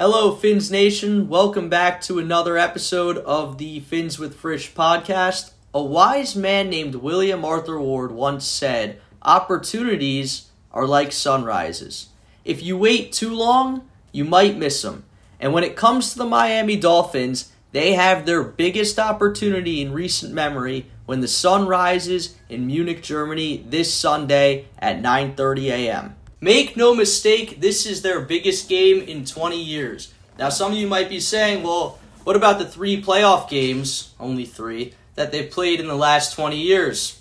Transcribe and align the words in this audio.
Hello, 0.00 0.34
Fins 0.34 0.70
Nation. 0.70 1.28
Welcome 1.28 1.68
back 1.68 2.00
to 2.00 2.18
another 2.18 2.56
episode 2.56 3.18
of 3.18 3.58
the 3.58 3.80
Fins 3.80 4.18
with 4.18 4.34
Frisch 4.34 4.72
podcast. 4.72 5.52
A 5.74 5.82
wise 5.82 6.34
man 6.34 6.70
named 6.70 6.94
William 6.94 7.44
Arthur 7.44 7.78
Ward 7.78 8.10
once 8.10 8.46
said, 8.46 8.98
Opportunities 9.20 10.48
are 10.72 10.86
like 10.86 11.12
sunrises. 11.12 12.08
If 12.46 12.62
you 12.62 12.78
wait 12.78 13.12
too 13.12 13.34
long, 13.34 13.90
you 14.10 14.24
might 14.24 14.56
miss 14.56 14.80
them. 14.80 15.04
And 15.38 15.52
when 15.52 15.64
it 15.64 15.76
comes 15.76 16.12
to 16.12 16.18
the 16.18 16.24
Miami 16.24 16.76
Dolphins, 16.76 17.52
they 17.72 17.92
have 17.92 18.24
their 18.24 18.42
biggest 18.42 18.98
opportunity 18.98 19.82
in 19.82 19.92
recent 19.92 20.32
memory 20.32 20.86
when 21.04 21.20
the 21.20 21.28
sun 21.28 21.66
rises 21.66 22.38
in 22.48 22.66
Munich, 22.66 23.02
Germany 23.02 23.66
this 23.68 23.92
Sunday 23.92 24.64
at 24.78 25.02
9:30 25.02 25.64
a.m. 25.66 26.16
Make 26.42 26.74
no 26.74 26.94
mistake, 26.94 27.60
this 27.60 27.84
is 27.84 28.00
their 28.00 28.18
biggest 28.22 28.66
game 28.66 29.02
in 29.02 29.26
20 29.26 29.62
years. 29.62 30.14
Now, 30.38 30.48
some 30.48 30.72
of 30.72 30.78
you 30.78 30.86
might 30.86 31.10
be 31.10 31.20
saying, 31.20 31.62
well, 31.62 31.98
what 32.24 32.34
about 32.34 32.58
the 32.58 32.64
three 32.64 33.02
playoff 33.02 33.50
games, 33.50 34.14
only 34.18 34.46
three, 34.46 34.94
that 35.16 35.32
they've 35.32 35.50
played 35.50 35.80
in 35.80 35.86
the 35.86 35.94
last 35.94 36.34
20 36.34 36.58
years? 36.58 37.20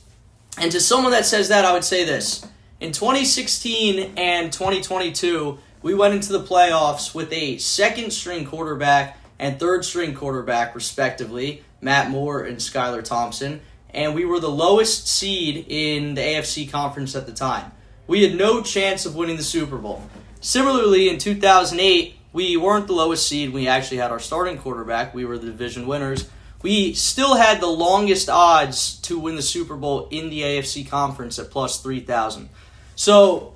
And 0.57 0.71
to 0.71 0.79
someone 0.79 1.11
that 1.11 1.25
says 1.25 1.49
that, 1.49 1.65
I 1.65 1.73
would 1.73 1.83
say 1.83 2.05
this. 2.05 2.45
In 2.79 2.93
2016 2.93 4.13
and 4.15 4.53
2022, 4.53 5.59
we 5.81 5.93
went 5.93 6.13
into 6.13 6.31
the 6.31 6.43
playoffs 6.43 7.13
with 7.13 7.33
a 7.33 7.57
second 7.57 8.11
string 8.11 8.45
quarterback 8.45 9.17
and 9.37 9.59
third 9.59 9.83
string 9.83 10.13
quarterback, 10.13 10.75
respectively, 10.75 11.61
Matt 11.81 12.09
Moore 12.09 12.43
and 12.43 12.57
Skylar 12.57 13.03
Thompson, 13.03 13.59
and 13.93 14.15
we 14.15 14.23
were 14.23 14.39
the 14.39 14.49
lowest 14.49 15.09
seed 15.09 15.65
in 15.67 16.13
the 16.13 16.21
AFC 16.21 16.71
conference 16.71 17.17
at 17.17 17.25
the 17.25 17.33
time 17.33 17.73
we 18.09 18.23
had 18.23 18.35
no 18.35 18.63
chance 18.63 19.05
of 19.05 19.15
winning 19.15 19.37
the 19.37 19.43
Super 19.43 19.77
Bowl. 19.77 20.01
Similarly, 20.41 21.09
in 21.09 21.19
2008, 21.19 22.15
we 22.33 22.57
weren't 22.57 22.87
the 22.87 22.93
lowest 22.93 23.27
seed. 23.27 23.53
We 23.53 23.67
actually 23.67 23.97
had 23.97 24.09
our 24.09 24.17
starting 24.17 24.57
quarterback. 24.57 25.13
We 25.13 25.25
were 25.25 25.37
the 25.37 25.45
division 25.45 25.85
winners. 25.85 26.27
We 26.63 26.95
still 26.95 27.35
had 27.35 27.61
the 27.61 27.67
longest 27.67 28.27
odds 28.27 28.99
to 29.01 29.19
win 29.19 29.35
the 29.35 29.43
Super 29.43 29.75
Bowl 29.75 30.07
in 30.09 30.31
the 30.31 30.41
AFC 30.41 30.89
conference 30.89 31.37
at 31.37 31.51
plus 31.51 31.83
3,000. 31.83 32.49
So 32.95 33.53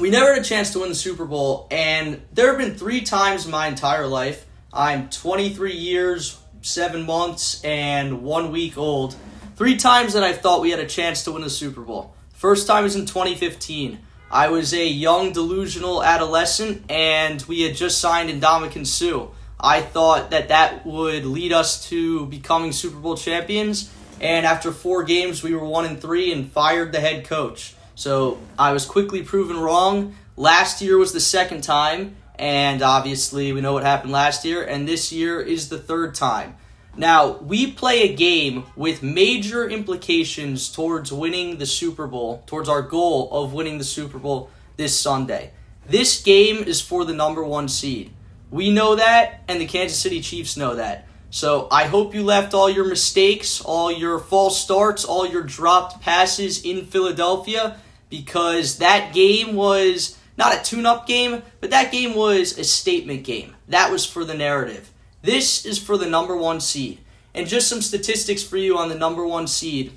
we 0.00 0.10
never 0.10 0.34
had 0.34 0.42
a 0.42 0.44
chance 0.44 0.72
to 0.72 0.80
win 0.80 0.88
the 0.88 0.96
Super 0.96 1.24
Bowl, 1.24 1.68
and 1.70 2.20
there 2.32 2.48
have 2.48 2.58
been 2.58 2.74
three 2.74 3.02
times 3.02 3.44
in 3.44 3.52
my 3.52 3.68
entire 3.68 4.08
life. 4.08 4.46
I'm 4.72 5.08
23 5.10 5.74
years, 5.74 6.40
seven 6.60 7.06
months, 7.06 7.62
and 7.62 8.24
one 8.24 8.50
week 8.50 8.76
old. 8.76 9.14
Three 9.54 9.76
times 9.76 10.14
that 10.14 10.24
I 10.24 10.32
thought 10.32 10.60
we 10.60 10.72
had 10.72 10.80
a 10.80 10.86
chance 10.86 11.22
to 11.24 11.32
win 11.32 11.42
the 11.42 11.50
Super 11.50 11.82
Bowl. 11.82 12.15
First 12.36 12.66
time 12.66 12.84
was 12.84 12.94
in 12.94 13.06
2015. 13.06 13.98
I 14.30 14.48
was 14.48 14.74
a 14.74 14.86
young, 14.86 15.32
delusional 15.32 16.04
adolescent, 16.04 16.84
and 16.90 17.40
we 17.48 17.62
had 17.62 17.74
just 17.74 17.98
signed 17.98 18.28
Ndamukong 18.28 18.86
Suh. 18.86 19.28
I 19.58 19.80
thought 19.80 20.28
that 20.32 20.48
that 20.48 20.84
would 20.84 21.24
lead 21.24 21.54
us 21.54 21.88
to 21.88 22.26
becoming 22.26 22.72
Super 22.72 22.98
Bowl 22.98 23.16
champions, 23.16 23.90
and 24.20 24.44
after 24.44 24.70
four 24.70 25.02
games, 25.02 25.42
we 25.42 25.54
were 25.54 25.64
one 25.64 25.86
and 25.86 25.98
three 25.98 26.30
and 26.30 26.52
fired 26.52 26.92
the 26.92 27.00
head 27.00 27.24
coach. 27.24 27.74
So 27.94 28.38
I 28.58 28.72
was 28.72 28.84
quickly 28.84 29.22
proven 29.22 29.58
wrong. 29.58 30.14
Last 30.36 30.82
year 30.82 30.98
was 30.98 31.14
the 31.14 31.20
second 31.20 31.62
time, 31.62 32.16
and 32.38 32.82
obviously 32.82 33.54
we 33.54 33.62
know 33.62 33.72
what 33.72 33.82
happened 33.82 34.12
last 34.12 34.44
year, 34.44 34.62
and 34.62 34.86
this 34.86 35.10
year 35.10 35.40
is 35.40 35.70
the 35.70 35.78
third 35.78 36.14
time. 36.14 36.56
Now, 36.98 37.36
we 37.38 37.70
play 37.72 38.02
a 38.02 38.14
game 38.14 38.64
with 38.74 39.02
major 39.02 39.68
implications 39.68 40.72
towards 40.72 41.12
winning 41.12 41.58
the 41.58 41.66
Super 41.66 42.06
Bowl, 42.06 42.42
towards 42.46 42.70
our 42.70 42.80
goal 42.80 43.28
of 43.32 43.52
winning 43.52 43.76
the 43.76 43.84
Super 43.84 44.18
Bowl 44.18 44.48
this 44.78 44.98
Sunday. 44.98 45.50
This 45.86 46.22
game 46.22 46.56
is 46.64 46.80
for 46.80 47.04
the 47.04 47.12
number 47.12 47.44
one 47.44 47.68
seed. 47.68 48.12
We 48.50 48.72
know 48.72 48.96
that, 48.96 49.42
and 49.46 49.60
the 49.60 49.66
Kansas 49.66 49.98
City 49.98 50.20
Chiefs 50.20 50.56
know 50.56 50.76
that. 50.76 51.06
So 51.28 51.68
I 51.70 51.84
hope 51.84 52.14
you 52.14 52.22
left 52.24 52.54
all 52.54 52.70
your 52.70 52.86
mistakes, 52.86 53.60
all 53.60 53.92
your 53.92 54.18
false 54.18 54.58
starts, 54.58 55.04
all 55.04 55.26
your 55.26 55.42
dropped 55.42 56.00
passes 56.00 56.64
in 56.64 56.86
Philadelphia 56.86 57.76
because 58.08 58.78
that 58.78 59.12
game 59.12 59.54
was 59.54 60.16
not 60.38 60.54
a 60.54 60.62
tune 60.62 60.86
up 60.86 61.06
game, 61.06 61.42
but 61.60 61.70
that 61.70 61.92
game 61.92 62.14
was 62.14 62.56
a 62.56 62.64
statement 62.64 63.24
game. 63.24 63.54
That 63.68 63.90
was 63.90 64.06
for 64.06 64.24
the 64.24 64.34
narrative. 64.34 64.90
This 65.26 65.66
is 65.66 65.76
for 65.76 65.96
the 65.98 66.06
number 66.06 66.36
one 66.36 66.60
seed. 66.60 67.00
And 67.34 67.48
just 67.48 67.66
some 67.66 67.82
statistics 67.82 68.44
for 68.44 68.56
you 68.56 68.78
on 68.78 68.88
the 68.88 68.94
number 68.94 69.26
one 69.26 69.48
seed, 69.48 69.92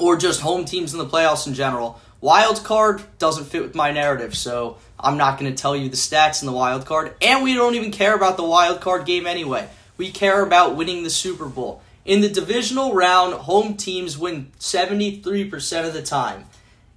or 0.00 0.16
just 0.16 0.40
home 0.40 0.64
teams 0.64 0.92
in 0.92 0.98
the 0.98 1.06
playoffs 1.06 1.46
in 1.46 1.54
general. 1.54 2.00
Wild 2.20 2.64
card 2.64 3.04
doesn't 3.20 3.44
fit 3.44 3.62
with 3.62 3.76
my 3.76 3.92
narrative, 3.92 4.36
so 4.36 4.78
I'm 4.98 5.16
not 5.16 5.38
going 5.38 5.54
to 5.54 5.56
tell 5.56 5.76
you 5.76 5.88
the 5.88 5.96
stats 5.96 6.42
in 6.42 6.46
the 6.46 6.52
wild 6.52 6.86
card. 6.86 7.14
And 7.22 7.44
we 7.44 7.54
don't 7.54 7.76
even 7.76 7.92
care 7.92 8.16
about 8.16 8.36
the 8.36 8.42
wild 8.42 8.80
card 8.80 9.06
game 9.06 9.28
anyway. 9.28 9.68
We 9.96 10.10
care 10.10 10.42
about 10.42 10.74
winning 10.74 11.04
the 11.04 11.10
Super 11.10 11.46
Bowl. 11.46 11.80
In 12.04 12.20
the 12.20 12.28
divisional 12.28 12.94
round, 12.94 13.34
home 13.34 13.76
teams 13.76 14.18
win 14.18 14.50
73% 14.58 15.86
of 15.86 15.92
the 15.92 16.02
time. 16.02 16.46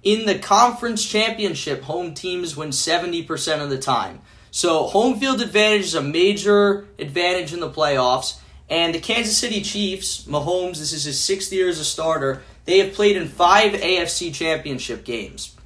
In 0.02 0.26
the 0.26 0.36
conference 0.36 1.08
championship, 1.08 1.82
home 1.82 2.12
teams 2.12 2.56
win 2.56 2.70
70% 2.70 3.62
of 3.62 3.70
the 3.70 3.78
time. 3.78 4.20
So 4.54 4.82
home 4.84 5.18
field 5.18 5.40
advantage 5.40 5.84
is 5.84 5.94
a 5.94 6.02
major 6.02 6.86
advantage 6.98 7.54
in 7.54 7.60
the 7.60 7.70
playoffs. 7.70 8.38
And 8.68 8.94
the 8.94 9.00
Kansas 9.00 9.36
City 9.36 9.62
Chiefs, 9.62 10.24
Mahomes, 10.24 10.78
this 10.78 10.92
is 10.92 11.04
his 11.04 11.18
sixth 11.18 11.50
year 11.54 11.70
as 11.70 11.80
a 11.80 11.84
starter. 11.86 12.42
They 12.66 12.78
have 12.80 12.92
played 12.92 13.16
in 13.16 13.28
five 13.28 13.72
AFC 13.72 14.32
championship 14.32 15.04
games. 15.04 15.56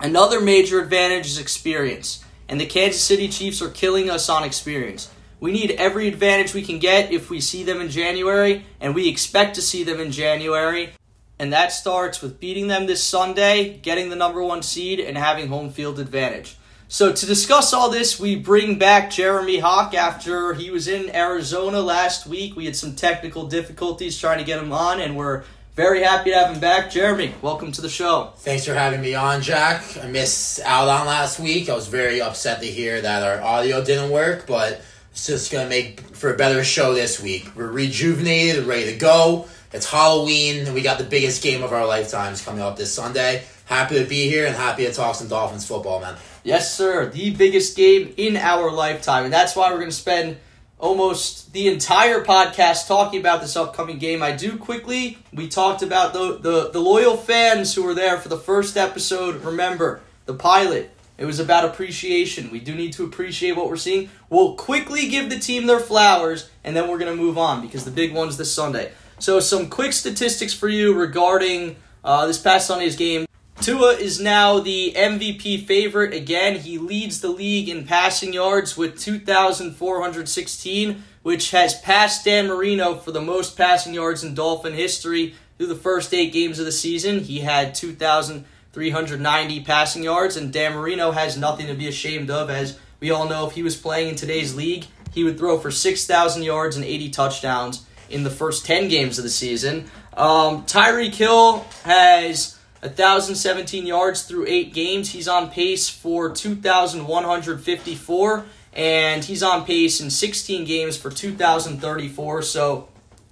Another 0.00 0.38
major 0.38 0.82
advantage 0.82 1.24
is 1.26 1.38
experience. 1.38 2.22
And 2.46 2.60
the 2.60 2.66
Kansas 2.66 3.02
City 3.02 3.28
Chiefs 3.28 3.62
are 3.62 3.70
killing 3.70 4.10
us 4.10 4.28
on 4.28 4.44
experience. 4.44 5.10
We 5.40 5.50
need 5.50 5.70
every 5.70 6.06
advantage 6.06 6.52
we 6.52 6.62
can 6.62 6.78
get 6.78 7.10
if 7.10 7.30
we 7.30 7.40
see 7.40 7.62
them 7.62 7.80
in 7.80 7.88
January, 7.88 8.66
and 8.80 8.94
we 8.94 9.08
expect 9.08 9.54
to 9.54 9.62
see 9.62 9.82
them 9.82 9.98
in 9.98 10.10
January. 10.10 10.90
And 11.38 11.54
that 11.54 11.72
starts 11.72 12.20
with 12.20 12.38
beating 12.38 12.68
them 12.68 12.86
this 12.86 13.02
Sunday, 13.02 13.78
getting 13.78 14.10
the 14.10 14.16
number 14.16 14.42
one 14.42 14.62
seed, 14.62 15.00
and 15.00 15.16
having 15.16 15.48
home 15.48 15.70
field 15.70 15.98
advantage. 15.98 16.56
So, 16.88 17.12
to 17.12 17.26
discuss 17.26 17.72
all 17.72 17.90
this, 17.90 18.20
we 18.20 18.36
bring 18.36 18.78
back 18.78 19.10
Jeremy 19.10 19.58
Hawk 19.58 19.92
after 19.92 20.54
he 20.54 20.70
was 20.70 20.86
in 20.86 21.12
Arizona 21.12 21.80
last 21.80 22.28
week. 22.28 22.54
We 22.54 22.64
had 22.64 22.76
some 22.76 22.94
technical 22.94 23.48
difficulties 23.48 24.16
trying 24.16 24.38
to 24.38 24.44
get 24.44 24.62
him 24.62 24.72
on, 24.72 25.00
and 25.00 25.16
we're 25.16 25.42
very 25.74 26.04
happy 26.04 26.30
to 26.30 26.36
have 26.36 26.54
him 26.54 26.60
back. 26.60 26.92
Jeremy, 26.92 27.34
welcome 27.42 27.72
to 27.72 27.80
the 27.80 27.88
show. 27.88 28.30
Thanks 28.36 28.64
for 28.64 28.74
having 28.74 29.00
me 29.00 29.16
on, 29.16 29.42
Jack. 29.42 29.82
I 30.00 30.06
missed 30.06 30.60
out 30.60 30.86
on 30.86 31.08
last 31.08 31.40
week. 31.40 31.68
I 31.68 31.74
was 31.74 31.88
very 31.88 32.20
upset 32.20 32.60
to 32.60 32.66
hear 32.66 33.00
that 33.00 33.24
our 33.24 33.42
audio 33.42 33.84
didn't 33.84 34.12
work, 34.12 34.46
but 34.46 34.80
it's 35.10 35.26
just 35.26 35.50
going 35.50 35.64
to 35.64 35.68
make 35.68 36.02
for 36.14 36.32
a 36.32 36.36
better 36.36 36.62
show 36.62 36.94
this 36.94 37.20
week. 37.20 37.50
We're 37.56 37.66
rejuvenated, 37.66 38.64
ready 38.64 38.92
to 38.92 38.96
go. 38.96 39.48
It's 39.72 39.90
Halloween, 39.90 40.66
and 40.66 40.74
we 40.74 40.82
got 40.82 40.98
the 40.98 41.04
biggest 41.04 41.42
game 41.42 41.64
of 41.64 41.72
our 41.72 41.84
lifetimes 41.84 42.44
coming 42.44 42.62
up 42.62 42.76
this 42.76 42.94
Sunday. 42.94 43.42
Happy 43.64 43.98
to 43.98 44.04
be 44.04 44.28
here 44.28 44.46
and 44.46 44.54
happy 44.54 44.86
to 44.86 44.92
talk 44.92 45.16
some 45.16 45.26
Dolphins 45.26 45.66
football, 45.66 46.00
man. 46.00 46.14
Yes, 46.46 46.72
sir. 46.72 47.06
The 47.06 47.30
biggest 47.30 47.76
game 47.76 48.14
in 48.16 48.36
our 48.36 48.70
lifetime. 48.70 49.24
And 49.24 49.32
that's 49.32 49.56
why 49.56 49.68
we're 49.72 49.78
going 49.78 49.90
to 49.90 49.96
spend 49.96 50.36
almost 50.78 51.52
the 51.52 51.66
entire 51.66 52.22
podcast 52.22 52.86
talking 52.86 53.18
about 53.18 53.40
this 53.40 53.56
upcoming 53.56 53.98
game. 53.98 54.22
I 54.22 54.30
do 54.30 54.56
quickly, 54.56 55.18
we 55.32 55.48
talked 55.48 55.82
about 55.82 56.12
the, 56.12 56.38
the, 56.38 56.70
the 56.70 56.78
loyal 56.78 57.16
fans 57.16 57.74
who 57.74 57.82
were 57.82 57.94
there 57.94 58.16
for 58.18 58.28
the 58.28 58.36
first 58.36 58.76
episode. 58.76 59.42
Remember, 59.42 60.02
the 60.26 60.34
pilot. 60.34 60.92
It 61.18 61.24
was 61.24 61.40
about 61.40 61.64
appreciation. 61.64 62.52
We 62.52 62.60
do 62.60 62.76
need 62.76 62.92
to 62.92 63.02
appreciate 63.02 63.56
what 63.56 63.68
we're 63.68 63.76
seeing. 63.76 64.08
We'll 64.30 64.54
quickly 64.54 65.08
give 65.08 65.30
the 65.30 65.40
team 65.40 65.66
their 65.66 65.80
flowers, 65.80 66.48
and 66.62 66.76
then 66.76 66.88
we're 66.88 66.98
going 66.98 67.10
to 67.10 67.20
move 67.20 67.38
on 67.38 67.60
because 67.60 67.84
the 67.84 67.90
big 67.90 68.14
one's 68.14 68.36
this 68.36 68.52
Sunday. 68.52 68.92
So, 69.18 69.40
some 69.40 69.68
quick 69.68 69.92
statistics 69.92 70.54
for 70.54 70.68
you 70.68 70.94
regarding 70.94 71.74
uh, 72.04 72.28
this 72.28 72.38
past 72.38 72.68
Sunday's 72.68 72.94
game. 72.94 73.25
Tua 73.66 73.94
is 73.94 74.20
now 74.20 74.60
the 74.60 74.92
MVP 74.96 75.66
favorite 75.66 76.14
again. 76.14 76.60
He 76.60 76.78
leads 76.78 77.20
the 77.20 77.30
league 77.30 77.68
in 77.68 77.84
passing 77.84 78.32
yards 78.32 78.76
with 78.76 79.00
2,416, 79.00 81.02
which 81.24 81.50
has 81.50 81.80
passed 81.80 82.24
Dan 82.24 82.46
Marino 82.46 82.94
for 82.94 83.10
the 83.10 83.20
most 83.20 83.56
passing 83.56 83.92
yards 83.92 84.22
in 84.22 84.36
Dolphin 84.36 84.72
history 84.72 85.34
through 85.58 85.66
the 85.66 85.74
first 85.74 86.14
eight 86.14 86.32
games 86.32 86.60
of 86.60 86.64
the 86.64 86.70
season. 86.70 87.18
He 87.18 87.40
had 87.40 87.74
2,390 87.74 89.64
passing 89.64 90.04
yards, 90.04 90.36
and 90.36 90.52
Dan 90.52 90.74
Marino 90.74 91.10
has 91.10 91.36
nothing 91.36 91.66
to 91.66 91.74
be 91.74 91.88
ashamed 91.88 92.30
of, 92.30 92.48
as 92.48 92.78
we 93.00 93.10
all 93.10 93.28
know 93.28 93.48
if 93.48 93.54
he 93.54 93.64
was 93.64 93.74
playing 93.74 94.10
in 94.10 94.14
today's 94.14 94.54
league, 94.54 94.84
he 95.12 95.24
would 95.24 95.38
throw 95.38 95.58
for 95.58 95.72
6,000 95.72 96.44
yards 96.44 96.76
and 96.76 96.84
80 96.84 97.10
touchdowns 97.10 97.84
in 98.10 98.22
the 98.22 98.30
first 98.30 98.64
10 98.64 98.86
games 98.86 99.18
of 99.18 99.24
the 99.24 99.28
season. 99.28 99.90
Um, 100.16 100.64
Hill 100.68 101.66
has 101.82 102.55
1,017 102.80 103.86
yards 103.86 104.22
through 104.22 104.46
eight 104.46 104.74
games. 104.74 105.10
He's 105.10 105.28
on 105.28 105.50
pace 105.50 105.88
for 105.88 106.30
2,154, 106.30 108.46
and 108.72 109.24
he's 109.24 109.42
on 109.42 109.64
pace 109.64 110.00
in 110.00 110.10
16 110.10 110.64
games 110.64 110.96
for 110.96 111.10
2,034. 111.10 112.42
So 112.42 112.88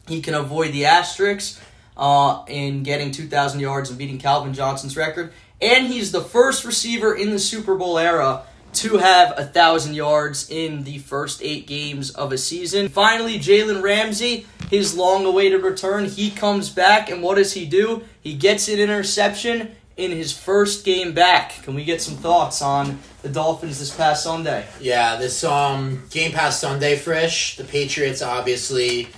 he 0.08 0.20
can 0.20 0.34
avoid 0.34 0.72
the 0.72 0.86
asterisks 0.86 1.60
uh, 1.96 2.44
in 2.48 2.82
getting 2.82 3.10
2,000 3.10 3.60
yards 3.60 3.90
and 3.90 3.98
beating 3.98 4.18
Calvin 4.18 4.54
Johnson's 4.54 4.96
record. 4.96 5.32
And 5.60 5.86
he's 5.86 6.12
the 6.12 6.20
first 6.20 6.64
receiver 6.64 7.14
in 7.14 7.30
the 7.30 7.38
Super 7.38 7.76
Bowl 7.76 7.98
era 7.98 8.42
to 8.76 8.98
have 8.98 9.34
a 9.38 9.44
thousand 9.44 9.94
yards 9.94 10.50
in 10.50 10.84
the 10.84 10.98
first 10.98 11.42
eight 11.42 11.66
games 11.66 12.10
of 12.10 12.32
a 12.32 12.38
season. 12.38 12.88
Finally, 12.88 13.38
Jalen 13.38 13.82
Ramsey, 13.82 14.46
his 14.70 14.96
long-awaited 14.96 15.62
return, 15.62 16.06
he 16.06 16.30
comes 16.30 16.70
back, 16.70 17.10
and 17.10 17.22
what 17.22 17.36
does 17.36 17.52
he 17.52 17.66
do? 17.66 18.02
He 18.20 18.34
gets 18.34 18.68
an 18.68 18.78
interception 18.78 19.70
in 19.96 20.10
his 20.10 20.36
first 20.36 20.84
game 20.84 21.12
back. 21.12 21.62
Can 21.62 21.74
we 21.74 21.84
get 21.84 22.02
some 22.02 22.16
thoughts 22.16 22.60
on 22.60 22.98
the 23.22 23.28
Dolphins 23.28 23.78
this 23.78 23.94
past 23.94 24.24
Sunday? 24.24 24.66
Yeah, 24.80 25.16
this 25.16 25.44
um 25.44 26.02
game 26.10 26.32
past 26.32 26.60
Sunday, 26.60 26.96
Frisch. 26.96 27.56
The 27.56 27.64
Patriots 27.64 28.20
obviously 28.20 29.08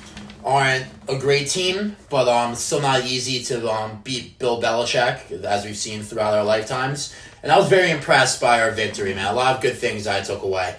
aren't 0.46 0.86
a 1.08 1.18
great 1.18 1.48
team, 1.48 1.96
but 2.08 2.28
um 2.28 2.54
still 2.54 2.80
not 2.80 3.04
easy 3.04 3.42
to 3.42 3.68
um 3.70 4.00
beat 4.04 4.38
Bill 4.38 4.62
Belichick 4.62 5.44
as 5.44 5.64
we've 5.64 5.76
seen 5.76 6.02
throughout 6.02 6.32
our 6.34 6.44
lifetimes. 6.44 7.14
And 7.42 7.52
I 7.52 7.58
was 7.58 7.68
very 7.68 7.90
impressed 7.90 8.40
by 8.40 8.62
our 8.62 8.70
victory, 8.70 9.12
man. 9.12 9.26
A 9.26 9.36
lot 9.36 9.56
of 9.56 9.60
good 9.60 9.76
things 9.76 10.06
I 10.06 10.22
took 10.22 10.42
away. 10.42 10.76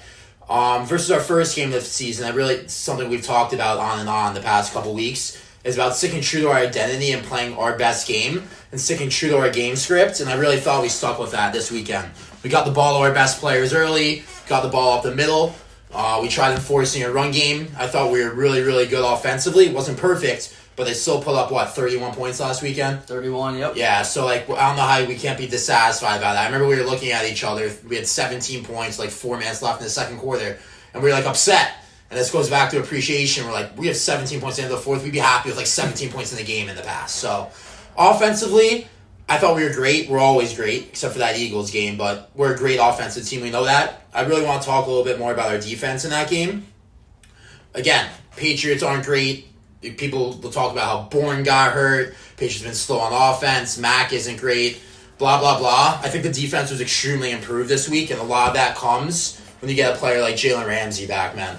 Um, 0.50 0.86
versus 0.86 1.12
our 1.12 1.20
first 1.20 1.56
game 1.56 1.68
of 1.70 1.74
the 1.74 1.82
season, 1.82 2.26
I 2.26 2.34
really 2.34 2.68
something 2.70 3.10
we've 3.10 3.24
talked 3.24 3.54
about 3.54 3.80
on 3.80 4.00
and 4.00 4.10
on 4.10 4.34
the 4.34 4.40
past 4.40 4.74
couple 4.74 4.94
weeks 4.94 5.44
is 5.66 5.76
about 5.76 5.94
sticking 5.96 6.22
true 6.22 6.40
to 6.42 6.50
our 6.50 6.56
identity 6.56 7.12
and 7.12 7.22
playing 7.26 7.58
our 7.58 7.78
best 7.78 8.08
game 8.08 8.48
and 8.72 8.80
sticking 8.80 9.10
true 9.10 9.30
to 9.30 9.38
our 9.38 9.50
game 9.50 9.76
script. 9.76 10.22
And 10.22 10.30
I 10.30 10.36
really 10.36 10.58
thought 10.58 10.82
we 10.82 10.88
stuck 10.88 11.20
with 11.20 11.32
that 11.32 11.52
this 11.52 11.70
weekend. 11.70 12.10
We 12.42 12.50
got 12.50 12.66
the 12.66 12.72
ball 12.72 12.98
to 12.98 13.06
our 13.06 13.14
best 13.14 13.42
players 13.42 13.74
early, 13.74 14.24
got 14.48 14.64
the 14.64 14.70
ball 14.70 14.98
up 14.98 15.04
the 15.04 15.14
middle. 15.14 15.54
Uh, 15.94 16.20
we 16.22 16.28
tried 16.28 16.54
enforcing 16.54 17.04
a 17.04 17.12
run 17.12 17.32
game. 17.32 17.68
I 17.78 17.88
thought 17.88 18.12
we 18.12 18.24
were 18.24 18.34
really, 18.34 18.62
really 18.62 18.86
good 18.86 19.04
offensively. 19.04 19.68
It 19.68 19.74
wasn't 19.74 19.98
perfect, 19.98 20.56
but 20.76 20.86
they 20.86 20.94
still 20.94 21.22
put 21.22 21.36
up, 21.36 21.52
what, 21.52 21.70
31 21.70 22.14
points 22.14 22.40
last 22.40 22.62
weekend? 22.62 23.04
31, 23.04 23.58
yep. 23.58 23.76
Yeah, 23.76 24.02
so, 24.02 24.26
like, 24.26 24.50
I 24.50 24.68
don't 24.68 24.76
know 24.76 24.84
how 24.84 25.06
we 25.06 25.16
can't 25.16 25.38
be 25.38 25.48
dissatisfied 25.48 26.18
about 26.18 26.34
that. 26.34 26.44
I 26.44 26.46
remember 26.46 26.68
we 26.68 26.76
were 26.76 26.84
looking 26.84 27.12
at 27.12 27.26
each 27.26 27.44
other. 27.44 27.72
We 27.88 27.96
had 27.96 28.06
17 28.06 28.66
points, 28.66 29.00
like, 29.00 29.10
four 29.10 29.38
minutes 29.38 29.62
left 29.62 29.80
in 29.80 29.86
the 29.86 29.90
second 29.90 30.18
quarter, 30.20 30.58
and 30.94 31.02
we 31.02 31.10
were, 31.10 31.16
like, 31.16 31.26
upset. 31.26 31.72
And 32.10 32.20
this 32.20 32.32
goes 32.32 32.50
back 32.50 32.70
to 32.72 32.80
appreciation. 32.80 33.46
We're 33.46 33.52
like, 33.52 33.78
we 33.78 33.88
have 33.88 33.98
17 33.98 34.40
points 34.40 34.60
in 34.60 34.70
the 34.70 34.78
fourth. 34.78 35.04
We'd 35.04 35.12
be 35.12 35.20
happy 35.20 35.50
with, 35.50 35.58
like, 35.58 35.68
17 35.68 36.12
points 36.12 36.32
in 36.32 36.38
the 36.38 36.44
game 36.44 36.70
in 36.70 36.76
the 36.76 36.82
past. 36.82 37.16
So, 37.16 37.50
offensively, 37.98 38.88
I 39.30 39.38
thought 39.38 39.56
we 39.56 39.64
were 39.64 39.74
great. 39.74 40.10
We're 40.10 40.20
always 40.20 40.56
great, 40.56 40.88
except 40.90 41.14
for 41.14 41.20
that 41.20 41.38
Eagles 41.38 41.70
game, 41.72 41.98
but 41.98 42.32
we're 42.34 42.54
a 42.54 42.58
great 42.58 42.80
offensive 42.82 43.28
team. 43.28 43.42
We 43.42 43.50
know 43.50 43.66
that. 43.66 44.04
I 44.14 44.22
really 44.22 44.46
want 44.46 44.62
to 44.62 44.68
talk 44.68 44.86
a 44.86 44.90
little 44.90 45.04
bit 45.04 45.20
more 45.20 45.34
about 45.34 45.50
our 45.50 45.60
defense 45.60 46.06
in 46.06 46.12
that 46.12 46.30
game. 46.30 46.68
Again, 47.74 48.10
Patriots 48.38 48.84
aren't 48.84 49.06
great. 49.06 49.48
People 49.82 50.40
will 50.42 50.50
talk 50.50 50.72
about 50.72 50.86
how 50.86 51.10
Bourne 51.10 51.44
got 51.44 51.74
hurt. 51.74 52.16
Patriots 52.38 52.64
been 52.64 52.74
slow 52.74 53.00
on 53.00 53.36
offense. 53.36 53.78
Mac 53.78 54.14
isn't 54.14 54.40
great. 54.40 54.80
Blah 55.18 55.40
blah 55.40 55.60
blah. 55.60 56.00
I 56.04 56.10
think 56.10 56.24
the 56.24 56.32
defense 56.32 56.72
was 56.72 56.82
extremely 56.82 57.32
improved 57.32 57.70
this 57.70 57.90
week, 57.90 58.12
and 58.12 58.20
a 58.20 58.24
lot 58.24 58.50
of 58.50 58.54
that 58.54 58.76
comes 58.76 59.40
when 59.60 59.70
you 59.70 59.76
get 59.76 59.94
a 59.94 59.98
player 59.98 60.22
like 60.22 60.36
Jalen 60.36 60.68
Ramsey 60.68 61.06
back, 61.06 61.36
man. 61.36 61.58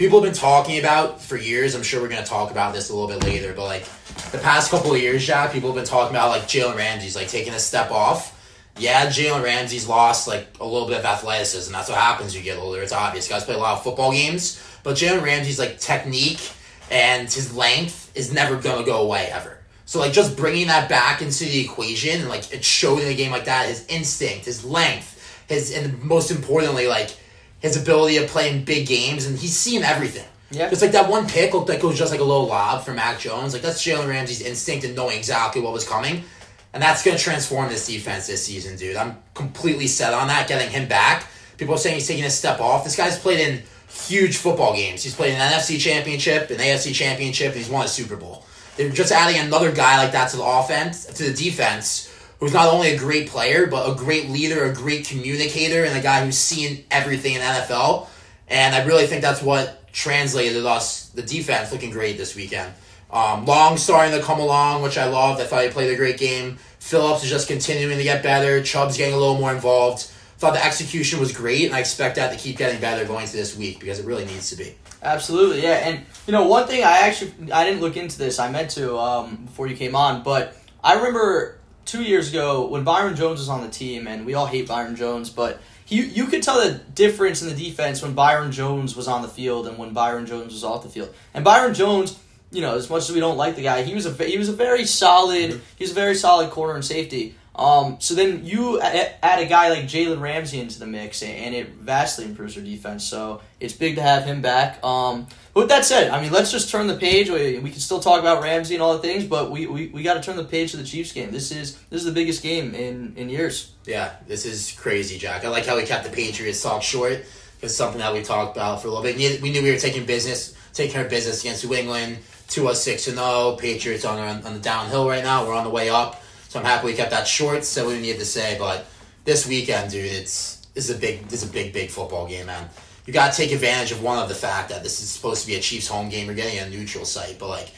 People 0.00 0.22
have 0.22 0.32
been 0.32 0.40
talking 0.40 0.78
about 0.78 1.20
for 1.20 1.36
years. 1.36 1.74
I'm 1.74 1.82
sure 1.82 2.00
we're 2.00 2.08
going 2.08 2.24
to 2.24 2.26
talk 2.26 2.50
about 2.50 2.72
this 2.72 2.88
a 2.88 2.96
little 2.96 3.06
bit 3.06 3.22
later, 3.22 3.52
but 3.52 3.64
like 3.64 3.84
the 4.32 4.38
past 4.38 4.70
couple 4.70 4.94
of 4.94 4.98
years, 4.98 5.26
Jack, 5.26 5.52
people 5.52 5.68
have 5.68 5.76
been 5.76 5.84
talking 5.84 6.16
about 6.16 6.30
like 6.30 6.44
Jalen 6.44 6.74
Ramsey's 6.74 7.14
like 7.14 7.28
taking 7.28 7.52
a 7.52 7.58
step 7.58 7.90
off. 7.90 8.72
Yeah, 8.78 9.04
Jalen 9.08 9.44
Ramsey's 9.44 9.86
lost 9.86 10.26
like 10.26 10.46
a 10.58 10.64
little 10.64 10.88
bit 10.88 11.00
of 11.00 11.04
athleticism. 11.04 11.70
That's 11.70 11.90
what 11.90 11.98
happens 11.98 12.34
you 12.34 12.42
get 12.42 12.56
older. 12.56 12.80
It's 12.80 12.94
obvious. 12.94 13.28
Guys 13.28 13.44
play 13.44 13.56
a 13.56 13.58
lot 13.58 13.76
of 13.76 13.84
football 13.84 14.12
games, 14.12 14.58
but 14.84 14.96
Jalen 14.96 15.22
Ramsey's 15.22 15.58
like 15.58 15.78
technique 15.78 16.50
and 16.90 17.30
his 17.30 17.54
length 17.54 18.10
is 18.16 18.32
never 18.32 18.56
gonna 18.56 18.86
go 18.86 19.02
away 19.02 19.28
ever. 19.30 19.58
So 19.84 19.98
like 19.98 20.14
just 20.14 20.34
bringing 20.34 20.68
that 20.68 20.88
back 20.88 21.20
into 21.20 21.44
the 21.44 21.60
equation 21.60 22.22
and 22.22 22.30
like 22.30 22.50
it 22.54 22.64
showed 22.64 23.00
in 23.00 23.08
a 23.08 23.14
game 23.14 23.32
like 23.32 23.44
that 23.44 23.68
his 23.68 23.84
instinct, 23.88 24.46
his 24.46 24.64
length, 24.64 25.44
his 25.46 25.76
and 25.76 26.02
most 26.02 26.30
importantly 26.30 26.86
like 26.86 27.14
his 27.60 27.80
ability 27.80 28.18
to 28.18 28.26
play 28.26 28.54
in 28.54 28.64
big 28.64 28.86
games 28.86 29.26
and 29.26 29.38
he's 29.38 29.56
seen 29.56 29.82
everything. 29.82 30.26
Yeah. 30.50 30.68
It's 30.70 30.82
like 30.82 30.92
that 30.92 31.08
one 31.08 31.28
pick 31.28 31.54
looked 31.54 31.68
like 31.68 31.78
it 31.78 31.86
was 31.86 31.98
just 31.98 32.10
like 32.10 32.20
a 32.20 32.24
low 32.24 32.44
lob 32.44 32.84
for 32.84 32.92
Mac 32.92 33.20
Jones. 33.20 33.52
Like 33.52 33.62
that's 33.62 33.84
Jalen 33.84 34.08
Ramsey's 34.08 34.42
instinct 34.42 34.84
and 34.84 34.96
knowing 34.96 35.16
exactly 35.16 35.62
what 35.62 35.72
was 35.72 35.88
coming. 35.88 36.24
And 36.72 36.82
that's 36.82 37.02
going 37.02 37.16
to 37.16 37.22
transform 37.22 37.68
this 37.68 37.86
defense 37.86 38.26
this 38.26 38.44
season, 38.44 38.76
dude. 38.76 38.96
I'm 38.96 39.16
completely 39.34 39.86
set 39.86 40.14
on 40.14 40.28
that, 40.28 40.48
getting 40.48 40.70
him 40.70 40.88
back. 40.88 41.26
People 41.58 41.74
are 41.74 41.78
saying 41.78 41.96
he's 41.96 42.08
taking 42.08 42.24
a 42.24 42.30
step 42.30 42.60
off. 42.60 42.84
This 42.84 42.96
guy's 42.96 43.18
played 43.18 43.40
in 43.40 43.62
huge 43.88 44.36
football 44.36 44.74
games. 44.74 45.02
He's 45.02 45.14
played 45.14 45.34
an 45.34 45.40
NFC 45.40 45.78
championship, 45.80 46.50
an 46.50 46.58
AFC 46.58 46.94
championship, 46.94 47.48
and 47.48 47.56
he's 47.56 47.68
won 47.68 47.84
a 47.84 47.88
Super 47.88 48.16
Bowl. 48.16 48.44
They're 48.76 48.88
just 48.88 49.12
adding 49.12 49.40
another 49.40 49.72
guy 49.72 49.98
like 49.98 50.12
that 50.12 50.30
to 50.30 50.36
the 50.36 50.44
offense, 50.44 51.06
to 51.06 51.24
the 51.24 51.34
defense, 51.34 52.09
who's 52.40 52.54
not 52.54 52.72
only 52.72 52.90
a 52.90 52.98
great 52.98 53.28
player, 53.28 53.66
but 53.66 53.88
a 53.88 53.94
great 53.94 54.30
leader, 54.30 54.64
a 54.64 54.72
great 54.72 55.06
communicator, 55.06 55.84
and 55.84 55.96
a 55.96 56.02
guy 56.02 56.24
who's 56.24 56.38
seen 56.38 56.84
everything 56.90 57.34
in 57.34 57.42
NFL. 57.42 58.08
And 58.48 58.74
I 58.74 58.84
really 58.84 59.06
think 59.06 59.22
that's 59.22 59.42
what 59.42 59.92
translated 59.92 60.64
us, 60.64 61.10
the 61.10 61.22
defense, 61.22 61.70
looking 61.70 61.90
great 61.90 62.16
this 62.16 62.34
weekend. 62.34 62.72
Um, 63.12 63.44
Long 63.44 63.76
starting 63.76 64.18
to 64.18 64.24
come 64.24 64.40
along, 64.40 64.82
which 64.82 64.96
I 64.96 65.06
loved. 65.08 65.40
I 65.40 65.44
thought 65.44 65.64
he 65.64 65.70
played 65.70 65.92
a 65.92 65.96
great 65.96 66.18
game. 66.18 66.58
Phillips 66.78 67.22
is 67.22 67.30
just 67.30 67.46
continuing 67.46 67.98
to 67.98 68.02
get 68.02 68.22
better. 68.22 68.62
Chubb's 68.62 68.96
getting 68.96 69.14
a 69.14 69.18
little 69.18 69.38
more 69.38 69.52
involved. 69.52 70.02
Thought 70.38 70.54
the 70.54 70.64
execution 70.64 71.20
was 71.20 71.36
great, 71.36 71.66
and 71.66 71.74
I 71.74 71.80
expect 71.80 72.16
that 72.16 72.32
to 72.32 72.38
keep 72.38 72.56
getting 72.56 72.80
better 72.80 73.04
going 73.04 73.24
into 73.24 73.36
this 73.36 73.54
week 73.56 73.78
because 73.78 73.98
it 73.98 74.06
really 74.06 74.24
needs 74.24 74.48
to 74.50 74.56
be. 74.56 74.74
Absolutely, 75.02 75.62
yeah. 75.62 75.88
And 75.88 76.06
you 76.26 76.32
know, 76.32 76.46
one 76.46 76.66
thing 76.66 76.82
I 76.82 77.00
actually 77.00 77.32
I 77.52 77.64
didn't 77.64 77.82
look 77.82 77.98
into 77.98 78.16
this. 78.16 78.38
I 78.38 78.50
meant 78.50 78.70
to 78.70 78.96
um, 78.96 79.44
before 79.44 79.66
you 79.66 79.76
came 79.76 79.94
on, 79.94 80.22
but 80.22 80.56
I 80.82 80.94
remember 80.94 81.59
two 81.84 82.02
years 82.02 82.30
ago 82.30 82.66
when 82.66 82.84
Byron 82.84 83.16
Jones 83.16 83.40
was 83.40 83.48
on 83.48 83.62
the 83.62 83.68
team, 83.68 84.06
and 84.06 84.26
we 84.26 84.34
all 84.34 84.46
hate 84.46 84.68
Byron 84.68 84.96
Jones, 84.96 85.30
but 85.30 85.60
he 85.84 86.04
you 86.04 86.26
could 86.26 86.42
tell 86.42 86.60
the 86.60 86.78
difference 86.94 87.42
in 87.42 87.48
the 87.48 87.54
defense 87.54 88.00
when 88.00 88.14
Byron 88.14 88.52
Jones 88.52 88.94
was 88.94 89.08
on 89.08 89.22
the 89.22 89.28
field 89.28 89.66
and 89.66 89.76
when 89.76 89.92
Byron 89.92 90.26
Jones 90.26 90.52
was 90.52 90.64
off 90.64 90.82
the 90.82 90.88
field. 90.88 91.12
And 91.34 91.44
Byron 91.44 91.74
Jones, 91.74 92.18
you 92.52 92.60
know, 92.60 92.76
as 92.76 92.88
much 92.88 93.08
as 93.08 93.12
we 93.12 93.20
don't 93.20 93.36
like 93.36 93.56
the 93.56 93.62
guy, 93.62 93.82
he 93.82 93.94
was 93.94 94.06
a 94.06 94.24
he 94.24 94.38
was 94.38 94.48
a 94.48 94.52
very 94.52 94.84
solid 94.84 95.50
mm-hmm. 95.50 95.64
he 95.76 95.84
was 95.84 95.90
a 95.90 95.94
very 95.94 96.14
solid 96.14 96.50
corner 96.50 96.74
and 96.74 96.84
safety. 96.84 97.34
Um, 97.60 97.98
so 98.00 98.14
then 98.14 98.46
you 98.46 98.80
add 98.80 99.38
a 99.38 99.44
guy 99.44 99.68
like 99.68 99.84
Jalen 99.84 100.18
Ramsey 100.18 100.60
into 100.60 100.78
the 100.78 100.86
mix, 100.86 101.22
and 101.22 101.54
it 101.54 101.68
vastly 101.74 102.24
improves 102.24 102.56
your 102.56 102.64
defense. 102.64 103.04
So 103.04 103.42
it's 103.60 103.74
big 103.74 103.96
to 103.96 104.02
have 104.02 104.24
him 104.24 104.40
back. 104.40 104.82
Um, 104.82 105.26
but 105.52 105.60
with 105.60 105.68
that 105.68 105.84
said, 105.84 106.10
I 106.10 106.22
mean, 106.22 106.32
let's 106.32 106.50
just 106.50 106.70
turn 106.70 106.86
the 106.86 106.96
page. 106.96 107.28
We, 107.28 107.58
we 107.58 107.70
can 107.70 107.80
still 107.80 108.00
talk 108.00 108.18
about 108.18 108.42
Ramsey 108.42 108.76
and 108.76 108.82
all 108.82 108.94
the 108.94 109.00
things, 109.00 109.24
but 109.24 109.50
we, 109.50 109.66
we, 109.66 109.88
we 109.88 110.02
got 110.02 110.14
to 110.14 110.22
turn 110.22 110.38
the 110.38 110.44
page 110.44 110.70
to 110.70 110.78
the 110.78 110.84
Chiefs 110.84 111.12
game. 111.12 111.32
This 111.32 111.52
is 111.52 111.78
this 111.90 112.00
is 112.00 112.06
the 112.06 112.12
biggest 112.12 112.42
game 112.42 112.74
in, 112.74 113.12
in 113.16 113.28
years. 113.28 113.74
Yeah, 113.84 114.14
this 114.26 114.46
is 114.46 114.72
crazy, 114.72 115.18
Jack. 115.18 115.44
I 115.44 115.48
like 115.48 115.66
how 115.66 115.76
we 115.76 115.82
kept 115.82 116.04
the 116.04 116.10
Patriots 116.10 116.62
talk 116.62 116.82
short. 116.82 117.26
It's 117.60 117.76
something 117.76 117.98
that 117.98 118.14
we 118.14 118.22
talked 118.22 118.56
about 118.56 118.80
for 118.80 118.88
a 118.88 118.90
little 118.90 119.02
bit. 119.02 119.42
We 119.42 119.50
knew 119.50 119.62
we 119.62 119.70
were 119.70 119.76
taking 119.76 120.06
business, 120.06 120.56
taking 120.72 120.94
care 120.94 121.04
of 121.04 121.10
business 121.10 121.42
against 121.42 121.62
New 121.62 121.74
England. 121.74 122.20
Tua's 122.48 122.82
six 122.82 123.06
and 123.06 123.18
zero. 123.18 123.56
Patriots 123.60 124.06
on 124.06 124.18
on 124.18 124.54
the 124.54 124.60
downhill 124.60 125.06
right 125.06 125.22
now. 125.22 125.46
We're 125.46 125.54
on 125.54 125.64
the 125.64 125.70
way 125.70 125.90
up. 125.90 126.22
So 126.50 126.58
I'm 126.58 126.64
happy 126.64 126.86
we 126.86 126.94
kept 126.94 127.12
that 127.12 127.28
short. 127.28 127.62
So 127.62 127.86
we 127.86 128.00
needed 128.00 128.18
to 128.18 128.24
say, 128.24 128.56
but 128.58 128.84
this 129.24 129.46
weekend, 129.46 129.92
dude, 129.92 130.04
it's 130.04 130.66
this 130.74 130.90
is 130.90 130.96
a 130.96 130.98
big 130.98 131.28
this 131.28 131.44
is 131.44 131.48
a 131.48 131.52
big 131.52 131.72
big 131.72 131.90
football 131.90 132.26
game, 132.26 132.46
man. 132.46 132.68
You 133.06 133.12
got 133.12 133.32
to 133.32 133.36
take 133.36 133.52
advantage 133.52 133.92
of 133.92 134.02
one 134.02 134.18
of 134.18 134.28
the 134.28 134.34
fact 134.34 134.68
that 134.70 134.82
this 134.82 135.00
is 135.00 135.08
supposed 135.08 135.42
to 135.42 135.46
be 135.46 135.54
a 135.54 135.60
Chiefs 135.60 135.86
home 135.86 136.08
game. 136.08 136.26
You're 136.26 136.34
getting 136.34 136.58
a 136.58 136.68
neutral 136.68 137.04
site, 137.04 137.38
but 137.38 137.46
like 137.46 137.72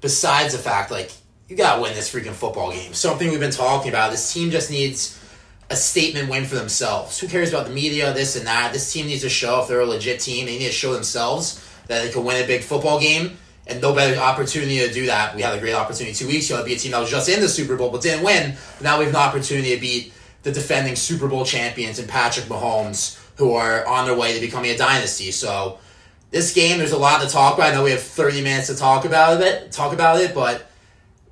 besides 0.00 0.54
the 0.54 0.58
fact, 0.58 0.90
like 0.90 1.12
you 1.48 1.56
got 1.56 1.76
to 1.76 1.82
win 1.82 1.92
this 1.92 2.10
freaking 2.10 2.32
football 2.32 2.72
game. 2.72 2.94
Something 2.94 3.28
we've 3.28 3.40
been 3.40 3.50
talking 3.50 3.90
about. 3.90 4.10
This 4.10 4.32
team 4.32 4.50
just 4.50 4.70
needs 4.70 5.22
a 5.68 5.76
statement 5.76 6.30
win 6.30 6.46
for 6.46 6.54
themselves. 6.54 7.20
Who 7.20 7.28
cares 7.28 7.50
about 7.50 7.66
the 7.66 7.74
media, 7.74 8.14
this 8.14 8.36
and 8.36 8.46
that? 8.46 8.72
This 8.72 8.90
team 8.90 9.04
needs 9.04 9.20
to 9.20 9.28
show 9.28 9.60
if 9.60 9.68
they're 9.68 9.80
a 9.80 9.86
legit 9.86 10.20
team. 10.20 10.46
They 10.46 10.56
need 10.56 10.68
to 10.68 10.72
show 10.72 10.94
themselves 10.94 11.62
that 11.88 12.02
they 12.02 12.10
can 12.10 12.24
win 12.24 12.42
a 12.42 12.46
big 12.46 12.62
football 12.62 12.98
game 12.98 13.36
and 13.66 13.80
no 13.80 13.94
better 13.94 14.18
opportunity 14.20 14.78
to 14.78 14.92
do 14.92 15.06
that. 15.06 15.34
We 15.34 15.42
had 15.42 15.56
a 15.56 15.60
great 15.60 15.74
opportunity 15.74 16.14
two 16.14 16.26
weeks 16.26 16.50
ago 16.50 16.58
to 16.60 16.64
be 16.64 16.74
a 16.74 16.76
team 16.76 16.92
that 16.92 17.00
was 17.00 17.10
just 17.10 17.28
in 17.28 17.40
the 17.40 17.48
Super 17.48 17.76
Bowl 17.76 17.90
but 17.90 18.02
didn't 18.02 18.24
win. 18.24 18.54
Now 18.80 18.98
we 18.98 19.06
have 19.06 19.14
an 19.14 19.20
opportunity 19.20 19.74
to 19.74 19.80
beat 19.80 20.12
the 20.42 20.52
defending 20.52 20.96
Super 20.96 21.28
Bowl 21.28 21.44
champions 21.44 21.98
and 21.98 22.08
Patrick 22.08 22.46
Mahomes, 22.46 23.18
who 23.36 23.54
are 23.54 23.86
on 23.86 24.06
their 24.06 24.16
way 24.16 24.34
to 24.34 24.40
becoming 24.40 24.70
a 24.70 24.76
dynasty. 24.76 25.30
So 25.30 25.78
this 26.30 26.52
game, 26.52 26.78
there's 26.78 26.92
a 26.92 26.98
lot 26.98 27.22
to 27.22 27.28
talk 27.28 27.54
about. 27.54 27.72
I 27.72 27.74
know 27.74 27.84
we 27.84 27.92
have 27.92 28.02
30 28.02 28.42
minutes 28.42 28.66
to 28.66 28.76
talk 28.76 29.04
about 29.04 29.40
it, 29.40 29.72
talk 29.72 29.92
about 29.92 30.20
it, 30.20 30.34
but 30.34 30.70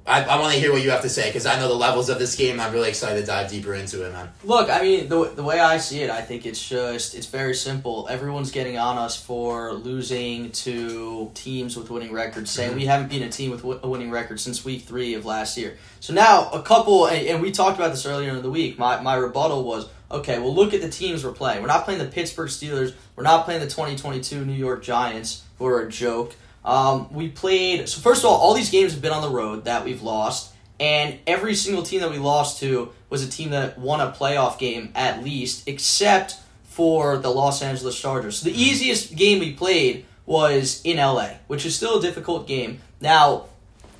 I, 0.04 0.24
I 0.24 0.40
want 0.40 0.52
to 0.52 0.58
hear 0.58 0.72
what 0.72 0.82
you 0.82 0.90
have 0.90 1.02
to 1.02 1.08
say 1.08 1.28
because 1.28 1.46
I 1.46 1.58
know 1.60 1.68
the 1.68 1.74
levels 1.74 2.08
of 2.08 2.18
this 2.18 2.34
game. 2.34 2.52
and 2.52 2.60
I'm 2.60 2.72
really 2.72 2.88
excited 2.88 3.20
to 3.20 3.26
dive 3.26 3.48
deeper 3.50 3.72
into 3.74 4.04
it, 4.04 4.12
man. 4.12 4.30
Look, 4.42 4.68
I 4.68 4.82
mean, 4.82 5.08
the, 5.08 5.26
the 5.26 5.44
way 5.44 5.60
I 5.60 5.78
see 5.78 6.02
it, 6.02 6.10
I 6.10 6.22
think 6.22 6.44
it's 6.44 6.68
just, 6.68 7.14
it's 7.14 7.26
very 7.26 7.54
simple. 7.54 8.08
Everyone's 8.10 8.50
getting 8.50 8.76
on 8.78 8.98
us 8.98 9.16
for 9.20 9.72
losing 9.74 10.50
to 10.52 11.30
teams 11.34 11.76
with 11.76 11.88
winning 11.90 12.12
records, 12.12 12.50
saying 12.50 12.70
Mm-hmm. 12.70 12.78
we 12.78 12.86
haven't 12.86 13.10
been 13.10 13.22
a 13.22 13.28
team 13.28 13.50
with 13.52 13.62
a 13.64 13.88
winning 13.88 14.10
record 14.10 14.40
since 14.40 14.64
week 14.64 14.82
three 14.82 15.14
of 15.14 15.24
last 15.24 15.56
year. 15.56 15.76
So 16.00 16.12
now, 16.12 16.50
a 16.50 16.62
couple, 16.62 17.06
and, 17.06 17.26
and 17.28 17.40
we 17.42 17.52
talked 17.52 17.78
about 17.78 17.90
this 17.90 18.04
earlier 18.04 18.30
in 18.30 18.42
the 18.42 18.50
week, 18.50 18.78
my, 18.78 19.00
my 19.00 19.14
rebuttal 19.14 19.62
was, 19.62 19.88
okay, 20.10 20.38
well, 20.40 20.54
look 20.54 20.74
at 20.74 20.80
the 20.80 20.90
teams 20.90 21.24
we're 21.24 21.32
playing. 21.32 21.60
We're 21.62 21.68
not 21.68 21.84
playing 21.84 22.00
the 22.00 22.06
Pittsburgh 22.06 22.48
Steelers. 22.48 22.92
We're 23.14 23.22
not 23.22 23.44
playing 23.44 23.60
the 23.60 23.66
2022 23.68 24.44
New 24.44 24.52
York 24.52 24.82
Giants, 24.82 25.44
who 25.58 25.66
are 25.66 25.80
a 25.80 25.88
joke. 25.88 26.34
Um, 26.64 27.12
we 27.12 27.28
played, 27.28 27.88
so 27.88 28.00
first 28.00 28.22
of 28.22 28.30
all, 28.30 28.36
all 28.38 28.54
these 28.54 28.70
games 28.70 28.92
have 28.92 29.02
been 29.02 29.12
on 29.12 29.22
the 29.22 29.30
road 29.30 29.64
that 29.64 29.84
we've 29.84 30.02
lost. 30.02 30.52
And 30.80 31.18
every 31.26 31.54
single 31.54 31.82
team 31.82 32.00
that 32.00 32.10
we 32.10 32.18
lost 32.18 32.60
to 32.60 32.92
was 33.08 33.24
a 33.24 33.30
team 33.30 33.50
that 33.50 33.78
won 33.78 34.00
a 34.00 34.10
playoff 34.10 34.58
game 34.58 34.90
at 34.94 35.22
least, 35.22 35.68
except 35.68 36.36
for 36.64 37.18
the 37.18 37.28
Los 37.28 37.62
Angeles 37.62 38.00
Chargers. 38.00 38.38
So 38.38 38.48
the 38.48 38.60
easiest 38.60 39.14
game 39.14 39.38
we 39.38 39.52
played 39.52 40.06
was 40.26 40.80
in 40.84 40.96
LA, 40.96 41.34
which 41.46 41.66
is 41.66 41.76
still 41.76 41.98
a 41.98 42.02
difficult 42.02 42.48
game. 42.48 42.80
Now, 43.00 43.46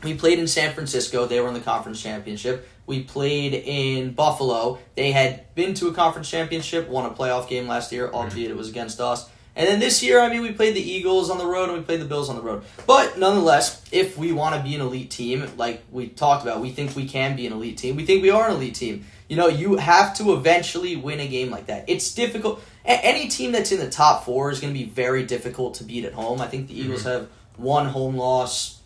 we 0.03 0.15
played 0.15 0.39
in 0.39 0.49
San 0.49 0.73
Francisco. 0.73 1.27
They 1.27 1.41
were 1.41 1.49
in 1.49 1.55
the 1.55 1.61
conference 1.61 2.03
championship. 2.03 2.69
We 2.87 3.05
played 3.05 3.55
in 3.55 4.15
Buffalo. 4.15 4.79
They 4.97 5.13
had 5.13 5.55
been 5.55 5.75
to 5.75 5.89
a 5.89 5.95
conference 5.95 6.29
championship, 6.29 6.89
won 6.89 7.07
a 7.07 7.15
playoff 7.15 7.49
game 7.49 7.69
last 7.69 7.93
year, 7.93 8.11
albeit 8.11 8.51
it 8.51 8.57
was 8.57 8.69
against 8.69 9.01
us. 9.01 9.29
And 9.55 9.69
then 9.69 9.81
this 9.81 10.03
year, 10.03 10.21
I 10.21 10.31
mean, 10.31 10.41
we 10.41 10.53
played 10.53 10.75
the 10.75 10.81
Eagles 10.81 11.29
on 11.29 11.37
the 11.37 11.47
road 11.47 11.69
and 11.69 11.79
we 11.79 11.85
played 11.85 12.01
the 12.01 12.07
Bills 12.07 12.31
on 12.31 12.37
the 12.37 12.43
road. 12.43 12.65
But 12.87 13.19
nonetheless, 13.19 13.85
if 13.93 14.17
we 14.17 14.33
want 14.33 14.55
to 14.57 14.63
be 14.63 14.75
an 14.75 14.81
elite 14.81 15.11
team, 15.11 15.47
like 15.59 15.83
we 15.91 16.09
talked 16.09 16.43
about, 16.43 16.61
we 16.61 16.71
think 16.71 16.97
we 16.97 17.07
can 17.07 17.37
be 17.37 17.47
an 17.47 17.53
elite 17.53 17.77
team. 17.77 17.97
We 17.97 18.07
think 18.07 18.23
we 18.23 18.31
are 18.31 18.49
an 18.49 18.57
elite 18.57 18.75
team. 18.75 19.05
You 19.29 19.37
know, 19.37 19.49
you 19.49 19.77
have 19.77 20.17
to 20.17 20.33
eventually 20.33 20.97
win 20.97 21.21
a 21.21 21.29
game 21.29 21.51
like 21.51 21.67
that. 21.67 21.85
It's 21.87 22.15
difficult. 22.15 22.63
A- 22.85 23.05
Any 23.05 23.29
team 23.29 23.53
that's 23.53 23.73
in 23.73 23.79
the 23.79 23.91
top 23.91 24.25
four 24.25 24.51
is 24.51 24.61
going 24.61 24.73
to 24.73 24.79
be 24.79 24.87
very 24.87 25.25
difficult 25.25 25.75
to 25.75 25.85
beat 25.85 26.05
at 26.07 26.15
home. 26.15 26.41
I 26.41 26.47
think 26.47 26.69
the 26.69 26.75
mm-hmm. 26.75 26.85
Eagles 26.85 27.05
have 27.05 27.29
one 27.57 27.87
home 27.87 28.17
loss 28.17 28.81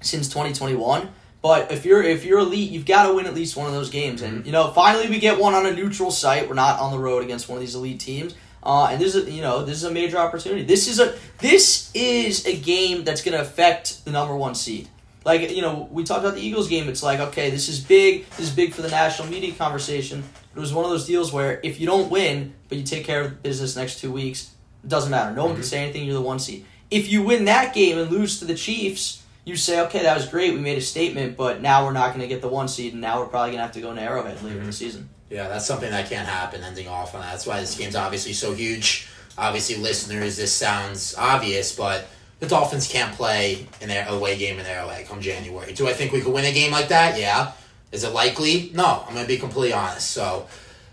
since 0.00 0.28
2021. 0.28 1.10
But 1.42 1.70
if 1.70 1.84
you're 1.84 2.02
if 2.02 2.24
you're 2.24 2.40
elite, 2.40 2.70
you've 2.70 2.86
got 2.86 3.06
to 3.06 3.14
win 3.14 3.26
at 3.26 3.34
least 3.34 3.56
one 3.56 3.66
of 3.66 3.72
those 3.72 3.90
games. 3.90 4.22
And 4.22 4.38
mm-hmm. 4.38 4.46
you 4.46 4.52
know, 4.52 4.70
finally 4.72 5.08
we 5.08 5.18
get 5.18 5.38
one 5.38 5.54
on 5.54 5.66
a 5.66 5.72
neutral 5.72 6.10
site. 6.10 6.48
We're 6.48 6.54
not 6.54 6.80
on 6.80 6.90
the 6.90 6.98
road 6.98 7.22
against 7.22 7.48
one 7.48 7.56
of 7.56 7.60
these 7.60 7.74
elite 7.74 8.00
teams. 8.00 8.34
Uh, 8.66 8.88
and 8.90 9.00
this 9.00 9.14
is 9.14 9.28
a, 9.28 9.30
you 9.30 9.42
know 9.42 9.64
this 9.64 9.76
is 9.76 9.84
a 9.84 9.92
major 9.92 10.18
opportunity. 10.18 10.64
This 10.64 10.88
is 10.88 10.98
a 10.98 11.14
this 11.38 11.88
is 11.94 12.44
a 12.46 12.56
game 12.56 13.04
that's 13.04 13.22
going 13.22 13.36
to 13.36 13.40
affect 13.40 14.04
the 14.04 14.10
number 14.10 14.34
one 14.34 14.56
seed. 14.56 14.88
Like 15.24 15.52
you 15.52 15.62
know, 15.62 15.88
we 15.92 16.02
talked 16.02 16.24
about 16.24 16.34
the 16.34 16.40
Eagles 16.40 16.68
game. 16.68 16.88
It's 16.88 17.02
like 17.02 17.20
okay, 17.20 17.48
this 17.50 17.68
is 17.68 17.78
big. 17.78 18.28
This 18.30 18.48
is 18.48 18.50
big 18.50 18.74
for 18.74 18.82
the 18.82 18.88
national 18.88 19.28
media 19.28 19.54
conversation. 19.54 20.24
It 20.54 20.58
was 20.58 20.72
one 20.72 20.84
of 20.84 20.90
those 20.90 21.06
deals 21.06 21.32
where 21.32 21.60
if 21.62 21.78
you 21.78 21.86
don't 21.86 22.10
win, 22.10 22.54
but 22.68 22.76
you 22.76 22.82
take 22.82 23.04
care 23.04 23.20
of 23.20 23.40
business 23.40 23.76
next 23.76 24.00
two 24.00 24.10
weeks, 24.10 24.50
it 24.82 24.88
doesn't 24.88 25.12
matter. 25.12 25.32
No 25.32 25.46
one 25.46 25.54
can 25.54 25.62
say 25.62 25.84
anything. 25.84 26.04
You're 26.04 26.14
the 26.14 26.20
one 26.20 26.40
seed. 26.40 26.64
If 26.90 27.08
you 27.08 27.22
win 27.22 27.44
that 27.44 27.72
game 27.72 27.98
and 27.98 28.10
lose 28.10 28.40
to 28.40 28.46
the 28.46 28.54
Chiefs, 28.56 29.22
you 29.44 29.54
say, 29.54 29.80
okay, 29.82 30.02
that 30.02 30.16
was 30.16 30.26
great. 30.26 30.54
We 30.54 30.60
made 30.60 30.78
a 30.78 30.80
statement, 30.80 31.36
but 31.36 31.60
now 31.62 31.84
we're 31.84 31.92
not 31.92 32.08
going 32.08 32.20
to 32.20 32.28
get 32.28 32.40
the 32.40 32.48
one 32.48 32.66
seed, 32.66 32.94
and 32.94 33.00
now 33.00 33.20
we're 33.20 33.26
probably 33.26 33.50
going 33.50 33.58
to 33.58 33.64
have 33.64 33.72
to 33.72 33.80
go 33.80 33.94
to 33.94 34.00
Arrowhead 34.00 34.42
later 34.42 34.58
in 34.58 34.66
the 34.66 34.72
season. 34.72 35.08
Yeah, 35.30 35.48
that's 35.48 35.66
something 35.66 35.90
that 35.90 36.08
can't 36.08 36.28
happen. 36.28 36.62
Ending 36.62 36.88
off 36.88 37.14
on 37.14 37.20
that. 37.20 37.32
That's 37.32 37.46
why 37.46 37.60
this 37.60 37.76
game's 37.76 37.96
obviously 37.96 38.32
so 38.32 38.54
huge. 38.54 39.08
Obviously, 39.36 39.76
listeners, 39.76 40.36
this 40.36 40.52
sounds 40.52 41.14
obvious, 41.18 41.74
but 41.74 42.06
the 42.40 42.46
Dolphins 42.46 42.88
can't 42.88 43.14
play 43.14 43.66
an 43.82 43.90
air- 43.90 44.06
away 44.08 44.38
game 44.38 44.58
in 44.58 44.64
their 44.64 44.78
Arrowhead 44.78 45.06
come 45.06 45.20
January. 45.20 45.72
Do 45.72 45.88
I 45.88 45.92
think 45.92 46.12
we 46.12 46.20
could 46.20 46.32
win 46.32 46.44
a 46.44 46.52
game 46.52 46.70
like 46.72 46.88
that? 46.88 47.18
Yeah. 47.18 47.52
Is 47.92 48.04
it 48.04 48.12
likely? 48.12 48.70
No. 48.74 49.04
I'm 49.06 49.14
gonna 49.14 49.26
be 49.26 49.38
completely 49.38 49.72
honest. 49.72 50.10
So 50.10 50.46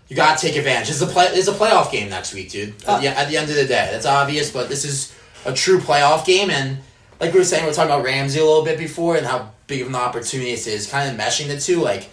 you 0.08 0.16
gotta 0.16 0.40
take 0.40 0.56
advantage. 0.56 0.90
It's 0.90 1.00
a 1.00 1.06
play. 1.06 1.26
It's 1.26 1.48
a 1.48 1.52
playoff 1.52 1.90
game 1.92 2.10
next 2.10 2.34
week, 2.34 2.50
dude. 2.50 2.74
At, 2.86 3.00
the, 3.00 3.08
at 3.08 3.28
the 3.28 3.36
end 3.36 3.48
of 3.50 3.56
the 3.56 3.64
day, 3.64 3.88
that's 3.90 4.06
obvious, 4.06 4.50
but 4.50 4.68
this 4.68 4.84
is 4.84 5.14
a 5.46 5.52
true 5.52 5.78
playoff 5.78 6.24
game, 6.24 6.50
and 6.50 6.78
like 7.20 7.32
we 7.32 7.38
were 7.38 7.44
saying, 7.44 7.64
we 7.64 7.70
are 7.70 7.74
talking 7.74 7.90
about 7.90 8.04
Ramsey 8.04 8.40
a 8.40 8.44
little 8.44 8.64
bit 8.64 8.78
before, 8.78 9.16
and 9.16 9.26
how 9.26 9.50
big 9.66 9.82
of 9.82 9.88
an 9.88 9.94
opportunity 9.94 10.50
this 10.50 10.66
is. 10.66 10.86
Kind 10.90 11.10
of 11.10 11.18
meshing 11.18 11.48
the 11.48 11.58
two, 11.58 11.80
like 11.80 12.10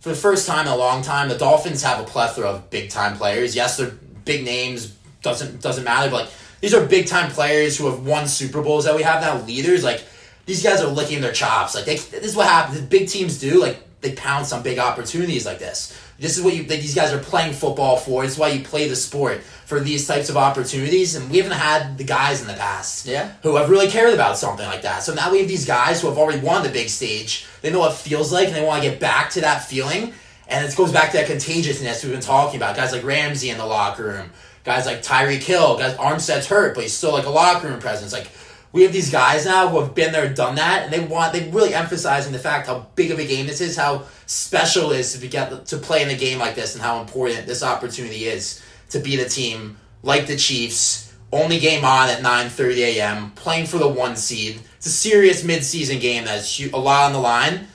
for 0.00 0.08
the 0.08 0.14
first 0.14 0.46
time 0.46 0.66
in 0.66 0.72
a 0.72 0.76
long 0.76 1.02
time, 1.02 1.28
the 1.28 1.36
Dolphins 1.36 1.82
have 1.82 2.00
a 2.00 2.04
plethora 2.04 2.48
of 2.48 2.70
big 2.70 2.90
time 2.90 3.16
players. 3.16 3.54
Yes, 3.54 3.76
they're 3.76 3.92
big 4.24 4.44
names. 4.44 4.96
Doesn't 5.22 5.60
doesn't 5.60 5.84
matter, 5.84 6.10
but 6.10 6.24
like 6.24 6.32
these 6.60 6.74
are 6.74 6.84
big 6.84 7.06
time 7.06 7.30
players 7.30 7.76
who 7.76 7.86
have 7.86 8.06
won 8.06 8.26
Super 8.26 8.62
Bowls 8.62 8.86
that 8.86 8.96
we 8.96 9.02
have 9.02 9.20
now. 9.20 9.44
Leaders 9.44 9.84
like 9.84 10.02
these 10.46 10.62
guys 10.62 10.80
are 10.80 10.88
licking 10.88 11.20
their 11.20 11.32
chops. 11.32 11.74
Like 11.74 11.84
they, 11.84 11.96
this 11.96 12.24
is 12.24 12.36
what 12.36 12.46
happens. 12.46 12.80
Big 12.80 13.08
teams 13.08 13.38
do. 13.38 13.60
Like 13.60 13.78
they 14.00 14.12
pounce 14.12 14.52
on 14.52 14.62
big 14.62 14.78
opportunities 14.78 15.44
like 15.44 15.58
this. 15.58 15.96
This 16.20 16.36
is 16.36 16.44
what 16.44 16.54
you. 16.54 16.62
These 16.64 16.94
guys 16.94 17.12
are 17.12 17.18
playing 17.18 17.54
football 17.54 17.96
for. 17.96 18.24
It's 18.24 18.36
why 18.38 18.48
you 18.48 18.62
play 18.62 18.86
the 18.88 18.94
sport 18.94 19.40
for 19.64 19.80
these 19.80 20.06
types 20.06 20.28
of 20.28 20.36
opportunities. 20.36 21.14
And 21.14 21.30
we 21.30 21.38
haven't 21.38 21.56
had 21.56 21.96
the 21.96 22.04
guys 22.04 22.42
in 22.42 22.46
the 22.46 22.54
past 22.54 23.06
Yeah. 23.06 23.30
who 23.42 23.56
have 23.56 23.70
really 23.70 23.88
cared 23.88 24.12
about 24.12 24.36
something 24.36 24.66
like 24.66 24.82
that. 24.82 25.02
So 25.02 25.14
now 25.14 25.30
we 25.32 25.38
have 25.38 25.48
these 25.48 25.64
guys 25.64 26.00
who 26.00 26.08
have 26.08 26.18
already 26.18 26.40
won 26.40 26.62
the 26.62 26.68
big 26.68 26.90
stage. 26.90 27.46
They 27.62 27.70
know 27.70 27.78
what 27.80 27.92
it 27.92 27.96
feels 27.98 28.30
like, 28.32 28.48
and 28.48 28.56
they 28.56 28.62
want 28.62 28.82
to 28.84 28.90
get 28.90 29.00
back 29.00 29.30
to 29.30 29.40
that 29.40 29.64
feeling. 29.64 30.12
And 30.46 30.66
it 30.66 30.76
goes 30.76 30.92
back 30.92 31.12
to 31.12 31.16
that 31.18 31.26
contagiousness 31.26 32.02
we've 32.02 32.12
been 32.12 32.20
talking 32.20 32.56
about. 32.56 32.76
Guys 32.76 32.92
like 32.92 33.04
Ramsey 33.04 33.50
in 33.50 33.56
the 33.58 33.64
locker 33.66 34.04
room, 34.04 34.30
guys 34.64 34.84
like 34.84 35.02
Tyreek 35.02 35.42
Hill, 35.42 35.78
guys 35.78 35.94
Armstead's 35.94 36.48
hurt, 36.48 36.74
but 36.74 36.82
he's 36.82 36.92
still 36.92 37.12
like 37.12 37.24
a 37.26 37.30
locker 37.30 37.68
room 37.68 37.80
presence. 37.80 38.12
Like 38.12 38.28
we 38.72 38.82
have 38.82 38.92
these 38.92 39.10
guys 39.10 39.46
now 39.46 39.68
who 39.68 39.80
have 39.80 39.94
been 39.94 40.12
there, 40.12 40.32
done 40.32 40.54
that, 40.56 40.84
and 40.84 40.92
they 40.92 41.00
want 41.00 41.32
they 41.32 41.48
really 41.50 41.74
emphasizing 41.74 42.32
the 42.32 42.38
fact 42.38 42.68
how 42.68 42.86
big 42.94 43.10
of 43.10 43.18
a 43.18 43.26
game 43.26 43.46
this 43.46 43.60
is, 43.60 43.76
how 43.76 44.04
special 44.26 44.92
it 44.92 45.00
is 45.00 45.18
to 45.18 45.26
get 45.26 45.66
to 45.66 45.76
play 45.76 46.02
in 46.02 46.10
a 46.10 46.14
game 46.14 46.38
like 46.38 46.54
this, 46.54 46.74
and 46.74 46.82
how 46.82 47.00
important 47.00 47.46
this 47.46 47.62
opportunity 47.62 48.26
is 48.26 48.62
to 48.90 49.00
beat 49.00 49.18
a 49.18 49.28
team 49.28 49.76
like 50.02 50.26
the 50.26 50.36
Chiefs. 50.36 51.12
Only 51.32 51.58
game 51.60 51.84
on 51.84 52.08
at 52.08 52.22
9:30 52.22 52.76
a.m. 52.78 53.30
Playing 53.32 53.66
for 53.66 53.78
the 53.78 53.88
one 53.88 54.16
seed. 54.16 54.60
It's 54.76 54.86
a 54.86 54.90
serious 54.90 55.44
mid-season 55.44 55.98
game 55.98 56.24
that's 56.24 56.58
a 56.60 56.76
lot 56.76 57.06
on 57.06 57.12
the 57.12 57.20
line, 57.20 57.68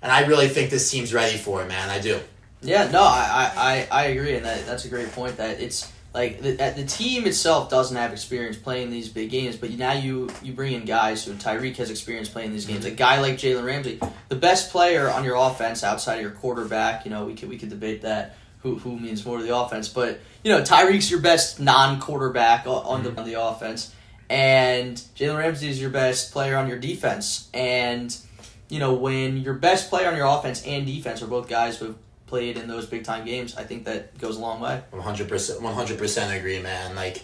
and 0.00 0.12
I 0.12 0.26
really 0.26 0.48
think 0.48 0.70
this 0.70 0.90
team's 0.90 1.12
ready 1.12 1.36
for 1.36 1.62
it, 1.62 1.68
man. 1.68 1.90
I 1.90 1.98
do. 1.98 2.20
Yeah, 2.62 2.90
no, 2.90 3.02
I, 3.02 3.50
I 3.56 3.88
I 3.90 4.04
agree, 4.06 4.36
and 4.36 4.46
that, 4.46 4.64
that's 4.66 4.84
a 4.84 4.88
great 4.88 5.10
point. 5.12 5.36
That 5.36 5.60
it's 5.60 5.91
like 6.14 6.42
the, 6.42 6.52
the 6.76 6.84
team 6.84 7.26
itself 7.26 7.70
doesn't 7.70 7.96
have 7.96 8.12
experience 8.12 8.56
playing 8.56 8.90
these 8.90 9.08
big 9.08 9.30
games, 9.30 9.56
but 9.56 9.70
now 9.70 9.92
you 9.92 10.28
you 10.42 10.52
bring 10.52 10.74
in 10.74 10.84
guys 10.84 11.24
who 11.24 11.32
Tyreek 11.34 11.76
has 11.76 11.90
experience 11.90 12.28
playing 12.28 12.52
these 12.52 12.66
games. 12.66 12.84
A 12.84 12.90
guy 12.90 13.20
like 13.20 13.34
Jalen 13.34 13.64
Ramsey, 13.64 13.98
the 14.28 14.36
best 14.36 14.70
player 14.70 15.08
on 15.10 15.24
your 15.24 15.36
offense 15.36 15.82
outside 15.82 16.16
of 16.16 16.22
your 16.22 16.32
quarterback. 16.32 17.04
You 17.04 17.10
know, 17.10 17.24
we 17.24 17.34
could 17.34 17.48
we 17.48 17.56
could 17.56 17.70
debate 17.70 18.02
that 18.02 18.36
who 18.58 18.76
who 18.76 18.98
means 18.98 19.24
more 19.24 19.38
to 19.38 19.44
the 19.44 19.56
offense, 19.56 19.88
but 19.88 20.20
you 20.44 20.52
know 20.52 20.62
Tyreek's 20.62 21.10
your 21.10 21.20
best 21.20 21.60
non-quarterback 21.60 22.66
on 22.66 23.02
the 23.02 23.10
mm-hmm. 23.10 23.18
on 23.18 23.24
the 23.24 23.40
offense, 23.40 23.94
and 24.28 24.96
Jalen 25.16 25.38
Ramsey 25.38 25.68
is 25.68 25.80
your 25.80 25.90
best 25.90 26.32
player 26.32 26.56
on 26.56 26.68
your 26.68 26.78
defense, 26.78 27.48
and 27.54 28.14
you 28.72 28.78
know, 28.78 28.94
when 28.94 29.36
your 29.36 29.52
best 29.52 29.90
player 29.90 30.08
on 30.08 30.16
your 30.16 30.26
offense 30.26 30.64
and 30.66 30.86
defense 30.86 31.20
are 31.20 31.26
both 31.26 31.46
guys 31.46 31.76
who 31.76 31.88
have 31.88 31.96
played 32.32 32.56
in 32.56 32.66
those 32.66 32.86
big 32.86 33.04
time 33.04 33.26
games, 33.26 33.54
I 33.56 33.64
think 33.64 33.84
that 33.84 34.16
goes 34.16 34.38
a 34.38 34.40
long 34.40 34.58
way. 34.58 34.80
One 34.90 35.02
hundred 35.02 35.28
percent, 35.28 35.60
one 35.60 35.74
hundred 35.74 35.98
percent 35.98 36.34
agree, 36.34 36.62
man. 36.62 36.94
Like 36.96 37.22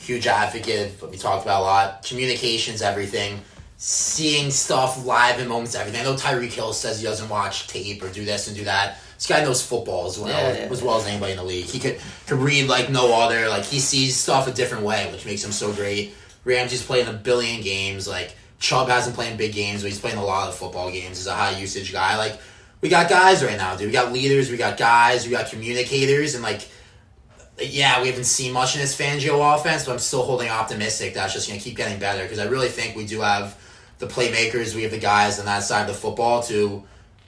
huge 0.00 0.26
advocate. 0.26 1.00
We 1.08 1.16
talked 1.16 1.44
about 1.44 1.60
a 1.60 1.62
lot. 1.62 2.02
Communications, 2.04 2.82
everything. 2.82 3.40
Seeing 3.76 4.50
stuff 4.50 5.06
live 5.06 5.38
in 5.38 5.46
moments, 5.46 5.76
everything. 5.76 6.00
I 6.00 6.04
know 6.04 6.16
Tyreek 6.16 6.50
Hill 6.52 6.72
says 6.72 6.98
he 6.98 7.06
doesn't 7.06 7.28
watch 7.28 7.68
tape 7.68 8.02
or 8.02 8.08
do 8.08 8.24
this 8.24 8.48
and 8.48 8.56
do 8.56 8.64
that. 8.64 8.98
This 9.14 9.28
guy 9.28 9.44
knows 9.44 9.64
football 9.64 10.08
as 10.08 10.18
well, 10.18 10.28
Yeah, 10.28 10.64
yeah. 10.64 10.72
as 10.72 10.82
well 10.82 10.98
as 10.98 11.06
anybody 11.06 11.32
in 11.32 11.38
the 11.38 11.44
league. 11.44 11.66
He 11.66 11.78
could 11.78 12.00
could 12.26 12.38
read 12.40 12.68
like 12.68 12.90
no 12.90 13.14
other. 13.22 13.48
Like 13.48 13.64
he 13.64 13.78
sees 13.78 14.16
stuff 14.16 14.48
a 14.48 14.52
different 14.52 14.82
way, 14.82 15.08
which 15.12 15.24
makes 15.24 15.44
him 15.44 15.52
so 15.52 15.72
great. 15.72 16.14
Ramsey's 16.44 16.84
playing 16.84 17.06
a 17.06 17.12
billion 17.12 17.60
games. 17.62 18.08
Like 18.08 18.34
Chubb 18.58 18.88
hasn't 18.88 19.14
played 19.14 19.30
in 19.30 19.36
big 19.36 19.52
games, 19.52 19.82
but 19.82 19.88
he's 19.92 20.00
playing 20.00 20.18
a 20.18 20.24
lot 20.24 20.48
of 20.48 20.56
football 20.56 20.90
games. 20.90 21.18
He's 21.18 21.28
a 21.28 21.34
high 21.34 21.56
usage 21.60 21.92
guy. 21.92 22.16
Like 22.16 22.40
we 22.80 22.88
got 22.88 23.08
guys 23.08 23.44
right 23.44 23.56
now, 23.56 23.76
dude. 23.76 23.86
We 23.86 23.92
got 23.92 24.12
leaders, 24.12 24.50
we 24.50 24.56
got 24.56 24.76
guys, 24.76 25.24
we 25.24 25.32
got 25.32 25.50
communicators, 25.50 26.34
and 26.34 26.42
like 26.42 26.68
yeah, 27.60 28.00
we 28.00 28.08
haven't 28.08 28.24
seen 28.24 28.52
much 28.52 28.74
in 28.74 28.80
this 28.80 28.96
Fangio 28.96 29.56
offense, 29.56 29.84
but 29.84 29.92
I'm 29.92 29.98
still 29.98 30.22
holding 30.22 30.48
optimistic 30.48 31.14
that's 31.14 31.32
just 31.32 31.48
going 31.48 31.58
to 31.58 31.64
keep 31.64 31.76
getting 31.76 31.98
better 31.98 32.22
because 32.22 32.38
I 32.38 32.44
really 32.44 32.68
think 32.68 32.96
we 32.96 33.04
do 33.04 33.20
have 33.20 33.58
the 33.98 34.06
playmakers, 34.06 34.74
we 34.74 34.82
have 34.82 34.92
the 34.92 34.98
guys 34.98 35.40
on 35.40 35.46
that 35.46 35.64
side 35.64 35.82
of 35.82 35.88
the 35.88 35.94
football 35.94 36.42
to 36.44 36.84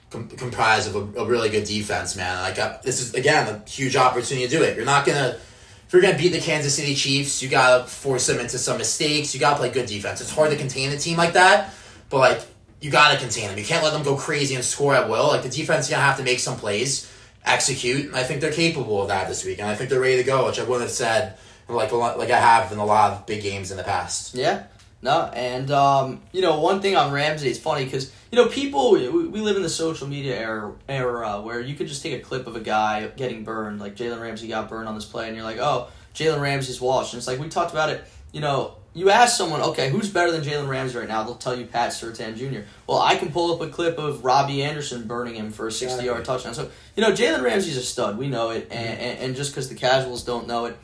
com- 0.09 0.29
comprise 0.29 0.87
of 0.87 0.95
a, 0.95 1.21
a 1.21 1.25
really 1.25 1.49
good 1.49 1.65
defense, 1.65 2.15
man. 2.15 2.41
Like 2.41 2.59
uh, 2.59 2.77
this 2.83 3.01
is 3.01 3.13
again 3.13 3.47
a 3.47 3.69
huge 3.69 3.95
opportunity 3.95 4.47
to 4.47 4.57
do 4.57 4.63
it. 4.63 4.77
You're 4.77 4.85
not 4.85 5.05
gonna 5.05 5.37
if 5.85 5.93
you're 5.93 6.01
gonna 6.01 6.17
beat 6.17 6.31
the 6.31 6.39
Kansas 6.39 6.75
City 6.75 6.95
Chiefs, 6.95 7.41
you 7.43 7.49
gotta 7.49 7.85
force 7.85 8.27
them 8.27 8.39
into 8.39 8.57
some 8.57 8.77
mistakes. 8.77 9.33
You 9.33 9.39
gotta 9.39 9.57
play 9.57 9.69
good 9.69 9.87
defense. 9.87 10.21
It's 10.21 10.31
hard 10.31 10.51
to 10.51 10.55
contain 10.55 10.91
a 10.91 10.97
team 10.97 11.17
like 11.17 11.33
that, 11.33 11.73
but 12.09 12.19
like 12.19 12.41
you 12.81 12.91
gotta 12.91 13.17
contain 13.17 13.47
them. 13.47 13.57
You 13.57 13.63
can't 13.63 13.83
let 13.83 13.93
them 13.93 14.03
go 14.03 14.15
crazy 14.17 14.55
and 14.55 14.65
score 14.65 14.93
at 14.95 15.07
will. 15.07 15.27
Like 15.27 15.43
the 15.43 15.49
defense 15.49 15.85
is 15.85 15.91
gonna 15.91 16.03
have 16.03 16.17
to 16.17 16.23
make 16.23 16.39
some 16.39 16.57
plays, 16.57 17.11
execute. 17.45 18.07
And 18.07 18.15
I 18.15 18.23
think 18.23 18.41
they're 18.41 18.51
capable 18.51 19.01
of 19.01 19.07
that 19.07 19.29
this 19.29 19.45
week, 19.45 19.59
and 19.59 19.69
I 19.69 19.75
think 19.75 19.89
they're 19.89 19.99
ready 19.99 20.17
to 20.17 20.23
go, 20.23 20.47
which 20.47 20.59
I 20.59 20.63
wouldn't 20.63 20.81
have 20.81 20.91
said 20.91 21.37
like 21.69 21.91
lot, 21.91 22.17
like 22.17 22.31
I 22.31 22.39
have 22.39 22.71
in 22.71 22.79
a 22.79 22.85
lot 22.85 23.13
of 23.13 23.25
big 23.25 23.41
games 23.41 23.71
in 23.71 23.77
the 23.77 23.83
past. 23.83 24.35
Yeah. 24.35 24.63
No, 25.03 25.31
and 25.33 25.71
um, 25.71 26.21
you 26.31 26.41
know 26.41 26.59
one 26.59 26.81
thing 26.81 26.95
on 26.95 27.11
Ramsey, 27.11 27.49
it's 27.49 27.57
funny 27.57 27.85
because 27.85 28.11
you 28.31 28.37
know 28.37 28.47
people 28.47 28.91
we, 28.91 29.09
we 29.09 29.41
live 29.41 29.55
in 29.55 29.63
the 29.63 29.69
social 29.69 30.07
media 30.07 30.37
era, 30.37 30.73
era 30.87 31.41
where 31.41 31.59
you 31.59 31.75
could 31.75 31.87
just 31.87 32.03
take 32.03 32.13
a 32.13 32.23
clip 32.23 32.45
of 32.45 32.55
a 32.55 32.59
guy 32.59 33.07
getting 33.07 33.43
burned, 33.43 33.79
like 33.79 33.95
Jalen 33.95 34.21
Ramsey 34.21 34.47
got 34.47 34.69
burned 34.69 34.87
on 34.87 34.93
this 34.93 35.05
play, 35.05 35.27
and 35.27 35.35
you're 35.35 35.45
like, 35.45 35.57
oh, 35.57 35.87
Jalen 36.13 36.39
Ramsey's 36.39 36.79
washed. 36.79 37.13
And 37.13 37.19
it's 37.19 37.27
like 37.27 37.39
we 37.39 37.49
talked 37.49 37.71
about 37.71 37.89
it. 37.89 38.03
You 38.31 38.41
know, 38.41 38.75
you 38.93 39.09
ask 39.09 39.37
someone, 39.37 39.61
okay, 39.61 39.89
who's 39.89 40.09
better 40.09 40.31
than 40.31 40.41
Jalen 40.41 40.67
Ramsey 40.67 40.97
right 40.97 41.07
now? 41.07 41.23
They'll 41.23 41.35
tell 41.35 41.55
you 41.55 41.65
Pat 41.65 41.91
Surtain 41.91 42.35
Jr. 42.35 42.67
Well, 42.87 42.99
I 42.99 43.15
can 43.15 43.31
pull 43.31 43.53
up 43.53 43.61
a 43.61 43.71
clip 43.71 43.97
of 43.97 44.25
Robbie 44.25 44.63
Anderson 44.63 45.07
burning 45.07 45.35
him 45.35 45.51
for 45.51 45.67
a 45.67 45.71
60 45.71 46.03
yard 46.03 46.25
touchdown. 46.25 46.53
So 46.53 46.69
you 46.95 47.03
know, 47.03 47.11
Jalen 47.11 47.41
Ramsey's 47.41 47.77
a 47.77 47.81
stud. 47.81 48.17
We 48.17 48.27
know 48.27 48.49
it, 48.49 48.67
and, 48.69 48.99
and, 48.99 49.19
and 49.19 49.35
just 49.35 49.51
because 49.51 49.69
the 49.69 49.75
casuals 49.75 50.23
don't 50.23 50.45
know 50.45 50.65
it, 50.65 50.77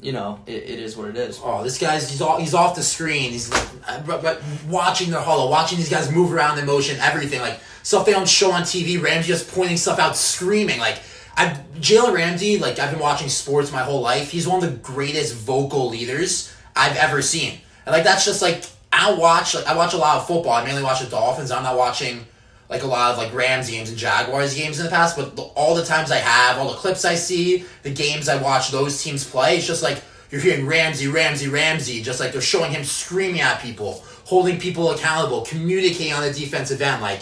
you 0.00 0.10
know, 0.10 0.40
it, 0.46 0.64
it 0.64 0.80
is 0.80 0.96
what 0.96 1.08
it 1.08 1.16
is. 1.16 1.40
Oh, 1.42 1.62
this 1.62 1.78
guy's 1.78 2.10
he's 2.10 2.20
all, 2.20 2.40
he's 2.40 2.54
off 2.54 2.74
the 2.74 2.82
screen. 2.82 3.30
He's 3.30 3.48
like 3.50 3.68
uh, 3.86 4.34
watching 4.68 5.10
their 5.10 5.20
huddle, 5.20 5.48
watching 5.48 5.78
these 5.78 5.90
guys 5.90 6.10
move 6.10 6.32
around 6.32 6.58
in 6.58 6.66
motion, 6.66 6.98
everything 6.98 7.40
like 7.40 7.60
stuff 7.84 8.04
they 8.04 8.12
don't 8.12 8.28
show 8.28 8.50
on 8.50 8.62
TV. 8.62 9.00
Ramsey 9.00 9.28
just 9.28 9.52
pointing 9.52 9.76
stuff 9.76 10.00
out, 10.00 10.16
screaming 10.16 10.80
like 10.80 10.98
I 11.36 11.56
Jalen 11.76 12.12
Ramsey, 12.12 12.58
like 12.58 12.80
I've 12.80 12.90
been 12.90 13.00
watching 13.00 13.28
sports 13.28 13.70
my 13.70 13.82
whole 13.82 14.00
life. 14.00 14.32
He's 14.32 14.48
one 14.48 14.64
of 14.64 14.68
the 14.68 14.76
greatest 14.78 15.36
vocal 15.36 15.88
leaders 15.88 16.52
I've 16.74 16.96
ever 16.96 17.22
seen. 17.22 17.58
And 17.86 17.92
like 17.92 18.04
that's 18.04 18.24
just 18.24 18.42
like 18.42 18.64
I 18.92 19.12
watch 19.12 19.54
like 19.54 19.66
I 19.66 19.76
watch 19.76 19.94
a 19.94 19.98
lot 19.98 20.18
of 20.18 20.26
football. 20.26 20.52
I 20.52 20.64
mainly 20.64 20.82
watch 20.82 21.00
the 21.00 21.10
Dolphins. 21.10 21.50
I'm 21.50 21.62
not 21.62 21.76
watching 21.76 22.26
like 22.68 22.82
a 22.82 22.86
lot 22.86 23.12
of 23.12 23.18
like 23.18 23.34
Rams 23.34 23.70
games 23.70 23.90
and 23.90 23.98
Jaguars 23.98 24.54
games 24.54 24.78
in 24.78 24.84
the 24.84 24.90
past, 24.90 25.16
but 25.16 25.36
the, 25.36 25.42
all 25.42 25.74
the 25.74 25.84
times 25.84 26.10
I 26.10 26.16
have, 26.16 26.58
all 26.58 26.70
the 26.70 26.76
clips 26.76 27.04
I 27.04 27.14
see, 27.14 27.64
the 27.82 27.90
games 27.90 28.28
I 28.28 28.40
watch 28.40 28.70
those 28.70 29.02
teams 29.02 29.28
play, 29.28 29.58
it's 29.58 29.66
just 29.66 29.82
like 29.82 30.02
you're 30.30 30.40
hearing 30.40 30.66
Ramsey, 30.66 31.08
Ramsey, 31.08 31.48
Ramsey, 31.48 32.02
just 32.02 32.18
like 32.18 32.32
they're 32.32 32.40
showing 32.40 32.72
him 32.72 32.84
screaming 32.84 33.42
at 33.42 33.60
people, 33.60 34.02
holding 34.24 34.58
people 34.58 34.90
accountable, 34.92 35.42
communicating 35.42 36.14
on 36.14 36.22
the 36.22 36.32
defensive 36.32 36.80
end. 36.80 37.02
Like 37.02 37.20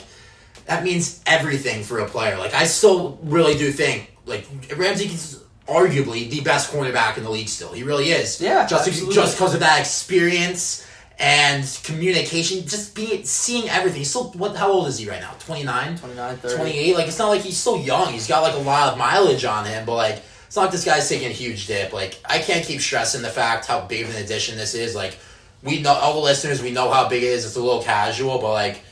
that 0.67 0.85
means 0.85 1.21
everything 1.27 1.83
for 1.83 1.99
a 1.99 2.07
player. 2.07 2.39
Like 2.39 2.55
I 2.55 2.65
still 2.65 3.19
really 3.23 3.59
do 3.59 3.73
think 3.73 4.17
like 4.27 4.47
Ramsey 4.77 5.07
is 5.07 5.40
arguably 5.71 6.29
the 6.29 6.41
best 6.41 6.73
cornerback 6.73 7.17
in 7.17 7.25
the 7.25 7.31
league. 7.31 7.49
Still, 7.49 7.73
he 7.73 7.83
really 7.83 8.11
is. 8.11 8.41
Yeah, 8.41 8.67
just 8.67 8.89
absolutely. 8.89 9.15
just 9.15 9.37
because 9.37 9.55
of 9.55 9.61
that 9.61 9.79
experience 9.81 10.87
and 11.19 11.65
communication, 11.85 12.67
just 12.67 12.95
being 12.95 13.25
seeing 13.25 13.69
everything. 13.69 14.01
He's 14.01 14.11
still 14.11 14.33
what? 14.33 14.57
How 14.57 14.73
old 14.73 14.89
is 14.89 14.99
he 14.99 15.09
right 15.09 15.21
now? 15.21 15.33
29? 15.39 15.99
29, 15.99 16.37
30. 16.39 16.57
28. 16.57 16.95
Like 16.97 17.07
it's 17.07 17.19
not 17.19 17.29
like 17.29 17.43
he's 17.43 17.57
still 17.57 17.79
young. 17.79 18.13
He's 18.13 18.27
got 18.27 18.43
like 18.43 18.55
a 18.55 18.59
lot 18.59 18.93
of 18.93 18.99
mileage 18.99 19.45
on 19.45 19.65
him, 19.65 19.87
but 19.87 19.95
like 19.95 20.23
it's 20.47 20.57
not 20.57 20.63
like 20.63 20.73
this 20.73 20.85
guy's 20.85 21.09
taking 21.09 21.29
a 21.29 21.33
huge 21.33 21.67
dip. 21.67 21.93
Like 21.93 22.19
I 22.25 22.39
can't 22.39 22.65
keep 22.65 22.81
stressing 22.81 23.23
the 23.23 23.29
fact 23.29 23.67
how 23.67 23.87
big 23.87 24.05
of 24.05 24.15
an 24.15 24.23
addition 24.23 24.57
this 24.57 24.75
is. 24.75 24.95
Like 24.97 25.19
we 25.63 25.81
know 25.81 25.93
all 25.93 26.15
the 26.15 26.21
listeners, 26.21 26.63
we 26.63 26.73
know 26.73 26.91
how 26.91 27.09
big 27.09 27.23
it 27.23 27.27
is. 27.27 27.45
It's 27.45 27.57
a 27.57 27.63
little 27.63 27.83
casual, 27.83 28.39
but 28.39 28.53
like 28.53 28.83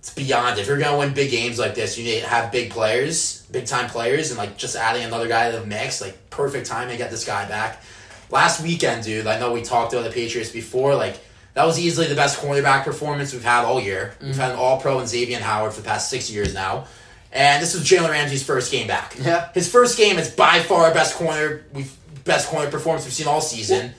it's 0.00 0.14
beyond. 0.14 0.58
If 0.58 0.66
you're 0.66 0.78
gonna 0.78 0.98
win 0.98 1.12
big 1.12 1.30
games 1.30 1.58
like 1.58 1.74
this, 1.74 1.98
you 1.98 2.04
need 2.04 2.22
to 2.22 2.26
have 2.26 2.50
big 2.50 2.70
players, 2.70 3.42
big 3.52 3.66
time 3.66 3.88
players, 3.90 4.30
and 4.30 4.38
like 4.38 4.56
just 4.56 4.74
adding 4.74 5.04
another 5.04 5.28
guy 5.28 5.50
to 5.50 5.58
the 5.58 5.66
mix. 5.66 6.00
Like 6.00 6.30
perfect 6.30 6.66
time 6.66 6.88
to 6.88 6.96
get 6.96 7.10
this 7.10 7.24
guy 7.24 7.46
back. 7.46 7.82
Last 8.30 8.62
weekend, 8.62 9.04
dude. 9.04 9.26
I 9.26 9.38
know 9.38 9.52
we 9.52 9.60
talked 9.60 9.92
about 9.92 10.04
the 10.04 10.10
Patriots 10.10 10.50
before. 10.50 10.94
Like 10.94 11.20
that 11.52 11.66
was 11.66 11.78
easily 11.78 12.06
the 12.06 12.14
best 12.14 12.40
cornerback 12.40 12.84
performance 12.84 13.34
we've 13.34 13.44
had 13.44 13.64
all 13.64 13.78
year. 13.78 14.14
Mm-hmm. 14.14 14.26
We've 14.26 14.36
had 14.36 14.52
an 14.52 14.58
All 14.58 14.80
Pro 14.80 15.00
and 15.00 15.08
Xavier 15.08 15.38
Howard 15.38 15.74
for 15.74 15.82
the 15.82 15.88
past 15.88 16.08
six 16.08 16.30
years 16.30 16.54
now. 16.54 16.86
And 17.32 17.62
this 17.62 17.74
was 17.74 17.84
Jalen 17.84 18.10
Ramsey's 18.10 18.42
first 18.42 18.72
game 18.72 18.88
back. 18.88 19.16
Yeah. 19.20 19.52
His 19.52 19.70
first 19.70 19.98
game 19.98 20.18
is 20.18 20.30
by 20.30 20.60
far 20.60 20.84
our 20.84 20.94
best 20.94 21.14
corner 21.14 21.62
we've 21.74 21.94
best 22.24 22.48
corner 22.48 22.70
performance 22.70 23.04
we've 23.04 23.12
seen 23.12 23.26
all 23.28 23.40
season. 23.40 23.92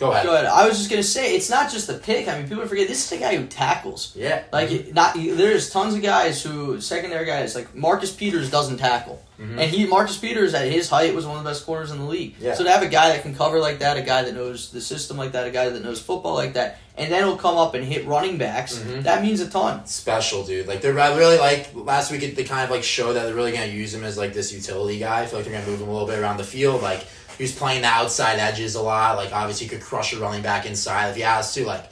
Go 0.00 0.10
ahead. 0.12 0.24
Go 0.26 0.32
ahead. 0.34 0.46
I 0.46 0.66
was 0.66 0.78
just 0.78 0.90
gonna 0.90 1.02
say 1.02 1.36
it's 1.36 1.48
not 1.50 1.70
just 1.70 1.86
the 1.86 1.94
pick. 1.94 2.26
I 2.26 2.38
mean, 2.38 2.48
people 2.48 2.66
forget 2.66 2.88
this 2.88 3.04
is 3.04 3.12
a 3.18 3.22
guy 3.22 3.36
who 3.36 3.46
tackles. 3.46 4.12
Yeah. 4.16 4.42
Like 4.52 4.70
it- 4.70 4.94
not 4.94 5.14
there's 5.14 5.70
tons 5.70 5.94
of 5.94 6.02
guys 6.02 6.42
who 6.42 6.80
secondary 6.80 7.26
guys 7.26 7.54
like 7.54 7.74
Marcus 7.74 8.10
Peters 8.10 8.50
doesn't 8.50 8.78
tackle, 8.78 9.22
and 9.38 9.60
he 9.60 9.86
Marcus 9.86 10.16
Peters 10.18 10.54
at 10.54 10.68
his 10.72 10.88
height 10.88 11.14
was 11.14 11.26
one 11.26 11.36
of 11.38 11.44
the 11.44 11.50
best 11.50 11.64
corners 11.66 11.90
in 11.90 11.98
the 11.98 12.04
league. 12.06 12.34
Yeah. 12.40 12.54
So 12.54 12.64
to 12.64 12.70
have 12.70 12.82
a 12.82 12.88
guy 12.88 13.10
that 13.10 13.22
can 13.22 13.34
cover 13.34 13.58
like 13.60 13.78
that, 13.80 13.96
a 13.98 14.02
guy 14.02 14.22
that 14.22 14.34
knows 14.34 14.70
the 14.70 14.80
system 14.80 15.16
like 15.18 15.32
that, 15.32 15.46
a 15.46 15.50
guy 15.50 15.68
that 15.68 15.82
knows 15.84 16.00
football 16.00 16.34
like 16.34 16.54
that, 16.54 16.78
and 16.96 17.12
then 17.12 17.22
he'll 17.24 17.36
come 17.36 17.56
up 17.58 17.74
and 17.74 17.84
hit 17.84 18.06
running 18.06 18.38
backs. 18.38 18.78
Mhm. 18.78 19.02
That 19.04 19.22
means 19.22 19.40
a 19.40 19.48
ton. 19.48 19.84
special, 19.86 20.44
dude. 20.44 20.66
Like 20.66 20.80
they're 20.80 20.94
really 20.94 21.36
like 21.38 21.70
last 21.74 22.10
week. 22.10 22.34
They 22.36 22.44
kind 22.44 22.64
of 22.64 22.70
like 22.70 22.82
showed 22.84 23.14
that 23.14 23.24
they're 23.26 23.34
really 23.34 23.52
gonna 23.52 23.66
use 23.66 23.92
him 23.94 24.04
as 24.04 24.16
like 24.16 24.32
this 24.32 24.50
utility 24.52 24.98
guy. 24.98 25.22
I 25.22 25.26
feel 25.26 25.38
like 25.40 25.46
they're 25.48 25.58
gonna 25.58 25.70
move 25.70 25.80
him 25.82 25.88
a 25.88 25.92
little 25.92 26.08
bit 26.08 26.18
around 26.18 26.38
the 26.38 26.44
field. 26.44 26.80
Like 26.82 27.04
he 27.36 27.44
was 27.44 27.52
playing 27.52 27.82
the 27.82 27.88
outside 27.88 28.38
edges 28.38 28.74
a 28.74 28.82
lot. 28.82 29.16
Like 29.16 29.32
obviously 29.32 29.66
he 29.66 29.70
could 29.70 29.82
crush 29.82 30.12
a 30.12 30.18
running 30.18 30.42
back 30.42 30.66
inside 30.66 31.10
if 31.10 31.16
he 31.16 31.22
has 31.22 31.52
to. 31.54 31.64
Like 31.64 31.84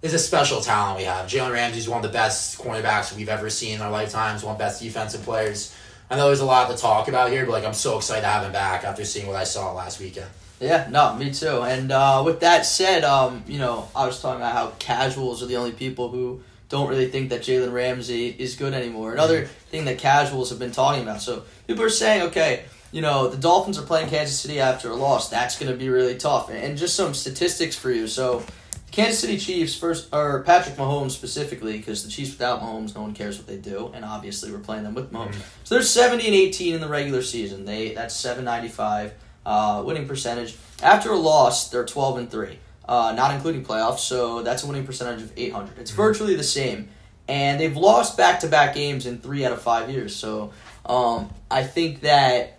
there's 0.00 0.14
a 0.14 0.18
special 0.18 0.60
talent 0.60 0.98
we 0.98 1.04
have. 1.04 1.26
Jalen 1.26 1.52
Ramsey's 1.52 1.88
one 1.88 2.04
of 2.04 2.10
the 2.10 2.16
best 2.16 2.58
cornerbacks 2.58 3.16
we've 3.16 3.28
ever 3.28 3.48
seen 3.50 3.76
in 3.76 3.80
our 3.80 3.90
lifetimes. 3.90 4.42
One 4.42 4.52
of 4.52 4.58
the 4.58 4.64
best 4.64 4.82
defensive 4.82 5.22
players. 5.22 5.74
I 6.10 6.16
know 6.16 6.26
there's 6.26 6.40
a 6.40 6.44
lot 6.44 6.70
to 6.70 6.76
talk 6.76 7.08
about 7.08 7.30
here, 7.30 7.46
but 7.46 7.52
like 7.52 7.64
I'm 7.64 7.74
so 7.74 7.96
excited 7.96 8.20
to 8.20 8.28
have 8.28 8.44
him 8.44 8.52
back 8.52 8.84
after 8.84 9.04
seeing 9.04 9.26
what 9.26 9.36
I 9.36 9.44
saw 9.44 9.72
last 9.72 10.00
weekend. 10.00 10.28
Yeah, 10.60 10.86
no, 10.90 11.14
me 11.16 11.32
too. 11.32 11.62
And 11.62 11.90
uh, 11.90 12.22
with 12.24 12.40
that 12.40 12.64
said, 12.64 13.04
um, 13.04 13.42
you 13.46 13.58
know, 13.58 13.88
I 13.94 14.06
was 14.06 14.20
talking 14.20 14.40
about 14.40 14.52
how 14.52 14.70
casuals 14.78 15.42
are 15.42 15.46
the 15.46 15.56
only 15.56 15.72
people 15.72 16.08
who 16.10 16.42
don't 16.68 16.88
really 16.88 17.08
think 17.08 17.30
that 17.30 17.42
Jalen 17.42 17.72
Ramsey 17.72 18.28
is 18.28 18.56
good 18.56 18.74
anymore. 18.74 19.12
Another 19.12 19.46
thing 19.46 19.84
that 19.86 19.98
casuals 19.98 20.50
have 20.50 20.58
been 20.58 20.72
talking 20.72 21.02
about. 21.02 21.22
So 21.22 21.44
people 21.66 21.84
are 21.84 21.90
saying, 21.90 22.22
okay, 22.28 22.64
you 22.94 23.00
know, 23.00 23.26
the 23.26 23.36
Dolphins 23.36 23.76
are 23.76 23.82
playing 23.82 24.08
Kansas 24.08 24.38
City 24.38 24.60
after 24.60 24.88
a 24.88 24.94
loss. 24.94 25.28
That's 25.28 25.58
going 25.58 25.72
to 25.72 25.76
be 25.76 25.88
really 25.88 26.14
tough. 26.14 26.48
And 26.48 26.78
just 26.78 26.94
some 26.94 27.12
statistics 27.12 27.74
for 27.74 27.90
you. 27.90 28.06
So 28.06 28.44
Kansas 28.92 29.18
City 29.18 29.36
Chiefs 29.36 29.74
first, 29.76 30.14
or 30.14 30.44
Patrick 30.44 30.76
Mahomes 30.76 31.10
specifically, 31.10 31.76
because 31.76 32.04
the 32.04 32.08
Chiefs 32.08 32.30
without 32.30 32.62
Mahomes, 32.62 32.94
no 32.94 33.02
one 33.02 33.12
cares 33.12 33.36
what 33.36 33.48
they 33.48 33.56
do, 33.56 33.90
and 33.94 34.04
obviously 34.04 34.52
we're 34.52 34.60
playing 34.60 34.84
them 34.84 34.94
with 34.94 35.12
Mahomes. 35.12 35.34
So 35.64 35.74
they're 35.74 35.82
seventy 35.82 36.26
and 36.26 36.36
eighteen 36.36 36.72
in 36.72 36.80
the 36.80 36.88
regular 36.88 37.20
season. 37.20 37.64
They 37.64 37.94
that's 37.94 38.14
seven 38.14 38.44
ninety 38.44 38.68
five 38.68 39.14
uh, 39.44 39.82
winning 39.84 40.06
percentage. 40.06 40.54
After 40.80 41.10
a 41.10 41.16
loss, 41.16 41.70
they're 41.70 41.84
twelve 41.84 42.16
and 42.18 42.30
three, 42.30 42.60
uh, 42.88 43.12
not 43.16 43.34
including 43.34 43.64
playoffs. 43.64 43.98
So 43.98 44.42
that's 44.42 44.62
a 44.62 44.68
winning 44.68 44.86
percentage 44.86 45.20
of 45.20 45.32
eight 45.36 45.52
hundred. 45.52 45.78
It's 45.78 45.90
virtually 45.90 46.36
the 46.36 46.44
same, 46.44 46.90
and 47.26 47.60
they've 47.60 47.76
lost 47.76 48.16
back 48.16 48.38
to 48.40 48.46
back 48.46 48.76
games 48.76 49.04
in 49.04 49.18
three 49.18 49.44
out 49.44 49.50
of 49.50 49.60
five 49.60 49.90
years. 49.90 50.14
So 50.14 50.52
um, 50.86 51.30
I 51.50 51.64
think 51.64 52.02
that 52.02 52.53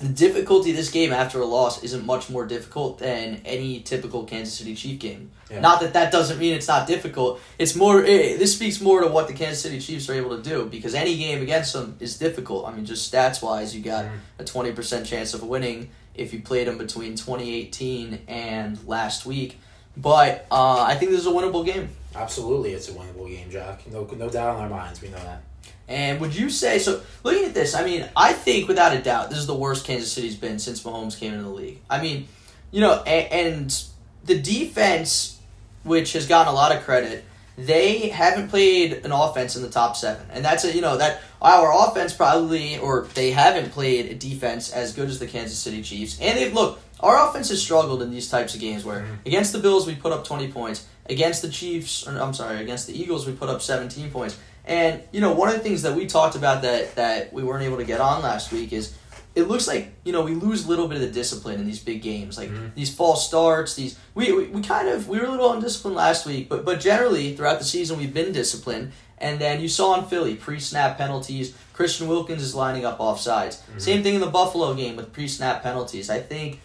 the 0.00 0.08
difficulty 0.08 0.70
of 0.70 0.76
this 0.76 0.90
game 0.90 1.12
after 1.12 1.40
a 1.40 1.44
loss 1.44 1.82
isn't 1.84 2.06
much 2.06 2.30
more 2.30 2.46
difficult 2.46 2.98
than 2.98 3.42
any 3.44 3.80
typical 3.80 4.24
Kansas 4.24 4.54
City 4.54 4.74
Chief 4.74 4.98
game. 4.98 5.30
Yeah. 5.50 5.60
Not 5.60 5.80
that 5.80 5.92
that 5.92 6.10
doesn't 6.10 6.38
mean 6.38 6.54
it's 6.54 6.68
not 6.68 6.86
difficult. 6.86 7.40
It's 7.58 7.76
more. 7.76 8.02
It, 8.02 8.38
this 8.38 8.54
speaks 8.54 8.80
more 8.80 9.02
to 9.02 9.08
what 9.08 9.28
the 9.28 9.34
Kansas 9.34 9.62
City 9.62 9.78
Chiefs 9.78 10.08
are 10.08 10.14
able 10.14 10.36
to 10.36 10.42
do 10.42 10.66
because 10.66 10.94
any 10.94 11.18
game 11.18 11.42
against 11.42 11.74
them 11.74 11.96
is 12.00 12.16
difficult. 12.16 12.66
I 12.66 12.74
mean, 12.74 12.86
just 12.86 13.12
stats 13.12 13.42
wise, 13.42 13.76
you 13.76 13.82
got 13.82 14.06
a 14.38 14.44
twenty 14.44 14.72
percent 14.72 15.06
chance 15.06 15.34
of 15.34 15.42
winning 15.42 15.90
if 16.14 16.32
you 16.32 16.40
played 16.42 16.66
them 16.66 16.76
between 16.76 17.14
2018 17.14 18.22
and 18.28 18.86
last 18.86 19.24
week. 19.26 19.58
But 19.96 20.46
uh, 20.50 20.82
I 20.82 20.94
think 20.96 21.10
this 21.10 21.20
is 21.20 21.26
a 21.26 21.30
winnable 21.30 21.64
game. 21.64 21.88
Absolutely, 22.14 22.72
it's 22.72 22.88
a 22.88 22.92
winnable 22.92 23.28
game, 23.28 23.50
Jack. 23.50 23.86
No, 23.90 24.04
no 24.04 24.28
doubt 24.28 24.56
in 24.56 24.62
our 24.62 24.68
minds. 24.68 25.00
We 25.00 25.08
know 25.08 25.18
that. 25.18 25.42
And 25.90 26.20
would 26.20 26.34
you 26.34 26.48
say 26.50 26.78
so? 26.78 27.02
Looking 27.24 27.44
at 27.46 27.52
this, 27.52 27.74
I 27.74 27.84
mean, 27.84 28.08
I 28.16 28.32
think 28.32 28.68
without 28.68 28.96
a 28.96 29.02
doubt, 29.02 29.28
this 29.28 29.40
is 29.40 29.48
the 29.48 29.56
worst 29.56 29.84
Kansas 29.84 30.10
City's 30.10 30.36
been 30.36 30.60
since 30.60 30.84
Mahomes 30.84 31.18
came 31.18 31.32
into 31.32 31.44
the 31.44 31.50
league. 31.50 31.80
I 31.90 32.00
mean, 32.00 32.28
you 32.70 32.80
know, 32.80 33.02
and, 33.02 33.32
and 33.32 33.84
the 34.24 34.40
defense, 34.40 35.40
which 35.82 36.12
has 36.12 36.28
gotten 36.28 36.52
a 36.52 36.54
lot 36.54 36.70
of 36.70 36.84
credit, 36.84 37.24
they 37.58 38.08
haven't 38.08 38.48
played 38.48 39.04
an 39.04 39.10
offense 39.10 39.56
in 39.56 39.62
the 39.62 39.68
top 39.68 39.96
seven, 39.96 40.24
and 40.30 40.44
that's 40.44 40.64
a 40.64 40.72
you 40.72 40.80
know 40.80 40.96
that 40.96 41.20
our 41.42 41.88
offense 41.88 42.14
probably 42.14 42.78
or 42.78 43.08
they 43.14 43.32
haven't 43.32 43.72
played 43.72 44.06
a 44.06 44.14
defense 44.14 44.72
as 44.72 44.94
good 44.94 45.08
as 45.08 45.18
the 45.18 45.26
Kansas 45.26 45.58
City 45.58 45.82
Chiefs, 45.82 46.18
and 46.20 46.38
they've 46.38 46.54
look. 46.54 46.80
Our 47.00 47.28
offense 47.28 47.48
has 47.48 47.62
struggled 47.62 48.02
in 48.02 48.10
these 48.10 48.28
types 48.28 48.54
of 48.54 48.60
games 48.60 48.84
where 48.84 49.00
mm-hmm. 49.00 49.14
against 49.26 49.54
the 49.54 49.58
Bills 49.58 49.86
we 49.86 49.94
put 49.94 50.12
up 50.12 50.24
twenty 50.24 50.52
points, 50.52 50.86
against 51.06 51.42
the 51.42 51.48
Chiefs, 51.48 52.06
or, 52.06 52.16
I'm 52.18 52.34
sorry, 52.34 52.60
against 52.62 52.86
the 52.86 52.98
Eagles 52.98 53.26
we 53.26 53.32
put 53.32 53.48
up 53.48 53.60
seventeen 53.60 54.10
points. 54.10 54.38
And 54.64 55.02
you 55.12 55.20
know, 55.20 55.32
one 55.32 55.48
of 55.48 55.54
the 55.54 55.60
things 55.60 55.82
that 55.82 55.94
we 55.94 56.06
talked 56.06 56.36
about 56.36 56.62
that 56.62 56.94
that 56.96 57.32
we 57.32 57.42
weren't 57.42 57.64
able 57.64 57.78
to 57.78 57.84
get 57.84 58.00
on 58.00 58.22
last 58.22 58.52
week 58.52 58.72
is 58.72 58.94
it 59.34 59.44
looks 59.44 59.68
like 59.68 59.92
you 60.04 60.12
know 60.12 60.22
we 60.22 60.34
lose 60.34 60.66
a 60.66 60.68
little 60.68 60.88
bit 60.88 60.96
of 60.96 61.02
the 61.02 61.10
discipline 61.10 61.60
in 61.60 61.66
these 61.66 61.80
big 61.80 62.02
games, 62.02 62.36
like 62.36 62.50
mm-hmm. 62.50 62.68
these 62.74 62.94
false 62.94 63.26
starts. 63.26 63.74
These 63.74 63.98
we, 64.14 64.32
we 64.32 64.46
we 64.46 64.62
kind 64.62 64.88
of 64.88 65.08
we 65.08 65.18
were 65.18 65.26
a 65.26 65.30
little 65.30 65.52
undisciplined 65.52 65.96
last 65.96 66.26
week, 66.26 66.48
but 66.48 66.64
but 66.64 66.80
generally 66.80 67.34
throughout 67.36 67.58
the 67.58 67.64
season 67.64 67.98
we've 67.98 68.14
been 68.14 68.32
disciplined. 68.32 68.92
And 69.18 69.38
then 69.38 69.60
you 69.60 69.68
saw 69.68 70.00
in 70.00 70.06
Philly 70.06 70.34
pre-snap 70.34 70.96
penalties. 70.96 71.54
Christian 71.74 72.08
Wilkins 72.08 72.42
is 72.42 72.54
lining 72.54 72.86
up 72.86 72.98
offsides. 72.98 73.58
Mm-hmm. 73.58 73.78
Same 73.78 74.02
thing 74.02 74.14
in 74.14 74.22
the 74.22 74.30
Buffalo 74.30 74.72
game 74.72 74.96
with 74.96 75.12
pre-snap 75.12 75.62
penalties. 75.62 76.08
I 76.08 76.20
think 76.20 76.60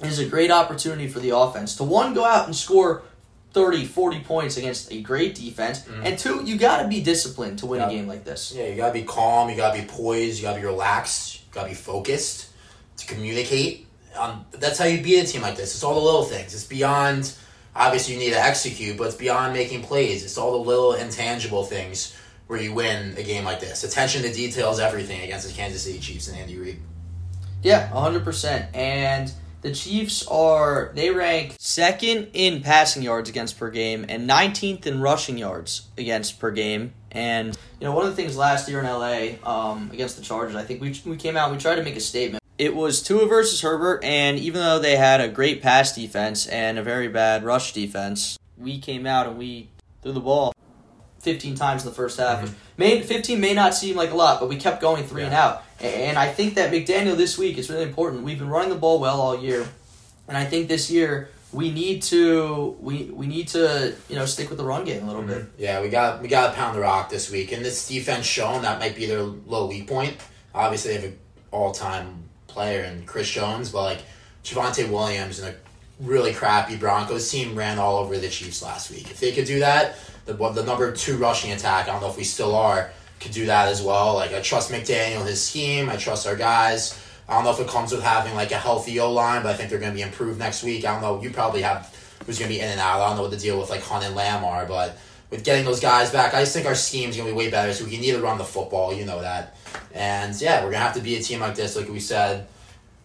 is 0.00 0.18
a 0.18 0.26
great 0.26 0.50
opportunity 0.50 1.06
for 1.06 1.20
the 1.20 1.30
offense 1.30 1.76
to 1.76 1.84
one 1.84 2.14
go 2.14 2.24
out 2.24 2.46
and 2.46 2.56
score 2.56 3.02
30 3.52 3.84
40 3.84 4.20
points 4.20 4.56
against 4.56 4.90
a 4.92 5.00
great 5.02 5.34
defense 5.34 5.86
and 6.02 6.18
two 6.18 6.42
you 6.44 6.56
got 6.56 6.82
to 6.82 6.88
be 6.88 7.02
disciplined 7.02 7.58
to 7.58 7.66
win 7.66 7.80
Yeah. 7.80 7.88
a 7.88 7.90
game 7.90 8.06
like 8.06 8.24
this 8.24 8.52
Yeah, 8.56 8.66
you 8.68 8.76
gotta 8.76 8.92
be 8.94 9.02
calm. 9.02 9.50
You 9.50 9.56
gotta 9.56 9.78
be 9.80 9.86
poised. 9.86 10.38
You 10.38 10.44
gotta 10.44 10.60
be 10.60 10.66
relaxed. 10.66 11.36
You 11.36 11.40
gotta 11.52 11.68
be 11.68 11.74
focused 11.74 12.48
to 12.96 13.06
communicate. 13.06 13.86
Um, 14.18 14.44
that's 14.52 14.78
how 14.78 14.84
you 14.86 15.02
beat 15.02 15.18
a 15.20 15.26
team 15.26 15.42
like 15.42 15.56
this. 15.56 15.74
It's 15.74 15.82
all 15.84 15.94
the 15.94 16.00
little 16.04 16.24
things. 16.24 16.54
It's 16.54 16.64
beyond. 16.64 17.32
Obviously, 17.74 18.12
you 18.14 18.20
need 18.20 18.32
to 18.32 18.38
execute, 18.40 18.98
but 18.98 19.04
it's 19.06 19.16
beyond 19.16 19.54
making 19.54 19.82
plays. 19.82 20.22
It's 20.24 20.36
all 20.36 20.52
the 20.52 20.68
little 20.68 20.92
intangible 20.92 21.64
things 21.64 22.14
where 22.46 22.60
you 22.60 22.74
win 22.74 23.14
a 23.16 23.22
game 23.22 23.44
like 23.44 23.60
this. 23.60 23.82
Attention 23.84 24.20
to 24.22 24.32
details, 24.32 24.78
everything 24.78 25.22
against 25.22 25.46
the 25.48 25.54
Kansas 25.54 25.82
City 25.82 25.98
Chiefs 25.98 26.28
and 26.28 26.36
Andy 26.36 26.58
Reid. 26.58 26.78
yeah 27.62 27.88
100% 27.90 28.66
and 28.74 29.32
the 29.62 29.72
chiefs 29.72 30.26
are 30.26 30.92
they 30.94 31.10
rank 31.10 31.54
second 31.58 32.28
in 32.34 32.60
passing 32.60 33.02
yards 33.02 33.30
against 33.30 33.58
per 33.58 33.70
game 33.70 34.04
and 34.08 34.28
19th 34.28 34.86
in 34.86 35.00
rushing 35.00 35.38
yards 35.38 35.88
against 35.96 36.38
per 36.38 36.50
game 36.50 36.92
and 37.10 37.56
you 37.80 37.86
know 37.86 37.94
one 37.94 38.04
of 38.04 38.14
the 38.14 38.16
things 38.16 38.36
last 38.36 38.68
year 38.68 38.80
in 38.80 38.84
la 38.84 39.72
um, 39.72 39.90
against 39.92 40.16
the 40.16 40.22
chargers 40.22 40.54
i 40.54 40.62
think 40.62 40.80
we, 40.80 40.94
we 41.06 41.16
came 41.16 41.36
out 41.36 41.48
and 41.48 41.56
we 41.56 41.62
tried 41.62 41.76
to 41.76 41.82
make 41.82 41.96
a 41.96 42.00
statement 42.00 42.42
it 42.58 42.76
was 42.76 43.02
Tua 43.02 43.26
versus 43.26 43.62
Herbert, 43.62 44.04
and 44.04 44.38
even 44.38 44.60
though 44.60 44.78
they 44.78 44.96
had 44.96 45.20
a 45.20 45.26
great 45.26 45.62
pass 45.62 45.96
defense 45.96 46.46
and 46.46 46.78
a 46.78 46.82
very 46.82 47.08
bad 47.08 47.44
rush 47.44 47.72
defense, 47.72 48.38
we 48.56 48.78
came 48.78 49.04
out 49.04 49.26
and 49.26 49.36
we 49.36 49.70
threw 50.02 50.12
the 50.12 50.20
ball 50.20 50.52
15 51.20 51.54
times 51.54 51.82
in 51.82 51.88
the 51.88 51.94
first 51.94 52.20
half. 52.20 52.44
Mm-hmm. 52.44 52.54
May, 52.76 53.02
15 53.02 53.40
may 53.40 53.54
not 53.54 53.74
seem 53.74 53.96
like 53.96 54.10
a 54.10 54.14
lot, 54.14 54.38
but 54.38 54.48
we 54.48 54.56
kept 54.56 54.80
going 54.80 55.04
three 55.04 55.22
yeah. 55.22 55.26
and 55.26 55.34
out. 55.34 55.64
And 55.82 56.16
I 56.16 56.28
think 56.28 56.54
that 56.54 56.72
McDaniel 56.72 57.16
this 57.16 57.36
week 57.36 57.58
is 57.58 57.68
really 57.68 57.82
important. 57.82 58.22
We've 58.22 58.38
been 58.38 58.48
running 58.48 58.70
the 58.70 58.76
ball 58.76 59.00
well 59.00 59.20
all 59.20 59.38
year, 59.38 59.66
and 60.28 60.36
I 60.36 60.44
think 60.44 60.68
this 60.68 60.90
year 60.90 61.30
we 61.52 61.70
need 61.70 62.02
to 62.02 62.76
we 62.80 63.04
we 63.04 63.26
need 63.26 63.48
to 63.48 63.94
you 64.08 64.16
know 64.16 64.24
stick 64.24 64.48
with 64.48 64.58
the 64.58 64.64
run 64.64 64.84
game 64.84 65.02
a 65.02 65.06
little 65.06 65.22
mm-hmm. 65.22 65.32
bit. 65.32 65.46
Yeah, 65.58 65.82
we 65.82 65.88
got 65.88 66.22
we 66.22 66.28
got 66.28 66.50
to 66.50 66.56
pound 66.56 66.76
the 66.76 66.80
rock 66.80 67.10
this 67.10 67.30
week, 67.30 67.52
and 67.52 67.64
this 67.64 67.88
defense 67.88 68.24
shown 68.26 68.62
that 68.62 68.78
might 68.78 68.94
be 68.94 69.06
their 69.06 69.22
low 69.22 69.66
weak 69.66 69.88
point. 69.88 70.16
Obviously, 70.54 70.94
they 70.94 71.00
have 71.00 71.10
an 71.10 71.18
all 71.50 71.72
time 71.72 72.28
player 72.46 72.84
in 72.84 73.04
Chris 73.04 73.28
Jones, 73.28 73.70
but 73.70 73.82
like 73.82 74.02
Javonte 74.44 74.88
Williams 74.88 75.40
and 75.40 75.54
a 75.54 75.56
really 76.00 76.32
crappy 76.32 76.76
Broncos 76.76 77.30
team 77.30 77.54
ran 77.54 77.78
all 77.78 77.96
over 77.96 78.18
the 78.18 78.28
Chiefs 78.28 78.62
last 78.62 78.90
week. 78.90 79.10
If 79.10 79.20
they 79.20 79.32
could 79.32 79.46
do 79.46 79.60
that, 79.60 79.98
the 80.24 80.34
the 80.34 80.64
number 80.64 80.92
two 80.92 81.16
rushing 81.16 81.52
attack, 81.52 81.88
I 81.88 81.92
don't 81.92 82.00
know 82.00 82.10
if 82.10 82.16
we 82.16 82.24
still 82.24 82.54
are, 82.54 82.90
could 83.22 83.32
do 83.32 83.46
that 83.46 83.68
as 83.68 83.82
well. 83.82 84.14
Like 84.14 84.32
I 84.32 84.40
trust 84.40 84.70
McDaniel, 84.70 85.24
his 85.24 85.42
scheme. 85.42 85.88
I 85.88 85.96
trust 85.96 86.26
our 86.26 86.36
guys. 86.36 86.98
I 87.28 87.34
don't 87.34 87.44
know 87.44 87.52
if 87.52 87.60
it 87.60 87.68
comes 87.68 87.92
with 87.92 88.02
having 88.02 88.34
like 88.34 88.52
a 88.52 88.58
healthy 88.58 88.98
O 89.00 89.12
line, 89.12 89.42
but 89.42 89.54
I 89.54 89.54
think 89.54 89.70
they're 89.70 89.78
going 89.78 89.92
to 89.92 89.96
be 89.96 90.02
improved 90.02 90.38
next 90.38 90.62
week. 90.62 90.84
I 90.84 90.92
don't 90.92 91.02
know. 91.02 91.22
You 91.22 91.30
probably 91.30 91.62
have 91.62 91.94
who's 92.26 92.38
going 92.38 92.50
to 92.50 92.54
be 92.54 92.60
in 92.60 92.68
and 92.68 92.80
out. 92.80 93.00
I 93.00 93.08
don't 93.08 93.16
know 93.16 93.22
what 93.22 93.30
the 93.30 93.36
deal 93.36 93.58
with 93.58 93.70
like 93.70 93.82
Hunt 93.82 94.04
and 94.04 94.14
Lamb 94.14 94.44
are, 94.44 94.66
but 94.66 94.98
with 95.30 95.44
getting 95.44 95.64
those 95.64 95.80
guys 95.80 96.10
back, 96.10 96.34
I 96.34 96.40
just 96.40 96.52
think 96.52 96.66
our 96.66 96.74
scheme's 96.74 97.16
going 97.16 97.28
to 97.28 97.34
be 97.34 97.38
way 97.38 97.50
better. 97.50 97.72
So 97.72 97.84
we 97.84 97.98
need 97.98 98.12
to 98.12 98.20
run 98.20 98.38
the 98.38 98.44
football. 98.44 98.92
You 98.92 99.06
know 99.06 99.20
that. 99.20 99.56
And 99.94 100.38
yeah, 100.40 100.56
we're 100.58 100.70
going 100.70 100.74
to 100.74 100.80
have 100.80 100.94
to 100.94 101.00
be 101.00 101.16
a 101.16 101.22
team 101.22 101.40
like 101.40 101.54
this, 101.54 101.76
like 101.76 101.88
we 101.88 102.00
said, 102.00 102.46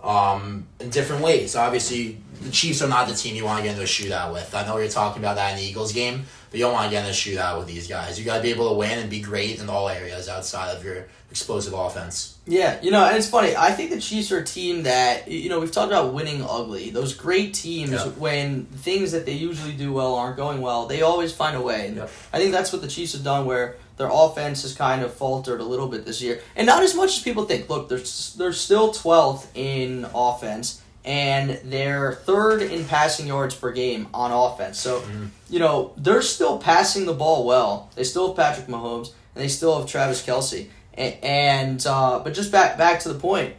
um, 0.04 0.68
in 0.80 0.90
different 0.90 1.24
ways. 1.24 1.56
Obviously, 1.56 2.18
the 2.42 2.52
Chiefs 2.52 2.82
are 2.82 2.90
not 2.90 3.08
the 3.08 3.16
team 3.16 3.36
you 3.36 3.46
want 3.46 3.60
to 3.60 3.64
get 3.64 3.72
into 3.72 3.84
a 3.84 3.86
shootout 3.86 4.34
with. 4.34 4.54
I 4.54 4.66
know 4.66 4.78
you're 4.78 4.90
talking 4.90 5.22
about 5.22 5.36
that 5.36 5.52
in 5.52 5.58
the 5.58 5.64
Eagles 5.64 5.94
game, 5.94 6.26
but 6.50 6.60
you 6.60 6.66
don't 6.66 6.74
want 6.74 6.86
to 6.86 6.92
get 6.92 7.04
in 7.04 7.10
a 7.10 7.14
shootout 7.14 7.58
with 7.58 7.68
these 7.68 7.88
guys. 7.88 8.18
You 8.18 8.26
got 8.26 8.38
to 8.38 8.44
be 8.44 8.52
able 8.52 8.70
to 8.70 8.76
win 8.76 9.00
and 9.00 9.10
be 9.10 9.20
great 9.20 9.60
in 9.60 9.70
all 9.70 9.90
areas 9.90 10.30
outside 10.30 10.76
of 10.76 10.84
your 10.84 11.08
explosive 11.30 11.74
offense. 11.74 12.38
Yeah, 12.46 12.80
you 12.82 12.92
know, 12.92 13.06
and 13.06 13.18
it's 13.18 13.30
funny. 13.30 13.56
I 13.56 13.72
think 13.72 13.92
the 13.92 14.00
Chiefs 14.00 14.32
are 14.32 14.40
a 14.40 14.46
team 14.46 14.84
that 14.84 15.28
you 15.28 15.50
know 15.50 15.60
we've 15.60 15.72
talked 15.72 15.92
about 15.92 16.14
winning 16.14 16.44
ugly. 16.44 16.90
Those 16.90 17.14
great 17.14 17.54
teams, 17.54 17.92
yeah. 17.92 18.08
when 18.10 18.66
things 18.66 19.12
that 19.12 19.26
they 19.26 19.34
usually 19.34 19.74
do 19.74 19.92
well 19.92 20.16
aren't 20.16 20.38
going 20.38 20.62
well, 20.62 20.88
they 20.88 21.02
always 21.02 21.34
find 21.34 21.56
a 21.56 21.62
way. 21.62 21.94
I 22.32 22.38
think 22.38 22.52
that's 22.52 22.72
what 22.72 22.82
the 22.82 22.88
Chiefs 22.88 23.14
have 23.14 23.24
done, 23.24 23.46
where 23.46 23.76
their 23.98 24.10
offense 24.12 24.62
has 24.62 24.74
kind 24.74 25.02
of 25.02 25.14
faltered 25.14 25.60
a 25.60 25.66
little 25.66 25.88
bit 25.88 26.06
this 26.06 26.22
year, 26.22 26.42
and 26.56 26.66
not 26.66 26.84
as 26.84 26.96
much 26.96 27.18
as 27.18 27.24
people 27.24 27.46
think. 27.46 27.70
Look, 27.70 27.90
they're 27.90 28.04
they're 28.38 28.54
still 28.54 28.92
twelfth 28.92 29.52
in 29.56 30.06
offense 30.16 30.82
and 31.08 31.62
they're 31.64 32.14
third 32.14 32.62
in 32.62 32.84
passing 32.84 33.28
yards 33.28 33.56
per 33.56 33.72
game 33.72 34.10
on 34.14 34.32
offense. 34.34 34.78
So, 34.78 35.00
mm-hmm. 35.00 35.28
you 35.50 35.58
know, 35.58 35.94
they're 35.96 36.22
still 36.22 36.60
passing 36.60 37.06
the 37.06 37.14
ball 37.14 37.46
well. 37.46 37.90
They 37.96 38.04
still 38.04 38.28
have 38.28 38.36
Patrick 38.36 38.68
Mahomes, 38.68 39.14
and 39.34 39.42
they 39.44 39.48
still 39.48 39.80
have 39.80 39.90
Travis 39.90 40.22
Kelce. 40.26 40.68
And, 40.94 41.16
and 41.24 41.88
uh, 41.88 42.20
but 42.20 42.34
just 42.34 42.52
back 42.52 42.78
back 42.78 43.00
to 43.02 43.10
the 43.14 43.18
point, 43.18 43.56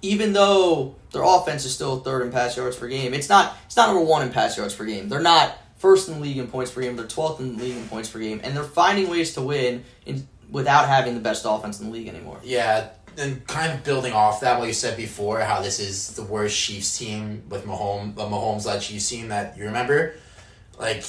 even 0.00 0.32
though 0.32 0.94
their 1.12 1.24
offense 1.24 1.66
is 1.66 1.74
still 1.74 2.00
third 2.00 2.22
in 2.22 2.32
pass 2.32 2.56
yards 2.56 2.76
per 2.76 2.88
game, 2.88 3.12
it's 3.12 3.28
not 3.28 3.54
it's 3.66 3.76
not 3.76 3.88
number 3.88 4.02
one 4.02 4.22
in 4.22 4.32
pass 4.32 4.56
yards 4.56 4.74
per 4.74 4.86
game. 4.86 5.10
They're 5.10 5.20
not 5.20 5.58
first 5.76 6.08
in 6.08 6.14
the 6.14 6.20
league 6.20 6.38
in 6.38 6.46
points 6.46 6.70
per 6.70 6.80
game. 6.80 6.96
They're 6.96 7.06
twelfth 7.06 7.40
in 7.40 7.58
the 7.58 7.62
league 7.62 7.76
in 7.76 7.86
points 7.86 8.08
per 8.08 8.18
game, 8.18 8.40
and 8.42 8.56
they're 8.56 8.64
finding 8.64 9.10
ways 9.10 9.34
to 9.34 9.42
win 9.42 9.84
in, 10.06 10.26
without 10.50 10.88
having 10.88 11.14
the 11.14 11.20
best 11.20 11.44
offense 11.46 11.80
in 11.80 11.86
the 11.86 11.92
league 11.92 12.08
anymore. 12.08 12.40
Yeah, 12.42 12.88
and 13.18 13.46
kind 13.46 13.72
of 13.72 13.84
building 13.84 14.12
off 14.12 14.40
that, 14.40 14.58
what 14.58 14.68
you 14.68 14.74
said 14.74 14.96
before, 14.96 15.40
how 15.40 15.60
this 15.60 15.78
is 15.78 16.14
the 16.14 16.22
worst 16.22 16.58
Chiefs 16.58 16.98
team 16.98 17.42
with 17.48 17.64
Mahomes, 17.64 18.14
the 18.14 18.22
Mahomes 18.22 18.66
led 18.66 18.80
Chiefs 18.80 19.08
team 19.08 19.28
that 19.28 19.56
you 19.56 19.64
remember. 19.64 20.14
Like, 20.78 21.04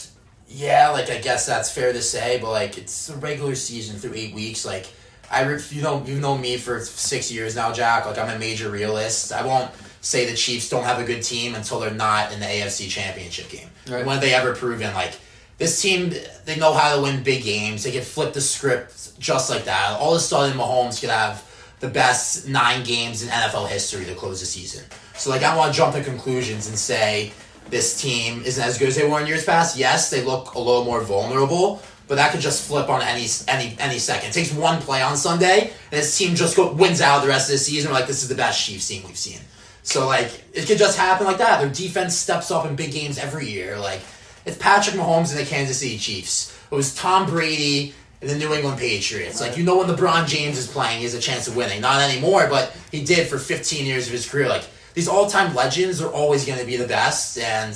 yeah, 0.47 0.89
like 0.89 1.09
I 1.09 1.17
guess 1.19 1.45
that's 1.45 1.71
fair 1.71 1.93
to 1.93 2.01
say, 2.01 2.39
but 2.41 2.51
like 2.51 2.77
it's 2.77 3.09
a 3.09 3.15
regular 3.17 3.55
season 3.55 3.97
through 3.97 4.13
eight 4.15 4.33
weeks. 4.33 4.65
Like, 4.65 4.87
I 5.29 5.49
you 5.69 5.81
know 5.81 6.03
you've 6.05 6.19
known 6.19 6.41
me 6.41 6.57
for 6.57 6.81
six 6.81 7.31
years 7.31 7.55
now, 7.55 7.71
Jack. 7.71 8.05
Like 8.05 8.17
I'm 8.17 8.29
a 8.29 8.39
major 8.39 8.69
realist. 8.69 9.31
I 9.31 9.45
won't 9.45 9.71
say 10.01 10.29
the 10.29 10.35
Chiefs 10.35 10.69
don't 10.69 10.83
have 10.83 10.99
a 10.99 11.05
good 11.05 11.23
team 11.23 11.55
until 11.55 11.79
they're 11.79 11.91
not 11.91 12.33
in 12.33 12.39
the 12.39 12.45
AFC 12.45 12.89
Championship 12.89 13.49
game. 13.49 13.69
Right. 13.87 14.05
When 14.05 14.15
have 14.15 14.21
they 14.21 14.33
ever 14.33 14.53
proven 14.53 14.93
like? 14.93 15.13
This 15.57 15.79
team, 15.79 16.11
they 16.45 16.55
know 16.55 16.73
how 16.73 16.95
to 16.95 17.03
win 17.03 17.21
big 17.21 17.43
games. 17.43 17.83
They 17.83 17.91
can 17.91 18.01
flip 18.01 18.33
the 18.33 18.41
script 18.41 19.19
just 19.19 19.47
like 19.47 19.65
that. 19.65 19.95
All 19.99 20.15
of 20.15 20.17
a 20.17 20.19
sudden, 20.19 20.57
Mahomes 20.57 20.99
could 20.99 21.11
have 21.11 21.47
the 21.81 21.89
best 21.89 22.47
nine 22.47 22.83
games 22.83 23.23
in 23.23 23.29
NFL 23.29 23.67
history 23.67 24.05
to 24.05 24.15
close 24.15 24.39
the 24.39 24.45
season. 24.45 24.85
So 25.15 25.29
like 25.29 25.41
I 25.41 25.49
don't 25.49 25.57
want 25.57 25.73
to 25.73 25.77
jump 25.77 25.95
to 25.95 26.03
conclusions 26.03 26.69
and 26.69 26.77
say 26.77 27.33
this 27.69 27.99
team 27.99 28.43
isn't 28.45 28.63
as 28.63 28.77
good 28.77 28.87
as 28.87 28.95
they 28.95 29.07
were 29.07 29.19
in 29.19 29.27
years 29.27 29.43
past. 29.43 29.77
Yes, 29.77 30.09
they 30.09 30.23
look 30.23 30.53
a 30.53 30.59
little 30.59 30.85
more 30.85 31.01
vulnerable, 31.01 31.81
but 32.07 32.15
that 32.15 32.31
could 32.31 32.39
just 32.39 32.67
flip 32.67 32.87
on 32.87 33.01
any 33.01 33.25
any 33.47 33.75
any 33.79 33.97
second. 33.97 34.29
It 34.29 34.33
takes 34.33 34.53
one 34.53 34.79
play 34.79 35.01
on 35.01 35.17
Sunday, 35.17 35.73
and 35.91 36.01
this 36.01 36.17
team 36.17 36.35
just 36.35 36.55
go, 36.55 36.71
wins 36.71 37.01
out 37.01 37.23
the 37.23 37.27
rest 37.27 37.49
of 37.49 37.53
the 37.53 37.57
season. 37.57 37.91
We're 37.91 37.97
like, 37.97 38.07
this 38.07 38.21
is 38.21 38.29
the 38.29 38.35
best 38.35 38.63
Chiefs 38.63 38.87
team 38.87 39.03
we've 39.07 39.17
seen. 39.17 39.39
So 39.83 40.05
like, 40.05 40.43
it 40.53 40.67
could 40.67 40.77
just 40.77 40.97
happen 40.97 41.25
like 41.25 41.39
that. 41.39 41.59
Their 41.61 41.69
defense 41.69 42.15
steps 42.15 42.51
up 42.51 42.67
in 42.67 42.75
big 42.75 42.91
games 42.91 43.17
every 43.17 43.49
year. 43.49 43.79
Like, 43.79 44.01
it's 44.45 44.57
Patrick 44.57 44.95
Mahomes 44.95 45.31
and 45.31 45.39
the 45.39 45.49
Kansas 45.49 45.79
City 45.79 45.97
Chiefs. 45.97 46.55
It 46.71 46.75
was 46.75 46.93
Tom 46.93 47.25
Brady 47.25 47.95
the 48.21 48.35
New 48.35 48.53
England 48.53 48.79
Patriots. 48.79 49.41
Like 49.41 49.57
you 49.57 49.63
know 49.63 49.77
when 49.77 49.87
LeBron 49.87 50.27
James 50.27 50.57
is 50.57 50.67
playing, 50.67 50.99
he 50.99 51.03
has 51.03 51.13
a 51.13 51.19
chance 51.19 51.47
of 51.47 51.55
winning. 51.55 51.81
Not 51.81 52.01
anymore, 52.01 52.47
but 52.49 52.75
he 52.91 53.03
did 53.03 53.27
for 53.27 53.37
15 53.37 53.85
years 53.85 54.07
of 54.07 54.13
his 54.13 54.29
career. 54.29 54.47
Like 54.47 54.63
these 54.93 55.07
all-time 55.07 55.55
legends 55.55 56.01
are 56.01 56.11
always 56.11 56.45
going 56.45 56.59
to 56.59 56.65
be 56.65 56.77
the 56.77 56.87
best, 56.87 57.37
and 57.37 57.71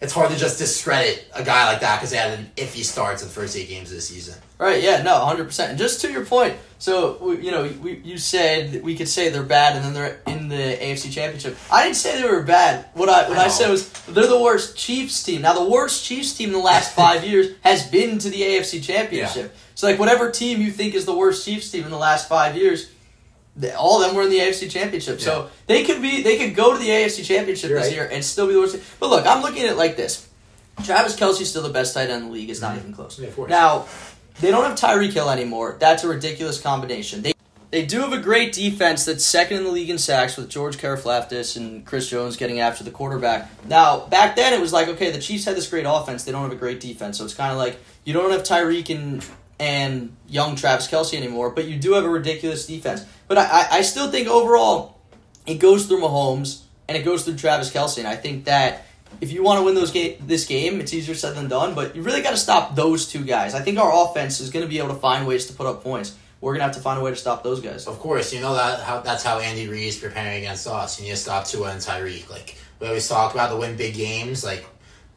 it's 0.00 0.12
hard 0.12 0.30
to 0.30 0.36
just 0.36 0.58
discredit 0.58 1.26
a 1.34 1.44
guy 1.44 1.66
like 1.70 1.80
that 1.80 1.96
because 1.96 2.10
they 2.10 2.16
had 2.16 2.38
an 2.38 2.50
iffy 2.56 2.82
start 2.84 3.18
to 3.18 3.24
the 3.24 3.30
first 3.30 3.56
eight 3.56 3.68
games 3.68 3.90
of 3.90 3.96
the 3.96 4.02
season. 4.02 4.34
Right? 4.58 4.82
Yeah. 4.82 5.02
No. 5.02 5.18
100. 5.20 5.44
percent 5.44 5.70
And 5.70 5.78
just 5.78 6.00
to 6.02 6.10
your 6.10 6.24
point, 6.24 6.56
so 6.78 7.32
you 7.32 7.50
know, 7.50 7.70
we, 7.80 7.96
you 7.98 8.18
said 8.18 8.82
we 8.82 8.96
could 8.96 9.08
say 9.08 9.28
they're 9.28 9.42
bad, 9.42 9.76
and 9.76 9.84
then 9.84 9.94
they're 9.94 10.20
in 10.26 10.48
the 10.48 10.76
AFC 10.80 11.12
Championship. 11.12 11.56
I 11.70 11.84
didn't 11.84 11.96
say 11.96 12.20
they 12.20 12.28
were 12.28 12.42
bad. 12.42 12.86
What 12.94 13.08
I 13.08 13.28
what 13.28 13.38
I, 13.38 13.44
I 13.44 13.48
said 13.48 13.70
was 13.70 13.90
they're 14.06 14.26
the 14.26 14.40
worst 14.40 14.76
Chiefs 14.76 15.22
team. 15.22 15.42
Now 15.42 15.54
the 15.54 15.68
worst 15.68 16.04
Chiefs 16.04 16.34
team 16.34 16.48
in 16.50 16.54
the 16.54 16.58
last 16.58 16.94
five 16.96 17.24
years 17.24 17.52
has 17.62 17.86
been 17.86 18.18
to 18.18 18.28
the 18.28 18.40
AFC 18.40 18.82
Championship. 18.82 19.52
Yeah. 19.54 19.60
So 19.84 19.90
like 19.90 19.98
whatever 19.98 20.30
team 20.30 20.62
you 20.62 20.70
think 20.70 20.94
is 20.94 21.04
the 21.04 21.14
worst 21.14 21.44
Chiefs 21.44 21.70
team 21.70 21.84
in 21.84 21.90
the 21.90 21.98
last 21.98 22.26
five 22.26 22.56
years, 22.56 22.90
all 23.76 24.00
of 24.00 24.06
them 24.06 24.16
were 24.16 24.22
in 24.22 24.30
the 24.30 24.38
AFC 24.38 24.70
Championship. 24.70 25.18
Yeah. 25.18 25.24
So 25.26 25.50
they 25.66 25.84
could 25.84 26.00
be 26.00 26.22
they 26.22 26.38
could 26.38 26.54
go 26.54 26.72
to 26.72 26.78
the 26.78 26.88
AFC 26.88 27.22
Championship 27.22 27.68
You're 27.68 27.80
this 27.80 27.88
right. 27.88 27.94
year 27.94 28.08
and 28.10 28.24
still 28.24 28.46
be 28.46 28.54
the 28.54 28.60
worst. 28.60 28.78
But 28.98 29.10
look, 29.10 29.26
I'm 29.26 29.42
looking 29.42 29.62
at 29.64 29.68
it 29.72 29.76
like 29.76 29.96
this. 29.96 30.26
Travis 30.84 31.14
Kelce's 31.14 31.50
still 31.50 31.62
the 31.62 31.68
best 31.68 31.92
tight 31.92 32.08
end 32.08 32.22
in 32.22 32.28
the 32.28 32.32
league. 32.32 32.48
It's 32.48 32.62
not 32.62 32.70
mm-hmm. 32.70 32.80
even 32.80 32.92
close. 32.94 33.20
Yeah, 33.20 33.28
now, 33.46 33.86
they 34.40 34.50
don't 34.50 34.64
have 34.64 34.76
Tyreek 34.76 35.12
Hill 35.12 35.28
anymore. 35.28 35.76
That's 35.78 36.02
a 36.02 36.08
ridiculous 36.08 36.60
combination. 36.60 37.20
They 37.20 37.34
they 37.70 37.84
do 37.84 38.00
have 38.00 38.14
a 38.14 38.18
great 38.18 38.54
defense 38.54 39.04
that's 39.04 39.24
second 39.24 39.58
in 39.58 39.64
the 39.64 39.70
league 39.70 39.90
in 39.90 39.98
sacks 39.98 40.38
with 40.38 40.48
George 40.48 40.78
Karlaftis 40.78 41.58
and 41.58 41.84
Chris 41.84 42.08
Jones 42.08 42.38
getting 42.38 42.58
after 42.58 42.84
the 42.84 42.90
quarterback. 42.90 43.50
Now, 43.66 44.06
back 44.06 44.34
then 44.34 44.54
it 44.54 44.60
was 44.60 44.72
like, 44.72 44.88
okay, 44.88 45.10
the 45.10 45.20
Chiefs 45.20 45.44
had 45.44 45.56
this 45.56 45.68
great 45.68 45.84
offense. 45.86 46.24
They 46.24 46.32
don't 46.32 46.42
have 46.42 46.52
a 46.52 46.56
great 46.56 46.80
defense. 46.80 47.18
So 47.18 47.24
it's 47.24 47.34
kind 47.34 47.52
of 47.52 47.58
like 47.58 47.78
you 48.04 48.14
don't 48.14 48.30
have 48.30 48.44
Tyreek 48.44 48.94
and 48.94 49.22
and 49.58 50.14
young 50.28 50.56
Travis 50.56 50.88
Kelce 50.88 51.14
anymore, 51.16 51.50
but 51.50 51.66
you 51.66 51.78
do 51.78 51.92
have 51.92 52.04
a 52.04 52.08
ridiculous 52.08 52.66
defense. 52.66 53.04
But 53.28 53.38
I, 53.38 53.66
I 53.70 53.82
still 53.82 54.10
think 54.10 54.28
overall 54.28 54.98
it 55.46 55.56
goes 55.56 55.86
through 55.86 56.00
Mahomes 56.00 56.62
and 56.88 56.96
it 56.96 57.04
goes 57.04 57.24
through 57.24 57.36
Travis 57.36 57.70
Kelce, 57.70 57.98
and 57.98 58.06
I 58.06 58.16
think 58.16 58.44
that 58.44 58.86
if 59.20 59.32
you 59.32 59.42
want 59.42 59.60
to 59.60 59.64
win 59.64 59.74
those 59.74 59.92
ga- 59.92 60.16
this 60.20 60.46
game, 60.46 60.80
it's 60.80 60.92
easier 60.92 61.14
said 61.14 61.34
than 61.36 61.48
done. 61.48 61.74
But 61.74 61.94
you 61.94 62.02
really 62.02 62.22
got 62.22 62.32
to 62.32 62.36
stop 62.36 62.74
those 62.74 63.06
two 63.08 63.24
guys. 63.24 63.54
I 63.54 63.60
think 63.60 63.78
our 63.78 64.04
offense 64.04 64.40
is 64.40 64.50
going 64.50 64.64
to 64.64 64.68
be 64.68 64.78
able 64.78 64.88
to 64.88 64.94
find 64.94 65.26
ways 65.26 65.46
to 65.46 65.52
put 65.54 65.66
up 65.66 65.82
points. 65.82 66.16
We're 66.44 66.52
gonna 66.52 66.64
have 66.64 66.74
to 66.74 66.80
find 66.80 67.00
a 67.00 67.02
way 67.02 67.10
to 67.10 67.16
stop 67.16 67.42
those 67.42 67.62
guys. 67.62 67.86
Of 67.86 67.98
course, 67.98 68.34
you 68.34 68.42
know 68.42 68.54
that 68.54 68.80
how 68.80 69.00
that's 69.00 69.22
how 69.22 69.38
Andy 69.38 69.66
Reid 69.66 69.88
is 69.88 69.96
preparing 69.96 70.36
against 70.40 70.66
us. 70.66 71.00
You 71.00 71.06
need 71.06 71.12
to 71.12 71.16
stop 71.16 71.46
Tua 71.46 71.70
and 71.70 71.80
Tyreek. 71.80 72.28
Like 72.28 72.56
we 72.80 72.86
always 72.86 73.08
talk 73.08 73.32
about 73.32 73.48
the 73.48 73.56
win 73.56 73.78
big 73.78 73.94
games. 73.94 74.44
Like 74.44 74.66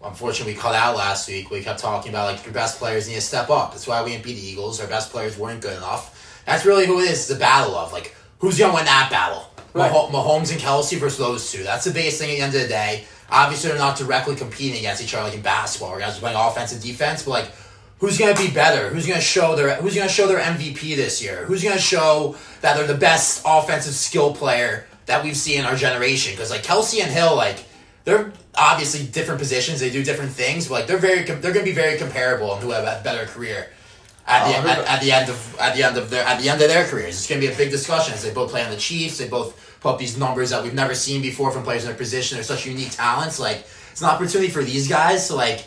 unfortunately 0.04 0.54
we 0.54 0.60
cut 0.60 0.76
out 0.76 0.96
last 0.96 1.28
week. 1.28 1.50
We 1.50 1.62
kept 1.62 1.80
talking 1.80 2.12
about 2.12 2.34
like 2.34 2.44
your 2.46 2.54
best 2.54 2.78
players 2.80 3.08
need 3.08 3.16
to 3.16 3.22
step 3.22 3.50
up. 3.50 3.72
That's 3.72 3.88
why 3.88 4.04
we 4.04 4.12
didn't 4.12 4.24
beat 4.24 4.36
the 4.36 4.46
Eagles. 4.46 4.80
Our 4.80 4.88
best 4.88 5.12
players 5.12 5.38
weren't 5.38 5.62
good 5.62 5.78
enough. 5.78 6.44
That's 6.46 6.66
really 6.66 6.86
who 6.86 7.00
it 7.00 7.10
is. 7.10 7.28
The 7.28 7.36
battle 7.36 7.76
of 7.76 7.92
like 7.92 8.16
who's 8.40 8.58
gonna 8.58 8.74
win 8.74 8.86
that 8.86 9.10
battle. 9.12 9.50
Right. 9.74 9.92
Mah- 9.92 10.10
Mahomes 10.10 10.52
and 10.52 10.60
Kelce 10.62 10.98
versus 10.98 11.18
those 11.20 11.52
two. 11.52 11.64
That's 11.64 11.86
the 11.86 11.92
biggest 11.92 12.20
thing 12.20 12.32
at 12.32 12.36
the 12.36 12.42
end 12.42 12.56
of 12.56 12.62
the 12.62 12.68
day. 12.68 13.06
Obviously, 13.30 13.70
they're 13.70 13.78
not 13.78 13.98
directly 13.98 14.36
competing 14.36 14.80
against 14.80 15.04
each 15.04 15.14
other 15.14 15.26
like 15.26 15.36
in 15.36 15.42
basketball. 15.42 15.92
Where 15.92 16.00
guys 16.00 16.18
are 16.18 16.22
playing 16.22 16.38
offense 16.38 16.72
and 16.74 16.82
defense, 16.82 17.24
but 17.24 17.32
like. 17.32 17.52
Who's 18.00 18.20
gonna 18.20 18.36
be 18.36 18.52
better? 18.52 18.90
Who's 18.90 19.08
gonna 19.08 19.20
show 19.20 19.56
their 19.56 19.74
Who's 19.78 19.96
gonna 19.96 20.08
show 20.08 20.28
their 20.28 20.38
MVP 20.38 20.96
this 20.96 21.20
year? 21.20 21.46
Who's 21.46 21.64
gonna 21.64 21.80
show 21.80 22.36
that 22.62 22.78
they're 22.78 22.86
the 22.86 22.94
best 22.94 23.42
offensive 23.44 23.96
skill 23.96 24.36
player 24.36 24.86
that 25.08 25.24
we've 25.24 25.36
seen 25.36 25.62
in 25.62 25.66
our 25.66 25.76
generation? 25.76 26.34
Because 26.34 26.52
like 26.52 26.62
Kelce 26.62 27.02
and 27.02 27.12
Hill, 27.12 27.36
like 27.36 27.66
they're 28.08 28.32
obviously 28.56 29.06
different 29.06 29.38
positions. 29.38 29.82
They 29.82 29.90
do 29.90 30.02
different 30.02 30.32
things, 30.32 30.70
but 30.70 30.76
like 30.76 30.88
they're 30.88 30.98
very 30.98 31.24
they're 31.24 31.52
going 31.52 31.66
to 31.66 31.72
be 31.72 31.74
very 31.74 31.98
comparable 31.98 32.54
and 32.54 32.64
who 32.64 32.72
have 32.72 32.86
a 32.86 33.04
better 33.04 33.26
career 33.26 33.68
at 34.26 34.48
the, 34.48 34.58
oh, 34.58 34.72
at, 34.72 34.80
at, 34.88 35.02
the 35.02 35.12
end 35.12 35.30
of 35.30 35.58
at 35.60 35.76
the 35.76 35.84
end 35.84 35.98
of 35.98 36.10
their 36.10 36.24
at 36.24 36.42
the 36.42 36.48
end 36.48 36.62
of 36.62 36.70
their 36.70 36.88
careers. 36.88 37.18
It's 37.18 37.28
going 37.28 37.42
to 37.42 37.48
be 37.48 37.54
a 37.54 37.58
big 37.58 37.70
discussion 37.70 38.14
as 38.14 38.24
they 38.24 38.34
both 38.34 38.52
play 38.52 38.64
on 38.64 38.72
the 38.72 38.78
Chiefs. 38.78 39.18
They 39.18 39.28
both 39.28 39.80
put 39.82 39.90
up 39.90 40.00
these 40.00 40.18
numbers 40.18 40.52
that 40.52 40.64
we've 40.64 40.74
never 40.74 40.96
seen 40.96 41.22
before 41.22 41.52
from 41.52 41.64
players 41.64 41.84
in 41.84 41.90
their 41.90 41.98
position. 41.98 42.38
They're 42.38 42.46
such 42.46 42.66
unique 42.66 42.92
talents. 42.92 43.42
Like 43.42 43.66
it's 43.92 44.02
an 44.02 44.08
opportunity 44.08 44.50
for 44.50 44.64
these 44.64 44.88
guys 44.88 45.28
to 45.28 45.36
like 45.36 45.66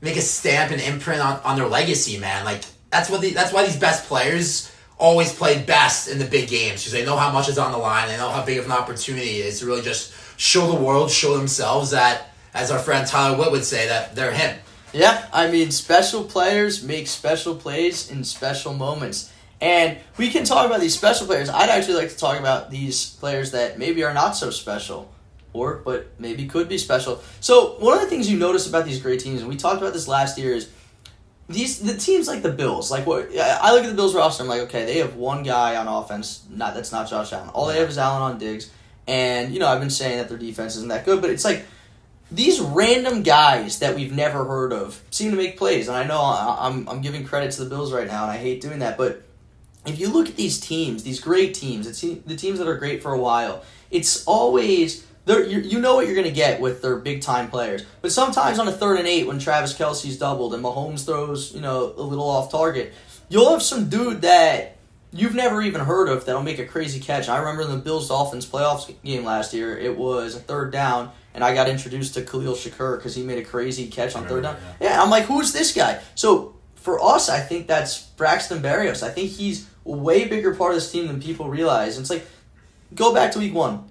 make 0.00 0.16
a 0.16 0.22
stamp 0.22 0.72
and 0.72 0.80
imprint 0.80 1.20
on, 1.20 1.38
on 1.44 1.56
their 1.56 1.68
legacy, 1.68 2.18
man. 2.18 2.44
Like 2.44 2.64
that's 2.90 3.08
what 3.08 3.20
the, 3.20 3.30
that's 3.30 3.52
why 3.52 3.64
these 3.64 3.78
best 3.78 4.08
players 4.08 4.74
always 4.98 5.32
play 5.32 5.62
best 5.62 6.08
in 6.08 6.18
the 6.18 6.24
big 6.24 6.48
games 6.48 6.80
because 6.80 6.92
they 6.92 7.04
know 7.04 7.16
how 7.16 7.30
much 7.30 7.48
is 7.48 7.58
on 7.58 7.70
the 7.70 7.78
line. 7.78 8.08
They 8.08 8.16
know 8.16 8.28
how 8.28 8.44
big 8.44 8.58
of 8.58 8.64
an 8.64 8.72
opportunity 8.72 9.38
it 9.38 9.46
is 9.46 9.60
to 9.60 9.66
really 9.66 9.82
just 9.82 10.12
show 10.40 10.72
the 10.72 10.82
world, 10.82 11.10
show 11.10 11.36
themselves 11.36 11.90
that, 11.90 12.30
as 12.54 12.70
our 12.70 12.78
friend 12.78 13.06
Tyler 13.06 13.36
Witt 13.36 13.52
would 13.52 13.64
say, 13.64 13.88
that 13.88 14.16
they're 14.16 14.32
him. 14.32 14.58
Yeah, 14.94 15.26
I 15.34 15.50
mean, 15.50 15.70
special 15.70 16.24
players 16.24 16.82
make 16.82 17.08
special 17.08 17.54
plays 17.54 18.10
in 18.10 18.24
special 18.24 18.72
moments. 18.72 19.30
And 19.60 19.98
we 20.16 20.30
can 20.30 20.44
talk 20.44 20.64
about 20.64 20.80
these 20.80 20.96
special 20.96 21.26
players. 21.26 21.50
I'd 21.50 21.68
actually 21.68 21.96
like 21.96 22.08
to 22.08 22.16
talk 22.16 22.40
about 22.40 22.70
these 22.70 23.10
players 23.16 23.50
that 23.50 23.78
maybe 23.78 24.02
are 24.02 24.14
not 24.14 24.34
so 24.34 24.48
special, 24.48 25.12
or 25.52 25.82
but 25.84 26.08
maybe 26.18 26.46
could 26.46 26.70
be 26.70 26.78
special. 26.78 27.22
So 27.40 27.76
one 27.78 27.98
of 27.98 28.00
the 28.00 28.08
things 28.08 28.30
you 28.30 28.38
notice 28.38 28.66
about 28.66 28.86
these 28.86 28.98
great 28.98 29.20
teams, 29.20 29.40
and 29.40 29.48
we 29.48 29.56
talked 29.56 29.82
about 29.82 29.92
this 29.92 30.08
last 30.08 30.38
year, 30.38 30.54
is 30.54 30.70
these 31.50 31.80
the 31.80 31.98
teams 31.98 32.26
like 32.26 32.42
the 32.42 32.50
Bills. 32.50 32.90
Like 32.90 33.06
what 33.06 33.28
I 33.38 33.74
look 33.74 33.84
at 33.84 33.90
the 33.90 33.94
Bills 33.94 34.14
roster, 34.14 34.42
I'm 34.42 34.48
like, 34.48 34.62
okay, 34.62 34.86
they 34.86 34.98
have 34.98 35.16
one 35.16 35.42
guy 35.42 35.76
on 35.76 35.86
offense. 35.86 36.46
Not 36.48 36.72
that's 36.72 36.92
not 36.92 37.10
Josh 37.10 37.34
Allen. 37.34 37.50
All 37.50 37.66
they 37.66 37.78
have 37.78 37.90
is 37.90 37.98
Allen 37.98 38.22
on 38.22 38.38
Diggs. 38.38 38.70
And 39.10 39.52
you 39.52 39.58
know, 39.58 39.66
I've 39.66 39.80
been 39.80 39.90
saying 39.90 40.18
that 40.18 40.28
their 40.28 40.38
defense 40.38 40.76
isn't 40.76 40.88
that 40.88 41.04
good, 41.04 41.20
but 41.20 41.30
it's 41.30 41.44
like 41.44 41.66
these 42.30 42.60
random 42.60 43.24
guys 43.24 43.80
that 43.80 43.96
we've 43.96 44.12
never 44.12 44.44
heard 44.44 44.72
of 44.72 45.02
seem 45.10 45.32
to 45.32 45.36
make 45.36 45.58
plays. 45.58 45.88
And 45.88 45.96
I 45.96 46.04
know 46.04 46.22
I'm 46.22 46.88
I'm 46.88 47.00
giving 47.00 47.24
credit 47.24 47.50
to 47.52 47.64
the 47.64 47.68
Bills 47.68 47.92
right 47.92 48.06
now, 48.06 48.22
and 48.22 48.30
I 48.30 48.36
hate 48.36 48.60
doing 48.60 48.78
that, 48.78 48.96
but 48.96 49.24
if 49.84 49.98
you 49.98 50.10
look 50.12 50.28
at 50.28 50.36
these 50.36 50.60
teams, 50.60 51.02
these 51.02 51.18
great 51.18 51.54
teams, 51.54 51.88
it's 51.88 52.00
the 52.00 52.36
teams 52.36 52.60
that 52.60 52.68
are 52.68 52.76
great 52.76 53.02
for 53.02 53.12
a 53.12 53.18
while, 53.18 53.64
it's 53.90 54.24
always 54.26 55.04
you 55.26 55.58
you 55.58 55.80
know 55.80 55.96
what 55.96 56.06
you're 56.06 56.14
going 56.14 56.26
to 56.28 56.32
get 56.32 56.60
with 56.60 56.80
their 56.80 56.94
big 56.96 57.20
time 57.20 57.50
players. 57.50 57.84
But 58.02 58.12
sometimes 58.12 58.60
on 58.60 58.68
a 58.68 58.72
third 58.72 58.98
and 58.98 59.08
eight, 59.08 59.26
when 59.26 59.40
Travis 59.40 59.76
Kelce's 59.76 60.18
doubled 60.18 60.54
and 60.54 60.62
Mahomes 60.62 61.04
throws 61.04 61.52
you 61.52 61.60
know 61.60 61.94
a 61.96 62.02
little 62.02 62.28
off 62.28 62.52
target, 62.52 62.94
you'll 63.28 63.50
have 63.50 63.62
some 63.62 63.88
dude 63.88 64.22
that 64.22 64.76
you've 65.12 65.34
never 65.34 65.60
even 65.62 65.80
heard 65.82 66.08
of 66.08 66.24
that'll 66.24 66.42
make 66.42 66.58
a 66.58 66.66
crazy 66.66 67.00
catch. 67.00 67.28
I 67.28 67.38
remember 67.38 67.62
in 67.62 67.70
the 67.70 67.76
Bills 67.76 68.08
Dolphins 68.08 68.46
playoffs 68.46 68.92
game 69.02 69.24
last 69.24 69.52
year, 69.52 69.76
it 69.76 69.96
was 69.96 70.36
a 70.36 70.40
third 70.40 70.72
down, 70.72 71.10
and 71.34 71.42
I 71.42 71.54
got 71.54 71.68
introduced 71.68 72.14
to 72.14 72.22
Khalil 72.22 72.54
Shakir 72.54 72.96
because 72.96 73.14
he 73.14 73.22
made 73.22 73.38
a 73.38 73.44
crazy 73.44 73.88
catch 73.88 74.14
on 74.14 74.26
third 74.26 74.44
down. 74.44 74.56
Yeah. 74.80 74.90
yeah, 74.90 75.02
I'm 75.02 75.10
like, 75.10 75.24
who's 75.24 75.52
this 75.52 75.74
guy? 75.74 76.00
So 76.14 76.54
for 76.76 77.02
us, 77.02 77.28
I 77.28 77.40
think 77.40 77.66
that's 77.66 78.02
Braxton 78.02 78.62
Berrios. 78.62 79.02
I 79.02 79.10
think 79.10 79.30
he's 79.30 79.68
a 79.84 79.90
way 79.90 80.26
bigger 80.26 80.54
part 80.54 80.72
of 80.72 80.76
this 80.76 80.90
team 80.90 81.06
than 81.06 81.20
people 81.20 81.48
realize. 81.48 81.96
And 81.96 82.04
it's 82.04 82.10
like, 82.10 82.26
go 82.94 83.12
back 83.14 83.32
to 83.32 83.38
week 83.38 83.54
one. 83.54 83.84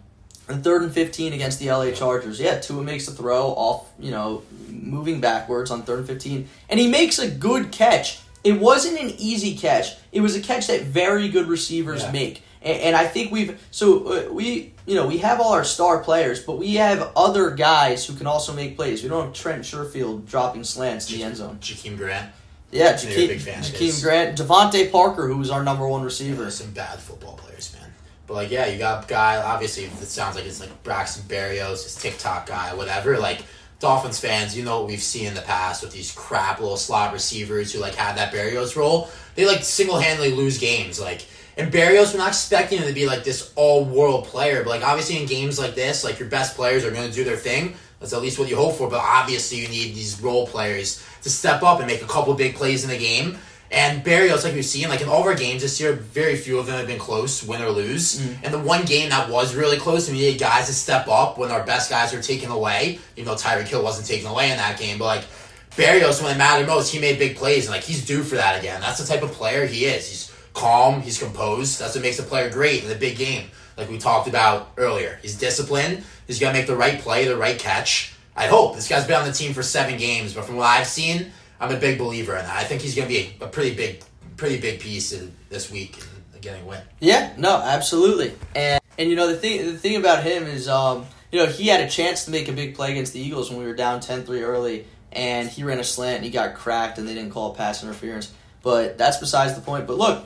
And 0.47 0.63
third 0.63 0.81
and 0.81 0.91
15 0.91 1.33
against 1.33 1.59
the 1.59 1.69
LA 1.71 1.91
Chargers. 1.91 2.39
Yeah, 2.39 2.59
Tua 2.59 2.81
makes 2.81 3.07
a 3.07 3.11
throw 3.11 3.49
off, 3.49 3.87
you 3.99 4.09
know, 4.09 4.41
moving 4.67 5.21
backwards 5.21 5.69
on 5.69 5.83
third 5.83 5.99
and 5.99 6.07
15. 6.07 6.47
And 6.69 6.79
he 6.79 6.87
makes 6.87 7.19
a 7.19 7.29
good 7.29 7.71
catch. 7.71 8.19
It 8.43 8.59
wasn't 8.59 8.99
an 8.99 9.11
easy 9.17 9.55
catch. 9.55 9.95
It 10.11 10.21
was 10.21 10.35
a 10.35 10.41
catch 10.41 10.67
that 10.67 10.83
very 10.83 11.29
good 11.29 11.47
receivers 11.47 12.03
yeah. 12.03 12.11
make. 12.11 12.43
And, 12.61 12.81
and, 12.81 12.95
I 12.95 13.05
think 13.05 13.31
we've, 13.31 13.61
so 13.71 14.29
uh, 14.29 14.33
we, 14.33 14.73
you 14.85 14.95
know, 14.95 15.07
we 15.07 15.19
have 15.19 15.39
all 15.39 15.53
our 15.53 15.63
star 15.63 15.99
players, 15.99 16.43
but 16.43 16.57
we 16.57 16.75
have 16.75 17.11
other 17.15 17.51
guys 17.51 18.05
who 18.05 18.15
can 18.15 18.27
also 18.27 18.53
make 18.53 18.75
plays. 18.75 19.01
We 19.01 19.09
don't 19.09 19.25
have 19.25 19.33
Trent 19.33 19.63
Sherfield 19.63 20.25
dropping 20.25 20.65
slants 20.65 21.09
in 21.11 21.19
the 21.19 21.23
end 21.23 21.37
zone. 21.37 21.57
Jakeem 21.61 21.97
Grant. 21.97 22.31
Yeah, 22.71 22.93
Jakeem, 22.93 23.39
Jakeem 23.39 24.03
Grant, 24.03 24.37
DeVante 24.37 24.91
Parker, 24.91 25.27
who 25.27 25.37
was 25.37 25.49
our 25.49 25.63
number 25.63 25.87
one 25.87 26.03
receiver. 26.03 26.43
Yeah, 26.43 26.49
some 26.49 26.71
bad 26.71 26.99
football 26.99 27.35
players, 27.37 27.73
man. 27.73 27.91
But 28.27 28.35
like, 28.35 28.51
yeah, 28.51 28.67
you 28.67 28.77
got 28.77 29.07
guy. 29.07 29.41
Obviously, 29.41 29.85
it 29.85 29.91
sounds 29.93 30.35
like 30.35 30.45
it's 30.45 30.59
like 30.59 30.83
Braxton 30.83 31.23
Berrios, 31.27 31.83
his 31.83 31.95
TikTok 31.95 32.45
guy, 32.45 32.75
whatever. 32.75 33.17
Like 33.17 33.43
Dolphins 33.79 34.19
fans, 34.19 34.57
you 34.57 34.63
know 34.63 34.79
what 34.79 34.89
we've 34.89 35.01
seen 35.01 35.27
in 35.27 35.33
the 35.33 35.41
past 35.41 35.83
with 35.83 35.93
these 35.93 36.11
crap 36.11 36.59
little 36.59 36.77
slot 36.77 37.13
receivers 37.13 37.71
who 37.71 37.79
like 37.79 37.95
had 37.95 38.17
that 38.17 38.33
Berrios 38.33 38.75
role. 38.75 39.09
They 39.35 39.45
like 39.45 39.63
single 39.63 39.97
handedly 39.97 40.31
lose 40.31 40.57
games. 40.57 40.99
Like 40.99 41.25
and 41.57 41.71
Berrios, 41.71 42.13
we're 42.13 42.19
not 42.19 42.29
expecting 42.29 42.79
him 42.79 42.87
to 42.87 42.93
be 42.93 43.05
like 43.05 43.23
this 43.23 43.51
all 43.55 43.85
world 43.85 44.25
player, 44.25 44.63
but 44.63 44.69
like 44.69 44.83
obviously 44.83 45.17
in 45.17 45.27
games 45.27 45.57
like 45.57 45.75
this, 45.75 46.03
like 46.03 46.19
your 46.19 46.29
best 46.29 46.55
players 46.55 46.85
are 46.85 46.91
going 46.91 47.09
to 47.09 47.15
do 47.15 47.23
their 47.23 47.37
thing. 47.37 47.75
That's 47.99 48.13
at 48.13 48.21
least 48.21 48.39
what 48.39 48.49
you 48.49 48.55
hope 48.55 48.75
for. 48.75 48.89
But 48.89 49.01
obviously, 49.01 49.59
you 49.59 49.67
need 49.67 49.93
these 49.93 50.21
role 50.21 50.47
players 50.47 51.03
to 51.23 51.29
step 51.29 51.63
up 51.63 51.79
and 51.79 51.87
make 51.87 52.01
a 52.01 52.07
couple 52.07 52.33
big 52.33 52.55
plays 52.55 52.83
in 52.83 52.89
the 52.89 52.97
game. 52.97 53.37
And 53.71 54.03
Berrios, 54.03 54.43
like 54.43 54.55
we've 54.55 54.65
seen, 54.65 54.89
like 54.89 55.01
in 55.01 55.07
all 55.07 55.21
of 55.21 55.27
our 55.27 55.35
games 55.35 55.61
this 55.61 55.79
year, 55.79 55.93
very 55.93 56.35
few 56.35 56.57
of 56.57 56.65
them 56.65 56.77
have 56.77 56.87
been 56.87 56.99
close, 56.99 57.43
win 57.43 57.61
or 57.61 57.69
lose. 57.69 58.19
Mm. 58.19 58.37
And 58.43 58.53
the 58.53 58.59
one 58.59 58.83
game 58.83 59.09
that 59.09 59.29
was 59.29 59.55
really 59.55 59.77
close, 59.77 60.09
we 60.09 60.17
needed 60.17 60.39
guys 60.39 60.67
to 60.67 60.73
step 60.73 61.07
up 61.07 61.37
when 61.37 61.51
our 61.51 61.63
best 61.63 61.89
guys 61.89 62.11
were 62.11 62.21
taken 62.21 62.49
away. 62.49 62.99
Even 63.15 63.25
though 63.25 63.35
Tyreek 63.35 63.67
Hill 63.67 63.83
wasn't 63.83 64.07
taken 64.07 64.27
away 64.27 64.49
in 64.49 64.57
that 64.57 64.79
game, 64.79 64.97
but 64.97 65.05
like 65.05 65.25
Berrios, 65.71 66.21
when 66.21 66.33
it 66.33 66.37
mattered 66.37 66.67
most, 66.67 66.91
he 66.91 66.99
made 66.99 67.19
big 67.19 67.37
plays, 67.37 67.65
and 67.65 67.73
like 67.73 67.83
he's 67.83 68.05
due 68.05 68.23
for 68.23 68.35
that 68.35 68.59
again. 68.59 68.81
That's 68.81 68.99
the 68.99 69.05
type 69.05 69.23
of 69.23 69.31
player 69.31 69.65
he 69.65 69.85
is. 69.85 70.07
He's 70.09 70.35
calm, 70.53 71.01
he's 71.01 71.19
composed. 71.19 71.79
That's 71.79 71.93
what 71.93 72.01
makes 72.01 72.19
a 72.19 72.23
player 72.23 72.49
great 72.49 72.83
in 72.83 72.89
the 72.89 72.95
big 72.95 73.17
game, 73.17 73.49
like 73.77 73.89
we 73.89 73.99
talked 73.99 74.27
about 74.27 74.71
earlier. 74.77 75.19
He's 75.21 75.37
disciplined. 75.37 76.03
He's 76.25 76.39
gonna 76.39 76.53
make 76.53 76.67
the 76.67 76.75
right 76.75 76.99
play, 76.99 77.25
the 77.25 77.37
right 77.37 77.57
catch. 77.57 78.13
I 78.35 78.47
hope 78.47 78.75
this 78.75 78.87
guy's 78.87 79.05
been 79.05 79.17
on 79.17 79.27
the 79.27 79.33
team 79.33 79.53
for 79.53 79.63
seven 79.63 79.97
games, 79.97 80.33
but 80.33 80.45
from 80.45 80.55
what 80.55 80.65
I've 80.65 80.87
seen 80.87 81.31
I'm 81.59 81.71
a 81.71 81.79
big 81.79 81.97
believer 81.97 82.35
in 82.35 82.45
that. 82.45 82.55
I 82.55 82.63
think 82.63 82.81
he's 82.81 82.95
going 82.95 83.07
to 83.07 83.13
be 83.13 83.35
a, 83.41 83.45
a, 83.45 83.47
pretty 83.47 83.75
big, 83.75 84.01
pretty 84.37 84.59
big 84.61 84.79
piece 84.79 85.11
in, 85.11 85.33
this 85.49 85.69
week 85.69 85.97
in 86.33 86.41
getting 86.41 86.63
a 86.63 86.65
win. 86.65 86.81
Yeah, 86.99 87.33
no, 87.37 87.57
absolutely. 87.57 88.33
And 88.55 88.79
and 88.97 89.09
you 89.09 89.15
know 89.15 89.27
the 89.27 89.37
thing 89.37 89.65
the 89.65 89.77
thing 89.77 89.95
about 89.95 90.23
him 90.23 90.43
is 90.43 90.67
um 90.67 91.05
you 91.31 91.39
know 91.39 91.45
he 91.45 91.67
had 91.67 91.81
a 91.81 91.89
chance 91.89 92.25
to 92.25 92.31
make 92.31 92.47
a 92.47 92.51
big 92.51 92.75
play 92.75 92.91
against 92.91 93.13
the 93.13 93.19
Eagles 93.19 93.49
when 93.49 93.59
we 93.59 93.65
were 93.65 93.73
down 93.73 94.01
10-3 94.01 94.41
early 94.41 94.85
and 95.11 95.49
he 95.49 95.63
ran 95.63 95.79
a 95.79 95.83
slant 95.83 96.17
and 96.17 96.25
he 96.25 96.31
got 96.31 96.55
cracked 96.55 96.97
and 96.97 97.07
they 97.07 97.13
didn't 97.13 97.31
call 97.31 97.55
pass 97.55 97.83
interference. 97.83 98.31
But 98.61 98.97
that's 98.97 99.17
besides 99.17 99.55
the 99.55 99.61
point. 99.61 99.87
But 99.87 99.97
look, 99.97 100.25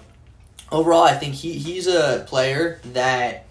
overall 0.72 1.04
I 1.04 1.13
think 1.13 1.36
he, 1.36 1.54
he's 1.54 1.88
a 1.88 2.26
player 2.28 2.80
that 2.93 3.46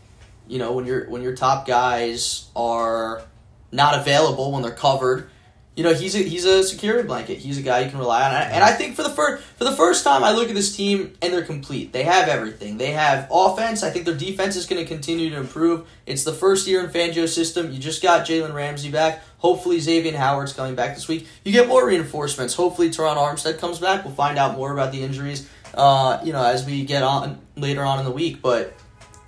you 0.48 0.58
know 0.58 0.72
when 0.72 0.86
your 0.86 1.08
when 1.08 1.22
your 1.22 1.34
top 1.34 1.66
guys 1.66 2.48
are 2.56 3.22
not 3.70 3.98
available 3.98 4.52
when 4.52 4.62
they're 4.62 4.72
covered 4.72 5.30
you 5.74 5.82
know 5.82 5.94
he's 5.94 6.14
a 6.14 6.18
he's 6.18 6.44
a 6.44 6.62
security 6.62 7.06
blanket. 7.06 7.38
He's 7.38 7.56
a 7.56 7.62
guy 7.62 7.80
you 7.80 7.90
can 7.90 7.98
rely 7.98 8.28
on, 8.28 8.34
and 8.34 8.62
I 8.62 8.72
think 8.72 8.94
for 8.94 9.02
the 9.02 9.10
first 9.10 9.42
for 9.42 9.64
the 9.64 9.72
first 9.72 10.04
time, 10.04 10.22
I 10.22 10.32
look 10.32 10.48
at 10.50 10.54
this 10.54 10.76
team 10.76 11.14
and 11.22 11.32
they're 11.32 11.44
complete. 11.44 11.92
They 11.92 12.02
have 12.02 12.28
everything. 12.28 12.76
They 12.76 12.90
have 12.90 13.26
offense. 13.30 13.82
I 13.82 13.90
think 13.90 14.04
their 14.04 14.14
defense 14.14 14.54
is 14.56 14.66
going 14.66 14.82
to 14.82 14.88
continue 14.88 15.30
to 15.30 15.36
improve. 15.36 15.86
It's 16.04 16.24
the 16.24 16.32
first 16.32 16.66
year 16.66 16.84
in 16.84 16.90
Fangio's 16.90 17.34
system. 17.34 17.72
You 17.72 17.78
just 17.78 18.02
got 18.02 18.26
Jalen 18.26 18.52
Ramsey 18.52 18.90
back. 18.90 19.22
Hopefully, 19.38 19.80
Xavier 19.80 20.16
Howard's 20.16 20.52
coming 20.52 20.74
back 20.74 20.94
this 20.94 21.08
week. 21.08 21.26
You 21.42 21.52
get 21.52 21.68
more 21.68 21.86
reinforcements. 21.86 22.54
Hopefully, 22.54 22.90
Terron 22.90 23.16
Armstead 23.16 23.58
comes 23.58 23.78
back. 23.78 24.04
We'll 24.04 24.14
find 24.14 24.38
out 24.38 24.58
more 24.58 24.72
about 24.72 24.92
the 24.92 25.02
injuries. 25.02 25.48
Uh, 25.72 26.20
you 26.22 26.34
know, 26.34 26.44
as 26.44 26.66
we 26.66 26.84
get 26.84 27.02
on 27.02 27.40
later 27.56 27.82
on 27.82 27.98
in 27.98 28.04
the 28.04 28.10
week, 28.10 28.42
but 28.42 28.74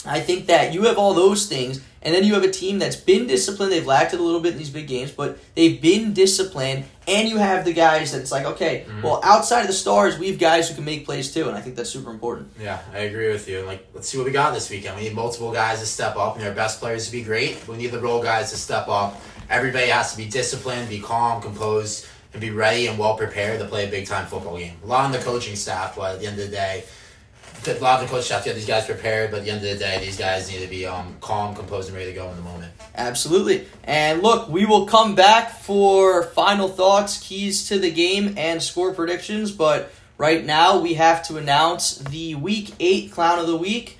I 0.04 0.20
think 0.20 0.46
that 0.48 0.74
you 0.74 0.82
have 0.82 0.98
all 0.98 1.14
those 1.14 1.46
things 1.46 1.80
and 2.04 2.14
then 2.14 2.24
you 2.24 2.34
have 2.34 2.44
a 2.44 2.50
team 2.50 2.78
that's 2.78 2.96
been 2.96 3.26
disciplined. 3.26 3.72
They've 3.72 3.86
lacked 3.86 4.12
it 4.12 4.20
a 4.20 4.22
little 4.22 4.40
bit 4.40 4.52
in 4.52 4.58
these 4.58 4.70
big 4.70 4.86
games, 4.86 5.10
but 5.10 5.38
they've 5.54 5.80
been 5.80 6.12
disciplined. 6.12 6.84
And 7.06 7.28
you 7.28 7.36
have 7.36 7.64
the 7.64 7.72
guys 7.72 8.12
that's 8.12 8.32
like, 8.32 8.46
okay, 8.46 8.86
mm-hmm. 8.88 9.02
well, 9.02 9.20
outside 9.22 9.62
of 9.62 9.66
the 9.66 9.74
stars, 9.74 10.18
we 10.18 10.28
have 10.28 10.38
guys 10.38 10.68
who 10.68 10.74
can 10.74 10.84
make 10.84 11.04
plays 11.04 11.32
too, 11.34 11.48
and 11.48 11.56
I 11.56 11.60
think 11.60 11.76
that's 11.76 11.90
super 11.90 12.10
important. 12.10 12.50
Yeah, 12.58 12.80
I 12.92 13.00
agree 13.00 13.28
with 13.28 13.48
you. 13.48 13.58
And 13.58 13.66
like, 13.66 13.86
let's 13.92 14.08
see 14.08 14.16
what 14.16 14.26
we 14.26 14.32
got 14.32 14.54
this 14.54 14.70
weekend. 14.70 14.96
We 14.96 15.04
need 15.04 15.14
multiple 15.14 15.52
guys 15.52 15.80
to 15.80 15.86
step 15.86 16.16
up, 16.16 16.36
and 16.36 16.46
our 16.46 16.54
best 16.54 16.80
players 16.80 17.06
to 17.06 17.12
be 17.12 17.22
great. 17.22 17.66
We 17.68 17.76
need 17.76 17.90
the 17.90 18.00
role 18.00 18.22
guys 18.22 18.50
to 18.52 18.56
step 18.56 18.88
up. 18.88 19.20
Everybody 19.50 19.88
has 19.88 20.12
to 20.12 20.16
be 20.16 20.26
disciplined, 20.26 20.88
be 20.88 21.00
calm, 21.00 21.42
composed, 21.42 22.06
and 22.32 22.40
be 22.40 22.50
ready 22.50 22.86
and 22.86 22.98
well 22.98 23.16
prepared 23.16 23.60
to 23.60 23.66
play 23.66 23.86
a 23.86 23.90
big 23.90 24.06
time 24.06 24.26
football 24.26 24.58
game. 24.58 24.76
A 24.82 24.86
lot 24.86 25.04
on 25.04 25.12
the 25.12 25.18
coaching 25.18 25.56
staff, 25.56 25.96
but 25.96 26.14
at 26.14 26.20
the 26.20 26.26
end 26.26 26.38
of 26.38 26.46
the 26.46 26.56
day, 26.56 26.84
a 27.66 27.74
lot 27.80 28.02
of 28.02 28.08
the 28.08 28.14
coach 28.14 28.24
staff 28.24 28.44
get 28.44 28.54
these 28.54 28.66
guys 28.66 28.86
prepared, 28.86 29.30
but 29.30 29.38
at 29.38 29.44
the 29.44 29.50
end 29.50 29.64
of 29.64 29.70
the 29.70 29.76
day, 29.76 29.98
these 30.00 30.18
guys 30.18 30.50
need 30.50 30.60
to 30.60 30.68
be 30.68 30.86
um, 30.86 31.16
calm, 31.20 31.54
composed, 31.54 31.88
and 31.88 31.96
ready 31.96 32.10
to 32.10 32.16
go 32.16 32.28
in 32.30 32.36
the 32.36 32.42
moment. 32.42 32.72
Absolutely. 32.94 33.66
And 33.84 34.22
look, 34.22 34.48
we 34.48 34.64
will 34.64 34.86
come 34.86 35.14
back 35.14 35.58
for 35.60 36.22
final 36.22 36.68
thoughts, 36.68 37.18
keys 37.18 37.68
to 37.68 37.78
the 37.78 37.90
game, 37.90 38.34
and 38.36 38.62
score 38.62 38.92
predictions. 38.92 39.50
But 39.50 39.92
right 40.18 40.44
now, 40.44 40.78
we 40.78 40.94
have 40.94 41.26
to 41.28 41.36
announce 41.36 41.96
the 41.98 42.34
Week 42.34 42.74
8 42.78 43.12
Clown 43.12 43.38
of 43.38 43.46
the 43.46 43.56
Week. 43.56 43.98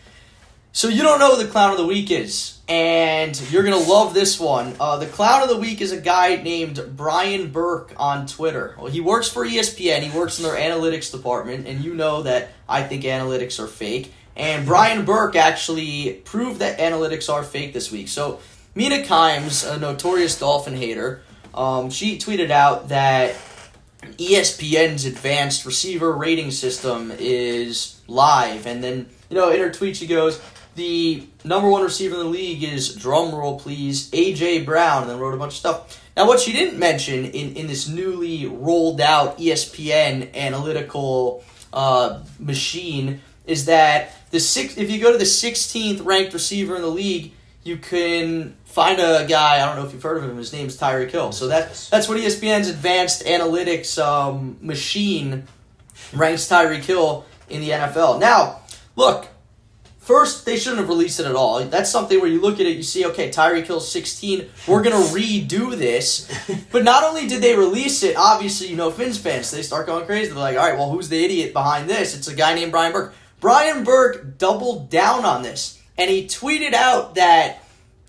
So 0.74 0.88
you 0.88 1.02
don't 1.02 1.20
know 1.20 1.36
who 1.36 1.42
the 1.44 1.48
Clown 1.48 1.70
of 1.70 1.78
the 1.78 1.86
Week 1.86 2.10
is 2.10 2.54
and 2.68 3.38
you're 3.50 3.62
gonna 3.62 3.76
love 3.76 4.14
this 4.14 4.40
one. 4.40 4.74
Uh, 4.80 4.96
the 4.96 5.06
clown 5.06 5.42
of 5.42 5.48
the 5.48 5.56
week 5.56 5.80
is 5.80 5.92
a 5.92 6.00
guy 6.00 6.36
named 6.36 6.82
Brian 6.96 7.50
Burke 7.50 7.92
on 7.96 8.26
Twitter. 8.26 8.74
Well, 8.78 8.90
he 8.90 9.00
works 9.00 9.28
for 9.28 9.44
ESPN. 9.44 10.00
He 10.00 10.16
works 10.16 10.38
in 10.38 10.44
their 10.44 10.56
analytics 10.56 11.12
department, 11.12 11.66
and 11.66 11.84
you 11.84 11.94
know 11.94 12.22
that 12.22 12.50
I 12.68 12.82
think 12.82 13.04
analytics 13.04 13.60
are 13.60 13.66
fake. 13.66 14.12
And 14.34 14.66
Brian 14.66 15.04
Burke 15.04 15.36
actually 15.36 16.14
proved 16.24 16.60
that 16.60 16.78
analytics 16.78 17.32
are 17.32 17.44
fake 17.44 17.72
this 17.72 17.92
week. 17.92 18.08
So 18.08 18.40
Mina 18.74 19.02
Kimes, 19.02 19.70
a 19.70 19.78
notorious 19.78 20.38
Dolphin 20.38 20.74
hater, 20.74 21.22
um, 21.52 21.90
she 21.90 22.18
tweeted 22.18 22.50
out 22.50 22.88
that 22.88 23.34
ESPN's 24.02 25.04
advanced 25.04 25.66
receiver 25.66 26.12
rating 26.12 26.50
system 26.50 27.12
is 27.18 28.00
live, 28.08 28.66
and 28.66 28.82
then 28.82 29.06
you 29.28 29.36
know 29.36 29.50
in 29.50 29.60
her 29.60 29.70
tweet 29.70 29.96
she 29.96 30.06
goes 30.06 30.40
the 30.74 31.26
number 31.44 31.68
one 31.68 31.82
receiver 31.82 32.14
in 32.14 32.20
the 32.20 32.28
league 32.28 32.62
is 32.62 32.94
drum 32.94 33.34
roll 33.34 33.58
please 33.58 34.10
AJ 34.10 34.64
Brown, 34.64 35.02
and 35.02 35.10
then 35.10 35.18
wrote 35.18 35.34
a 35.34 35.36
bunch 35.36 35.52
of 35.52 35.58
stuff. 35.58 36.00
Now, 36.16 36.26
what 36.26 36.40
she 36.40 36.52
didn't 36.52 36.78
mention 36.78 37.24
in, 37.24 37.56
in 37.56 37.66
this 37.66 37.88
newly 37.88 38.46
rolled 38.46 39.00
out 39.00 39.38
ESPN 39.38 40.32
analytical 40.34 41.44
uh, 41.72 42.22
machine 42.38 43.20
is 43.46 43.66
that 43.66 44.12
the 44.30 44.38
six, 44.40 44.76
if 44.76 44.90
you 44.90 45.00
go 45.00 45.12
to 45.12 45.18
the 45.18 45.24
16th 45.24 46.04
ranked 46.04 46.32
receiver 46.32 46.76
in 46.76 46.82
the 46.82 46.88
league, 46.88 47.32
you 47.64 47.78
can 47.78 48.56
find 48.64 49.00
a 49.00 49.26
guy. 49.28 49.60
I 49.60 49.66
don't 49.66 49.76
know 49.76 49.86
if 49.86 49.92
you've 49.92 50.02
heard 50.02 50.18
of 50.18 50.24
him. 50.28 50.36
His 50.36 50.52
name's 50.52 50.78
Tyreek 50.78 51.10
Hill. 51.10 51.32
So 51.32 51.48
that 51.48 51.68
that's 51.90 52.08
what 52.08 52.18
ESPN's 52.18 52.68
advanced 52.68 53.24
analytics 53.24 54.02
um, 54.02 54.58
machine 54.60 55.44
ranks 56.12 56.48
Tyreek 56.48 56.84
Hill 56.84 57.24
in 57.48 57.60
the 57.60 57.70
NFL. 57.70 58.20
Now, 58.20 58.60
look, 58.96 59.28
first 60.04 60.44
they 60.44 60.56
shouldn't 60.56 60.80
have 60.80 60.88
released 60.88 61.18
it 61.18 61.26
at 61.26 61.34
all. 61.34 61.64
That's 61.64 61.90
something 61.90 62.20
where 62.20 62.30
you 62.30 62.40
look 62.40 62.60
at 62.60 62.66
it, 62.66 62.76
you 62.76 62.82
see, 62.82 63.06
okay, 63.06 63.30
Tyreek 63.30 63.66
kills 63.66 63.90
16. 63.90 64.48
We're 64.68 64.82
gonna 64.82 64.96
redo 65.12 65.76
this. 65.76 66.30
But 66.70 66.84
not 66.84 67.04
only 67.04 67.26
did 67.26 67.42
they 67.42 67.56
release 67.56 68.02
it, 68.02 68.16
obviously, 68.16 68.68
you 68.68 68.76
know, 68.76 68.90
Finns 68.90 69.18
fans 69.18 69.50
they 69.50 69.62
start 69.62 69.86
going 69.86 70.06
crazy. 70.06 70.30
They're 70.30 70.38
like, 70.38 70.56
all 70.56 70.68
right, 70.68 70.78
well, 70.78 70.90
who's 70.90 71.08
the 71.08 71.24
idiot 71.24 71.52
behind 71.52 71.88
this? 71.88 72.16
It's 72.16 72.28
a 72.28 72.34
guy 72.34 72.54
named 72.54 72.72
Brian 72.72 72.92
Burke. 72.92 73.14
Brian 73.40 73.84
Burke 73.84 74.38
doubled 74.38 74.90
down 74.90 75.24
on 75.24 75.42
this, 75.42 75.80
and 75.98 76.10
he 76.10 76.26
tweeted 76.26 76.74
out 76.74 77.14
that. 77.16 77.60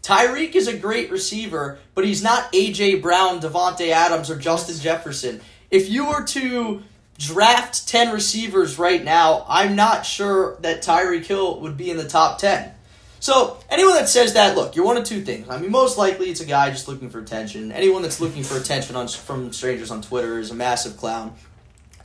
Tyreek 0.01 0.53
is 0.53 0.67
a 0.67 0.77
great 0.77 1.09
receiver, 1.09 1.79
but 1.95 2.05
he's 2.05 2.21
not 2.21 2.53
AJ 2.53 3.01
Brown, 3.01 3.39
Davante 3.39 3.89
Adams, 3.89 4.29
or 4.29 4.35
Justin 4.35 4.79
Jefferson. 4.79 5.41
If 5.71 5.89
you 5.89 6.05
were 6.05 6.23
to 6.25 6.83
draft 7.17 7.87
10 7.87 8.13
receivers 8.13 8.77
right 8.77 9.03
now, 9.03 9.45
I'm 9.47 9.75
not 9.75 10.05
sure 10.05 10.57
that 10.61 10.83
Tyreek 10.83 11.25
Hill 11.25 11.61
would 11.61 11.77
be 11.77 11.89
in 11.89 11.97
the 11.97 12.07
top 12.07 12.39
10. 12.39 12.71
So, 13.19 13.57
anyone 13.69 13.95
that 13.95 14.07
says 14.07 14.33
that, 14.33 14.55
look, 14.55 14.75
you're 14.75 14.85
one 14.85 14.97
of 14.97 15.03
two 15.03 15.21
things. 15.21 15.49
I 15.49 15.57
mean, 15.57 15.71
most 15.71 15.97
likely 15.97 16.29
it's 16.29 16.41
a 16.41 16.45
guy 16.45 16.69
just 16.69 16.87
looking 16.87 17.09
for 17.09 17.19
attention. 17.19 17.71
Anyone 17.71 18.03
that's 18.03 18.21
looking 18.21 18.43
for 18.43 18.57
attention 18.57 18.95
on, 18.95 19.07
from 19.07 19.51
strangers 19.51 19.89
on 19.89 20.01
Twitter 20.01 20.37
is 20.37 20.51
a 20.51 20.53
massive 20.53 20.97
clown. 20.97 21.33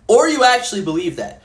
Or 0.07 0.29
you 0.29 0.45
actually 0.45 0.83
believe 0.83 1.17
that. 1.17 1.43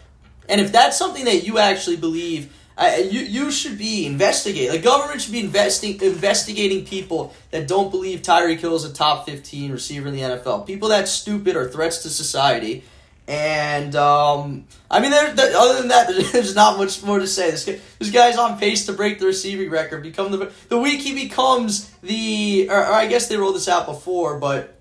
And 0.48 0.62
if 0.62 0.72
that's 0.72 0.98
something 0.98 1.26
that 1.26 1.46
you 1.46 1.58
actually 1.58 1.98
believe, 1.98 2.54
uh, 2.78 2.98
you 3.10 3.22
you 3.22 3.52
should 3.52 3.78
be 3.78 4.06
investigating. 4.06 4.72
The 4.72 4.80
government 4.80 5.22
should 5.22 5.32
be 5.32 5.40
investing 5.40 6.02
investigating 6.02 6.86
people 6.86 7.34
that 7.52 7.68
don't 7.68 7.90
believe 7.90 8.22
Tyreek 8.22 8.60
Hill 8.60 8.76
is 8.76 8.84
a 8.84 8.94
top 8.94 9.26
fifteen 9.26 9.72
receiver 9.72 10.08
in 10.08 10.14
the 10.14 10.22
NFL. 10.22 10.68
People 10.68 10.90
that 10.90 11.08
stupid 11.08 11.56
are 11.56 11.70
threats 11.70 12.04
to 12.04 12.10
society. 12.10 12.84
And 13.28 13.96
um, 13.96 14.66
I 14.90 15.00
mean, 15.00 15.10
there, 15.10 15.34
there, 15.34 15.58
other 15.58 15.80
than 15.80 15.88
that, 15.88 16.08
there's 16.32 16.54
not 16.54 16.78
much 16.78 17.02
more 17.04 17.20
to 17.20 17.28
say. 17.28 17.52
This 17.52 17.66
guy, 17.66 17.80
this 17.98 18.12
guy's 18.12 18.38
on 18.38 18.60
pace 18.60 18.86
to 18.86 18.94
break 18.94 19.20
the 19.20 19.26
receiving 19.26 19.70
record. 19.70 20.04
Become 20.04 20.32
the 20.32 20.52
the 20.70 20.78
week 20.78 21.02
he 21.02 21.16
becomes 21.16 21.90
the, 22.04 22.68
or, 22.70 22.78
or 22.78 22.94
I 22.94 23.08
guess 23.08 23.28
they 23.28 23.38
rolled 23.38 23.56
this 23.56 23.68
out 23.68 23.88
before, 23.88 24.40
but 24.40 24.76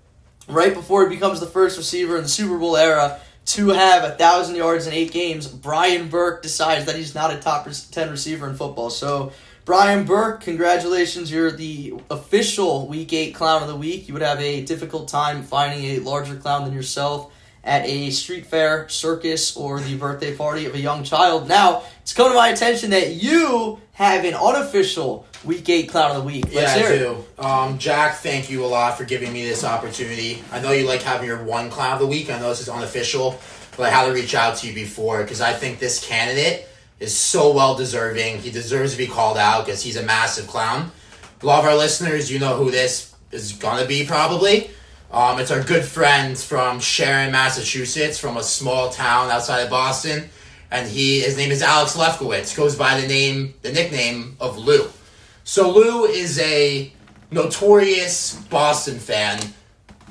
right 0.46 0.74
before 0.74 1.09
he 1.09 1.14
becomes 1.14 1.40
the 1.40 1.46
first 1.46 1.78
receiver 1.78 2.16
in 2.16 2.24
the 2.24 2.28
Super 2.28 2.59
Bowl 2.59 2.76
era 2.76 3.18
to 3.46 3.68
have 3.68 4.04
a 4.04 4.11
thousand 4.11 4.57
yards 4.57 4.87
in 4.87 4.92
eight 4.92 5.12
games, 5.12 5.46
Brian 5.46 6.09
Burke 6.09 6.42
decides 6.42 6.85
that 6.87 6.96
he's 6.96 7.14
not 7.14 7.33
a 7.33 7.38
top 7.38 7.66
ten 7.90 8.11
receiver 8.11 8.48
in 8.48 8.57
football. 8.57 8.90
So, 8.90 9.33
Brian 9.64 10.04
Burke, 10.04 10.42
congratulations! 10.42 11.33
You're 11.33 11.50
the 11.50 11.94
official 12.11 12.88
Week 12.88 13.11
Eight 13.14 13.35
Clown 13.35 13.62
of 13.62 13.68
the 13.68 13.76
Week. 13.76 14.07
You 14.07 14.12
would 14.12 14.22
have 14.22 14.40
a 14.40 14.62
difficult 14.62 15.09
time 15.09 15.42
finding 15.42 15.85
a 15.92 15.98
larger 16.00 16.37
clown 16.37 16.64
than 16.64 16.74
yourself 16.74 17.33
at 17.64 17.87
a 17.87 18.11
street 18.11 18.46
fair, 18.46 18.88
circus, 18.88 19.57
or 19.57 19.81
the 19.81 19.96
birthday 19.96 20.37
party 20.37 20.66
of 20.66 20.74
a 20.74 20.81
young 20.81 21.03
child. 21.03 21.48
Now, 21.48 21.83
it's 22.03 22.12
come 22.12 22.31
to 22.31 22.35
my 22.35 22.48
attention 22.48 22.90
that 22.90 23.14
you 23.14 23.81
have 23.94 24.24
an 24.24 24.35
unofficial 24.35 25.27
Week 25.44 25.68
8 25.68 25.88
Clown 25.88 26.11
of 26.11 26.16
the 26.18 26.22
Week. 26.22 26.44
Yeah, 26.50 26.62
Let's 26.62 26.90
I 26.90 26.98
do. 26.98 27.24
Um, 27.38 27.79
Jack, 27.79 28.16
thank 28.16 28.50
you 28.50 28.64
a 28.64 28.66
lot 28.66 28.98
for 28.98 29.05
giving 29.05 29.33
me 29.33 29.44
this 29.46 29.64
opportunity. 29.64 30.42
I 30.53 30.61
know 30.61 30.72
you 30.72 30.87
like 30.87 31.03
having 31.03 31.27
your 31.27 31.42
one 31.42 31.70
clown 31.70 31.94
of 31.94 32.00
the 32.00 32.07
week. 32.07 32.31
I 32.31 32.38
know 32.38 32.50
this 32.50 32.61
is 32.61 32.68
unofficial, 32.68 33.38
but 33.77 33.85
I 33.85 33.90
had 33.90 34.07
to 34.07 34.12
reach 34.12 34.35
out 34.35 34.57
to 34.59 34.68
you 34.68 34.74
before 34.74 35.22
because 35.22 35.40
I 35.40 35.53
think 35.53 35.79
this 35.79 36.07
candidate 36.07 36.68
is 37.00 37.16
so 37.16 37.53
well 37.53 37.74
deserving. 37.74 38.38
He 38.38 38.50
deserves 38.50 38.92
to 38.92 38.98
be 38.98 39.07
called 39.07 39.37
out 39.37 39.64
because 39.64 39.83
he's 39.83 39.96
a 39.96 40.03
massive 40.03 40.46
clown. 40.46 40.90
A 41.42 41.46
lot 41.46 41.61
of 41.61 41.66
our 41.66 41.77
listeners, 41.77 42.31
you 42.31 42.38
know 42.38 42.57
who 42.57 42.70
this 42.70 43.14
is 43.31 43.53
gonna 43.53 43.87
be 43.87 44.07
probably. 44.07 44.70
Um, 45.14 45.38
it's 45.38 45.53
our 45.53 45.62
good 45.62 45.85
friend 45.85 46.37
from 46.37 46.81
Sharon, 46.81 47.31
Massachusetts, 47.31 48.18
from 48.18 48.37
a 48.37 48.42
small 48.42 48.90
town 48.90 49.31
outside 49.31 49.61
of 49.61 49.70
Boston, 49.70 50.29
and 50.72 50.88
he 50.88 51.20
his 51.20 51.37
name 51.37 51.53
is 51.53 51.62
Alex 51.62 51.96
Lefkowitz. 51.96 52.57
Goes 52.57 52.74
by 52.74 53.00
the 53.00 53.07
name, 53.07 53.55
the 53.62 53.70
nickname 53.70 54.37
of 54.40 54.59
Lou. 54.59 54.88
So 55.44 55.70
Lou 55.70 56.07
is 56.07 56.40
a 56.40 56.92
notorious 57.31 58.35
Boston 58.50 58.98
fan 58.98 59.38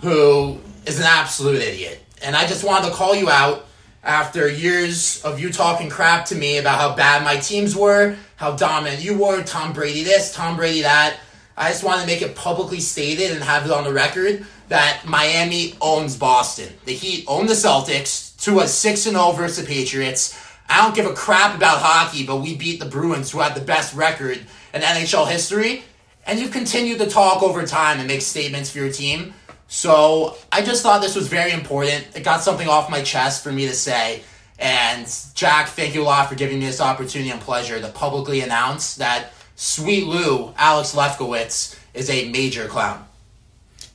who 0.02 0.58
is 0.86 1.00
an 1.00 1.06
absolute 1.06 1.62
idiot. 1.62 2.02
And 2.22 2.34
I 2.34 2.48
just 2.48 2.64
wanted 2.64 2.88
to 2.88 2.94
call 2.94 3.14
you 3.14 3.30
out 3.30 3.66
after 4.06 4.48
years 4.48 5.22
of 5.26 5.38
you 5.38 5.52
talking 5.52 5.90
crap 5.90 6.28
to 6.28 6.36
me 6.36 6.60
about 6.60 6.80
how 6.80 6.96
bad 6.96 7.26
my 7.26 7.36
teams 7.36 7.76
were, 7.76 8.16
how 8.38 8.56
dominant 8.56 9.04
you 9.04 9.18
were, 9.18 9.44
Tom 9.44 9.74
Brady 9.74 10.06
this, 10.06 10.34
Tom 10.34 10.56
Brady 10.56 10.84
that. 10.84 11.18
I 11.58 11.70
just 11.70 11.84
wanted 11.84 12.02
to 12.02 12.08
make 12.08 12.22
it 12.22 12.36
publicly 12.36 12.80
stated 12.80 13.32
and 13.32 13.44
have 13.44 13.66
it 13.66 13.72
on 13.72 13.84
the 13.84 13.94
record 13.94 14.46
that 14.74 15.06
Miami 15.06 15.76
owns 15.82 16.18
Boston. 16.18 16.74
The 16.86 16.94
Heat 16.94 17.26
own 17.28 17.46
the 17.46 17.54
Celtics 17.54 18.36
to 18.44 18.62
a 18.62 18.68
6 18.68 19.02
0 19.02 19.32
versus 19.34 19.64
the 19.64 19.72
Patriots. 19.72 20.36
I 20.68 20.82
don't 20.82 20.96
give 20.96 21.06
a 21.06 21.14
crap 21.14 21.56
about 21.56 21.78
hockey, 21.78 22.26
but 22.26 22.38
we 22.38 22.56
beat 22.56 22.80
the 22.80 22.88
Bruins, 22.88 23.30
who 23.30 23.40
had 23.40 23.54
the 23.54 23.62
best 23.62 23.94
record 23.94 24.40
in 24.74 24.82
NHL 24.82 25.30
history. 25.30 25.84
And 26.26 26.40
you've 26.40 26.50
continued 26.50 26.98
to 27.00 27.06
talk 27.06 27.44
over 27.44 27.68
time 27.68 28.00
and 28.00 28.08
make 28.08 28.22
statements 28.22 28.72
for 28.72 28.80
your 28.80 28.92
team. 28.92 29.36
So 29.68 30.38
I 30.52 30.64
just 30.64 30.82
thought 30.82 31.04
this 31.04 31.16
was 31.16 31.28
very 31.28 31.52
important. 31.52 32.08
It 32.16 32.24
got 32.24 32.42
something 32.42 32.68
off 32.68 32.90
my 32.90 33.04
chest 33.04 33.44
for 33.44 33.52
me 33.52 33.68
to 33.68 33.76
say. 33.76 34.24
And 34.58 35.06
Jack, 35.36 35.68
thank 35.68 35.94
you 35.94 36.02
a 36.02 36.06
lot 36.06 36.30
for 36.30 36.34
giving 36.34 36.58
me 36.58 36.66
this 36.66 36.82
opportunity 36.82 37.30
and 37.30 37.40
pleasure 37.40 37.80
to 37.80 37.90
publicly 37.90 38.42
announce 38.42 38.96
that 38.96 39.34
Sweet 39.56 40.08
Lou, 40.08 40.52
Alex 40.58 40.96
Lefkowitz, 40.96 41.78
is 41.94 42.10
a 42.10 42.32
major 42.32 42.66
clown. 42.66 43.06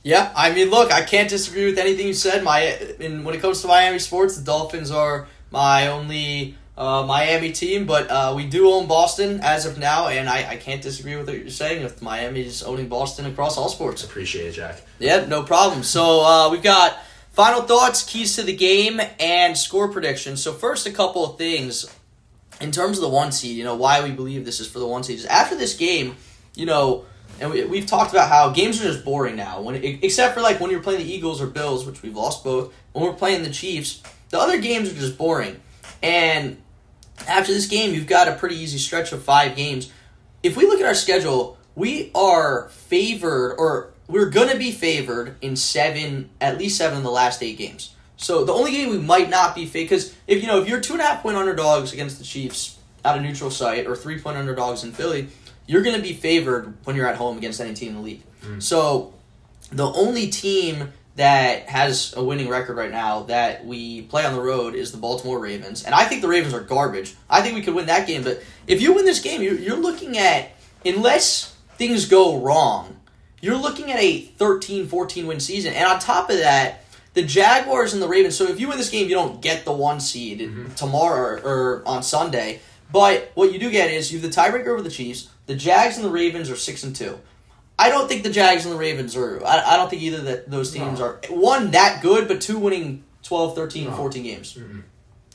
Yeah, 0.03 0.31
I 0.35 0.51
mean, 0.53 0.69
look, 0.69 0.91
I 0.93 1.03
can't 1.03 1.29
disagree 1.29 1.65
with 1.65 1.77
anything 1.77 2.07
you 2.07 2.13
said. 2.13 2.43
My, 2.43 2.61
in 2.99 3.23
when 3.23 3.35
it 3.35 3.41
comes 3.41 3.61
to 3.61 3.67
Miami 3.67 3.99
sports, 3.99 4.37
the 4.37 4.43
Dolphins 4.45 4.91
are 4.91 5.27
my 5.51 5.87
only 5.87 6.55
uh, 6.77 7.03
Miami 7.05 7.51
team, 7.51 7.85
but 7.85 8.09
uh, 8.09 8.33
we 8.33 8.45
do 8.45 8.69
own 8.69 8.87
Boston 8.87 9.41
as 9.43 9.65
of 9.65 9.77
now, 9.77 10.07
and 10.07 10.29
I, 10.29 10.51
I 10.51 10.55
can't 10.55 10.81
disagree 10.81 11.17
with 11.17 11.27
what 11.27 11.37
you're 11.37 11.49
saying. 11.49 11.83
If 11.83 12.01
Miami 12.01 12.45
is 12.45 12.63
owning 12.63 12.87
Boston 12.87 13.25
across 13.25 13.57
all 13.57 13.67
sports, 13.67 14.03
Appreciate 14.05 14.47
it, 14.47 14.51
Jack. 14.53 14.81
yeah, 14.99 15.25
no 15.25 15.43
problem. 15.43 15.83
So 15.83 16.21
uh, 16.23 16.49
we've 16.49 16.63
got 16.63 16.97
final 17.33 17.63
thoughts, 17.63 18.01
keys 18.03 18.35
to 18.37 18.43
the 18.43 18.55
game, 18.55 19.01
and 19.19 19.57
score 19.57 19.89
predictions. 19.89 20.41
So 20.41 20.53
first, 20.53 20.87
a 20.87 20.91
couple 20.91 21.25
of 21.25 21.37
things 21.37 21.85
in 22.61 22.71
terms 22.71 22.97
of 22.97 23.01
the 23.01 23.09
one 23.09 23.33
seed. 23.33 23.57
You 23.57 23.65
know 23.65 23.75
why 23.75 24.01
we 24.01 24.11
believe 24.11 24.45
this 24.45 24.61
is 24.61 24.67
for 24.67 24.79
the 24.79 24.87
one 24.87 25.03
seed 25.03 25.19
is 25.19 25.25
after 25.25 25.57
this 25.57 25.75
game. 25.75 26.15
You 26.55 26.65
know, 26.67 27.03
and 27.39 27.51
we, 27.51 27.63
we've 27.65 27.85
talked 27.85 28.11
about 28.11 28.29
how 28.29 28.49
games 28.49 28.81
are 28.81 28.85
just 28.85 29.05
boring 29.05 29.35
now. 29.35 29.61
When 29.61 29.75
except 29.75 30.33
for 30.35 30.41
like 30.41 30.59
when 30.59 30.71
you're 30.71 30.81
playing 30.81 30.99
the 30.99 31.11
Eagles 31.11 31.41
or 31.41 31.47
Bills, 31.47 31.85
which 31.85 32.01
we've 32.01 32.15
lost 32.15 32.43
both. 32.43 32.73
When 32.93 33.05
we're 33.05 33.13
playing 33.13 33.43
the 33.43 33.49
Chiefs, 33.49 34.01
the 34.29 34.39
other 34.39 34.59
games 34.59 34.91
are 34.91 34.95
just 34.95 35.17
boring. 35.17 35.59
And 36.01 36.57
after 37.27 37.53
this 37.53 37.67
game, 37.67 37.93
you've 37.93 38.07
got 38.07 38.27
a 38.27 38.35
pretty 38.35 38.55
easy 38.55 38.77
stretch 38.77 39.11
of 39.11 39.23
five 39.23 39.55
games. 39.55 39.91
If 40.43 40.55
we 40.55 40.65
look 40.65 40.79
at 40.79 40.85
our 40.85 40.95
schedule, 40.95 41.57
we 41.75 42.11
are 42.15 42.69
favored, 42.69 43.55
or 43.57 43.91
we're 44.07 44.29
gonna 44.29 44.57
be 44.57 44.71
favored 44.71 45.35
in 45.41 45.55
seven, 45.55 46.29
at 46.41 46.57
least 46.57 46.77
seven 46.77 46.97
of 46.97 47.03
the 47.03 47.11
last 47.11 47.43
eight 47.43 47.57
games. 47.57 47.93
So 48.17 48.43
the 48.43 48.53
only 48.53 48.71
game 48.71 48.89
we 48.89 48.97
might 48.97 49.29
not 49.29 49.55
be 49.55 49.65
favored, 49.65 49.89
because 49.89 50.15
if 50.27 50.41
you 50.41 50.47
know 50.47 50.61
if 50.61 50.67
you're 50.67 50.81
two 50.81 50.93
and 50.93 51.01
a 51.01 51.05
half 51.05 51.21
point 51.21 51.37
underdogs 51.37 51.93
against 51.93 52.17
the 52.17 52.25
Chiefs 52.25 52.77
at 53.05 53.17
a 53.17 53.21
neutral 53.21 53.49
site, 53.49 53.87
or 53.87 53.95
three 53.95 54.19
point 54.19 54.37
underdogs 54.37 54.83
in 54.83 54.91
Philly, 54.91 55.29
you're 55.69 55.83
gonna 55.83 55.99
be 55.99 56.13
favored 56.13 56.73
when 56.83 56.95
you're 56.95 57.05
at 57.05 57.15
home 57.15 57.37
against 57.37 57.61
any 57.61 57.75
team 57.75 57.89
in 57.89 57.95
the 57.97 58.01
league. 58.01 58.23
Mm. 58.41 58.61
So 58.61 59.13
the 59.71 59.85
only 59.85 60.27
team 60.27 60.91
that 61.15 61.69
has 61.69 62.11
a 62.17 62.23
winning 62.23 62.49
record 62.49 62.75
right 62.75 62.89
now 62.89 63.21
that 63.23 63.63
we 63.67 64.01
play 64.01 64.25
on 64.25 64.33
the 64.33 64.41
road 64.41 64.73
is 64.73 64.91
the 64.91 64.97
Baltimore 64.97 65.37
Ravens. 65.37 65.83
And 65.83 65.93
I 65.93 66.05
think 66.05 66.23
the 66.23 66.27
Ravens 66.27 66.55
are 66.55 66.61
garbage. 66.61 67.13
I 67.29 67.41
think 67.41 67.53
we 67.53 67.61
could 67.61 67.75
win 67.75 67.85
that 67.85 68.07
game. 68.07 68.23
But 68.23 68.41
if 68.65 68.81
you 68.81 68.93
win 68.93 69.05
this 69.05 69.21
game, 69.21 69.43
you're, 69.43 69.53
you're 69.53 69.77
looking 69.77 70.17
at, 70.17 70.49
unless 70.83 71.55
things 71.77 72.07
go 72.07 72.41
wrong, 72.41 72.99
you're 73.39 73.57
looking 73.57 73.91
at 73.91 73.99
a 73.99 74.21
13 74.21 74.87
14 74.87 75.27
win 75.27 75.39
season. 75.39 75.73
And 75.73 75.85
on 75.85 75.99
top 75.99 76.31
of 76.31 76.37
that, 76.37 76.83
the 77.13 77.21
Jaguars 77.21 77.93
and 77.93 78.01
the 78.01 78.07
Ravens. 78.07 78.35
So 78.35 78.45
if 78.45 78.59
you 78.59 78.69
win 78.69 78.79
this 78.79 78.89
game, 78.89 79.07
you 79.07 79.13
don't 79.13 79.39
get 79.39 79.65
the 79.65 79.73
one 79.73 79.99
seed 79.99 80.39
mm-hmm. 80.39 80.73
tomorrow 80.73 81.39
or 81.43 81.83
on 81.85 82.01
Sunday. 82.01 82.61
But 82.91 83.31
what 83.35 83.53
you 83.53 83.59
do 83.59 83.69
get 83.69 83.91
is 83.91 84.11
you 84.11 84.19
have 84.19 84.31
the 84.31 84.35
tiebreaker 84.35 84.69
over 84.69 84.81
the 84.81 84.89
Chiefs. 84.89 85.29
The 85.49 85.55
Jags 85.55 85.95
and 85.95 86.05
the 86.05 86.11
Ravens 86.11 86.47
are 86.51 86.55
six 86.55 86.83
and 86.83 86.95
two. 86.95 87.17
I 87.79 87.89
don't 87.89 88.07
think 88.07 88.21
the 88.21 88.29
Jags 88.29 88.65
and 88.65 88.73
the 88.73 88.77
Ravens 88.77 89.15
are. 89.15 89.43
I, 89.43 89.73
I 89.73 89.77
don't 89.77 89.89
think 89.89 90.03
either 90.03 90.21
that 90.21 90.51
those 90.51 90.71
teams 90.71 90.99
No. 90.99 91.05
are 91.05 91.19
one 91.29 91.71
that 91.71 92.03
good, 92.03 92.27
but 92.27 92.39
two 92.39 92.59
winning 92.59 93.03
12, 93.23 93.55
13, 93.55 93.85
No. 93.85 93.95
14 93.95 94.21
games. 94.23 94.53
Mhm. 94.53 94.83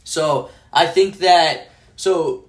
So 0.04 0.50
I 0.72 0.86
think 0.86 1.18
that 1.18 1.70
so 1.96 2.44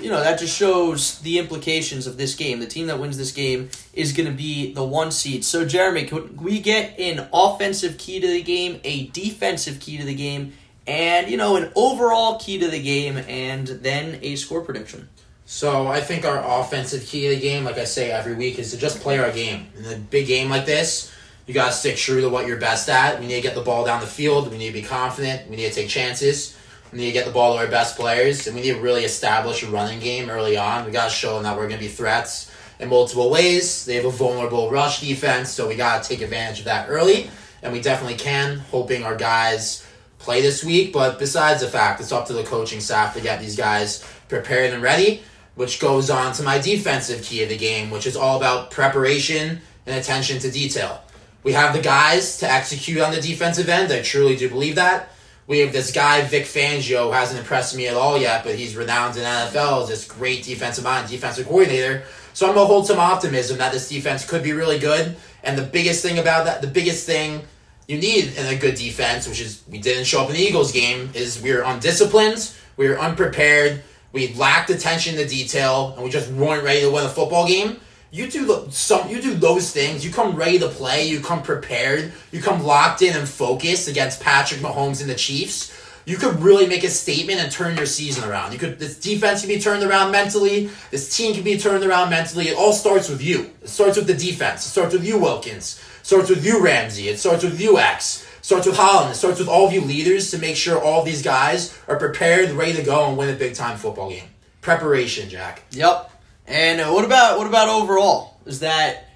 you 0.00 0.10
know 0.10 0.20
that 0.20 0.40
just 0.40 0.56
shows 0.58 1.20
the 1.20 1.38
implications 1.38 2.08
of 2.08 2.16
this 2.16 2.34
game. 2.34 2.58
The 2.58 2.66
team 2.66 2.88
that 2.88 2.98
wins 2.98 3.18
this 3.18 3.30
game 3.30 3.70
is 3.92 4.12
going 4.12 4.26
to 4.28 4.34
be 4.34 4.72
the 4.74 4.82
one 4.82 5.12
seed. 5.12 5.44
So, 5.44 5.64
Jeremy, 5.64 6.06
can 6.06 6.36
we 6.38 6.58
get 6.58 6.98
an 6.98 7.28
offensive 7.32 7.96
key 7.98 8.18
to 8.18 8.26
the 8.26 8.42
game, 8.42 8.80
a 8.82 9.06
defensive 9.08 9.78
key 9.78 9.96
to 9.98 10.04
the 10.04 10.14
game, 10.16 10.54
and 10.88 11.30
you 11.30 11.36
know 11.36 11.54
an 11.54 11.70
overall 11.76 12.40
key 12.40 12.58
to 12.58 12.66
the 12.66 12.82
game, 12.82 13.16
and 13.16 13.68
then 13.68 14.18
a 14.22 14.34
score 14.34 14.62
prediction? 14.62 15.08
So 15.48 15.86
I 15.86 16.00
think 16.00 16.24
our 16.24 16.60
offensive 16.60 17.06
key 17.06 17.28
to 17.28 17.36
the 17.36 17.40
game, 17.40 17.62
like 17.62 17.78
I 17.78 17.84
say 17.84 18.10
every 18.10 18.34
week, 18.34 18.58
is 18.58 18.72
to 18.72 18.76
just 18.76 18.98
play 18.98 19.20
our 19.20 19.30
game. 19.30 19.68
In 19.78 19.84
a 19.84 19.96
big 19.96 20.26
game 20.26 20.50
like 20.50 20.66
this, 20.66 21.14
you 21.46 21.54
gotta 21.54 21.72
stick 21.72 21.94
true 21.94 22.20
to 22.20 22.28
what 22.28 22.48
you're 22.48 22.56
best 22.56 22.88
at. 22.88 23.20
We 23.20 23.28
need 23.28 23.36
to 23.36 23.42
get 23.42 23.54
the 23.54 23.60
ball 23.60 23.84
down 23.84 24.00
the 24.00 24.08
field. 24.08 24.50
We 24.50 24.58
need 24.58 24.66
to 24.66 24.72
be 24.72 24.82
confident. 24.82 25.48
We 25.48 25.54
need 25.54 25.68
to 25.68 25.72
take 25.72 25.88
chances. 25.88 26.56
We 26.90 26.98
need 26.98 27.06
to 27.06 27.12
get 27.12 27.26
the 27.26 27.30
ball 27.30 27.54
to 27.54 27.60
our 27.60 27.68
best 27.68 27.96
players, 27.96 28.48
and 28.48 28.56
we 28.56 28.62
need 28.62 28.72
to 28.72 28.80
really 28.80 29.04
establish 29.04 29.62
a 29.62 29.68
running 29.68 30.00
game 30.00 30.28
early 30.28 30.56
on. 30.56 30.84
We 30.84 30.90
gotta 30.90 31.10
show 31.10 31.34
them 31.34 31.44
that 31.44 31.56
we're 31.56 31.68
gonna 31.68 31.78
be 31.78 31.86
threats 31.86 32.50
in 32.80 32.88
multiple 32.88 33.30
ways. 33.30 33.84
They 33.84 33.94
have 33.94 34.04
a 34.04 34.10
vulnerable 34.10 34.68
rush 34.68 35.00
defense, 35.00 35.50
so 35.50 35.68
we 35.68 35.76
gotta 35.76 36.06
take 36.06 36.22
advantage 36.22 36.58
of 36.58 36.64
that 36.64 36.88
early, 36.88 37.30
and 37.62 37.72
we 37.72 37.80
definitely 37.80 38.16
can. 38.16 38.58
Hoping 38.72 39.04
our 39.04 39.14
guys 39.14 39.86
play 40.18 40.40
this 40.40 40.64
week, 40.64 40.92
but 40.92 41.20
besides 41.20 41.60
the 41.60 41.68
fact, 41.68 42.00
it's 42.00 42.10
up 42.10 42.26
to 42.26 42.32
the 42.32 42.42
coaching 42.42 42.80
staff 42.80 43.14
to 43.14 43.20
get 43.20 43.38
these 43.38 43.56
guys 43.56 44.04
prepared 44.28 44.74
and 44.74 44.82
ready 44.82 45.22
which 45.56 45.80
goes 45.80 46.08
on 46.08 46.32
to 46.34 46.42
my 46.42 46.58
defensive 46.58 47.22
key 47.22 47.42
of 47.42 47.48
the 47.48 47.56
game, 47.56 47.90
which 47.90 48.06
is 48.06 48.16
all 48.16 48.36
about 48.36 48.70
preparation 48.70 49.60
and 49.86 49.98
attention 49.98 50.38
to 50.38 50.50
detail. 50.50 51.02
We 51.42 51.52
have 51.52 51.74
the 51.74 51.82
guys 51.82 52.38
to 52.38 52.50
execute 52.50 53.00
on 53.00 53.12
the 53.12 53.20
defensive 53.20 53.68
end. 53.68 53.92
I 53.92 54.02
truly 54.02 54.36
do 54.36 54.48
believe 54.48 54.76
that. 54.76 55.10
We 55.46 55.60
have 55.60 55.72
this 55.72 55.92
guy, 55.92 56.22
Vic 56.22 56.44
Fangio, 56.44 57.12
hasn't 57.12 57.38
impressed 57.38 57.76
me 57.76 57.86
at 57.86 57.94
all 57.94 58.18
yet, 58.18 58.42
but 58.42 58.56
he's 58.56 58.76
renowned 58.76 59.16
in 59.16 59.22
NFL 59.22 59.84
as 59.84 59.88
this 59.88 60.04
great 60.04 60.42
defensive 60.42 60.82
mind, 60.82 61.08
defensive 61.08 61.46
coordinator. 61.46 62.02
So 62.34 62.48
I'm 62.48 62.54
to 62.54 62.64
hold 62.64 62.86
some 62.86 62.98
optimism 62.98 63.58
that 63.58 63.72
this 63.72 63.88
defense 63.88 64.28
could 64.28 64.42
be 64.42 64.52
really 64.52 64.78
good. 64.78 65.16
And 65.44 65.56
the 65.56 65.62
biggest 65.62 66.02
thing 66.02 66.18
about 66.18 66.46
that, 66.46 66.62
the 66.62 66.66
biggest 66.66 67.06
thing 67.06 67.42
you 67.86 67.98
need 67.98 68.36
in 68.36 68.46
a 68.46 68.56
good 68.56 68.74
defense, 68.74 69.28
which 69.28 69.40
is 69.40 69.62
we 69.70 69.78
didn't 69.78 70.04
show 70.04 70.22
up 70.22 70.28
in 70.28 70.34
the 70.34 70.42
Eagles 70.42 70.72
game, 70.72 71.10
is 71.14 71.40
we 71.40 71.52
are 71.52 71.62
undisciplined, 71.62 72.50
we 72.76 72.88
are 72.88 72.98
unprepared, 72.98 73.84
we 74.12 74.32
lacked 74.34 74.70
attention 74.70 75.16
to 75.16 75.26
detail, 75.26 75.92
and 75.94 76.04
we 76.04 76.10
just 76.10 76.30
weren't 76.30 76.64
ready 76.64 76.80
to 76.80 76.90
win 76.90 77.04
a 77.04 77.08
football 77.08 77.46
game. 77.46 77.80
You 78.10 78.30
do 78.30 78.66
some. 78.70 79.08
You 79.08 79.20
do 79.20 79.34
those 79.34 79.72
things. 79.72 80.04
You 80.04 80.12
come 80.12 80.36
ready 80.36 80.58
to 80.58 80.68
play. 80.68 81.08
You 81.08 81.20
come 81.20 81.42
prepared. 81.42 82.12
You 82.32 82.40
come 82.40 82.62
locked 82.62 83.02
in 83.02 83.16
and 83.16 83.28
focused 83.28 83.88
against 83.88 84.22
Patrick 84.22 84.60
Mahomes 84.60 85.00
and 85.00 85.10
the 85.10 85.14
Chiefs. 85.14 85.72
You 86.06 86.16
could 86.16 86.40
really 86.40 86.68
make 86.68 86.84
a 86.84 86.88
statement 86.88 87.40
and 87.40 87.50
turn 87.50 87.76
your 87.76 87.84
season 87.84 88.28
around. 88.28 88.52
You 88.52 88.58
could. 88.58 88.78
This 88.78 88.98
defense 88.98 89.40
can 89.40 89.48
be 89.48 89.58
turned 89.58 89.82
around 89.82 90.12
mentally. 90.12 90.70
This 90.90 91.14
team 91.14 91.34
can 91.34 91.42
be 91.42 91.58
turned 91.58 91.84
around 91.84 92.10
mentally. 92.10 92.48
It 92.48 92.56
all 92.56 92.72
starts 92.72 93.08
with 93.08 93.22
you. 93.22 93.50
It 93.60 93.68
starts 93.68 93.96
with 93.96 94.06
the 94.06 94.14
defense. 94.14 94.64
It 94.64 94.70
starts 94.70 94.94
with 94.94 95.04
you, 95.04 95.18
Wilkins. 95.18 95.80
It 96.00 96.06
starts 96.06 96.30
with 96.30 96.44
you, 96.44 96.62
Ramsey. 96.62 97.08
It 97.08 97.18
starts 97.18 97.42
with 97.42 97.60
you, 97.60 97.78
X 97.78 98.25
starts 98.46 98.64
with 98.64 98.76
Holland. 98.76 99.10
It 99.10 99.16
starts 99.16 99.40
with 99.40 99.48
all 99.48 99.66
of 99.66 99.72
you 99.72 99.80
leaders 99.80 100.30
to 100.30 100.38
make 100.38 100.54
sure 100.54 100.80
all 100.80 101.02
these 101.02 101.20
guys 101.20 101.76
are 101.88 101.98
prepared, 101.98 102.50
ready 102.52 102.74
to 102.74 102.84
go, 102.84 103.08
and 103.08 103.18
win 103.18 103.28
a 103.28 103.36
big 103.36 103.56
time 103.56 103.76
football 103.76 104.08
game. 104.08 104.28
Preparation, 104.60 105.28
Jack. 105.28 105.64
Yep. 105.72 106.12
And 106.46 106.80
uh, 106.80 106.92
what 106.92 107.04
about 107.04 107.38
what 107.38 107.48
about 107.48 107.68
overall? 107.68 108.38
Is 108.46 108.60
that 108.60 109.08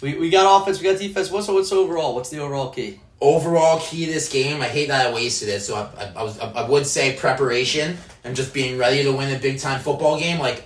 we, 0.00 0.16
we 0.16 0.30
got 0.30 0.62
offense, 0.62 0.80
we 0.80 0.90
got 0.90 0.98
defense. 0.98 1.30
What's 1.30 1.48
what's 1.48 1.70
overall? 1.70 2.14
What's 2.14 2.30
the 2.30 2.38
overall 2.38 2.70
key? 2.70 2.98
Overall 3.20 3.78
key 3.80 4.06
to 4.06 4.12
this 4.12 4.32
game, 4.32 4.62
I 4.62 4.68
hate 4.68 4.88
that 4.88 5.08
I 5.08 5.12
wasted 5.12 5.50
it. 5.50 5.60
So 5.60 5.74
I, 5.74 6.04
I, 6.04 6.12
I 6.20 6.22
was 6.22 6.38
I 6.38 6.66
would 6.66 6.86
say 6.86 7.14
preparation 7.14 7.98
and 8.24 8.34
just 8.34 8.54
being 8.54 8.78
ready 8.78 9.02
to 9.02 9.12
win 9.12 9.34
a 9.36 9.38
big 9.38 9.58
time 9.58 9.80
football 9.80 10.18
game. 10.18 10.38
Like 10.38 10.64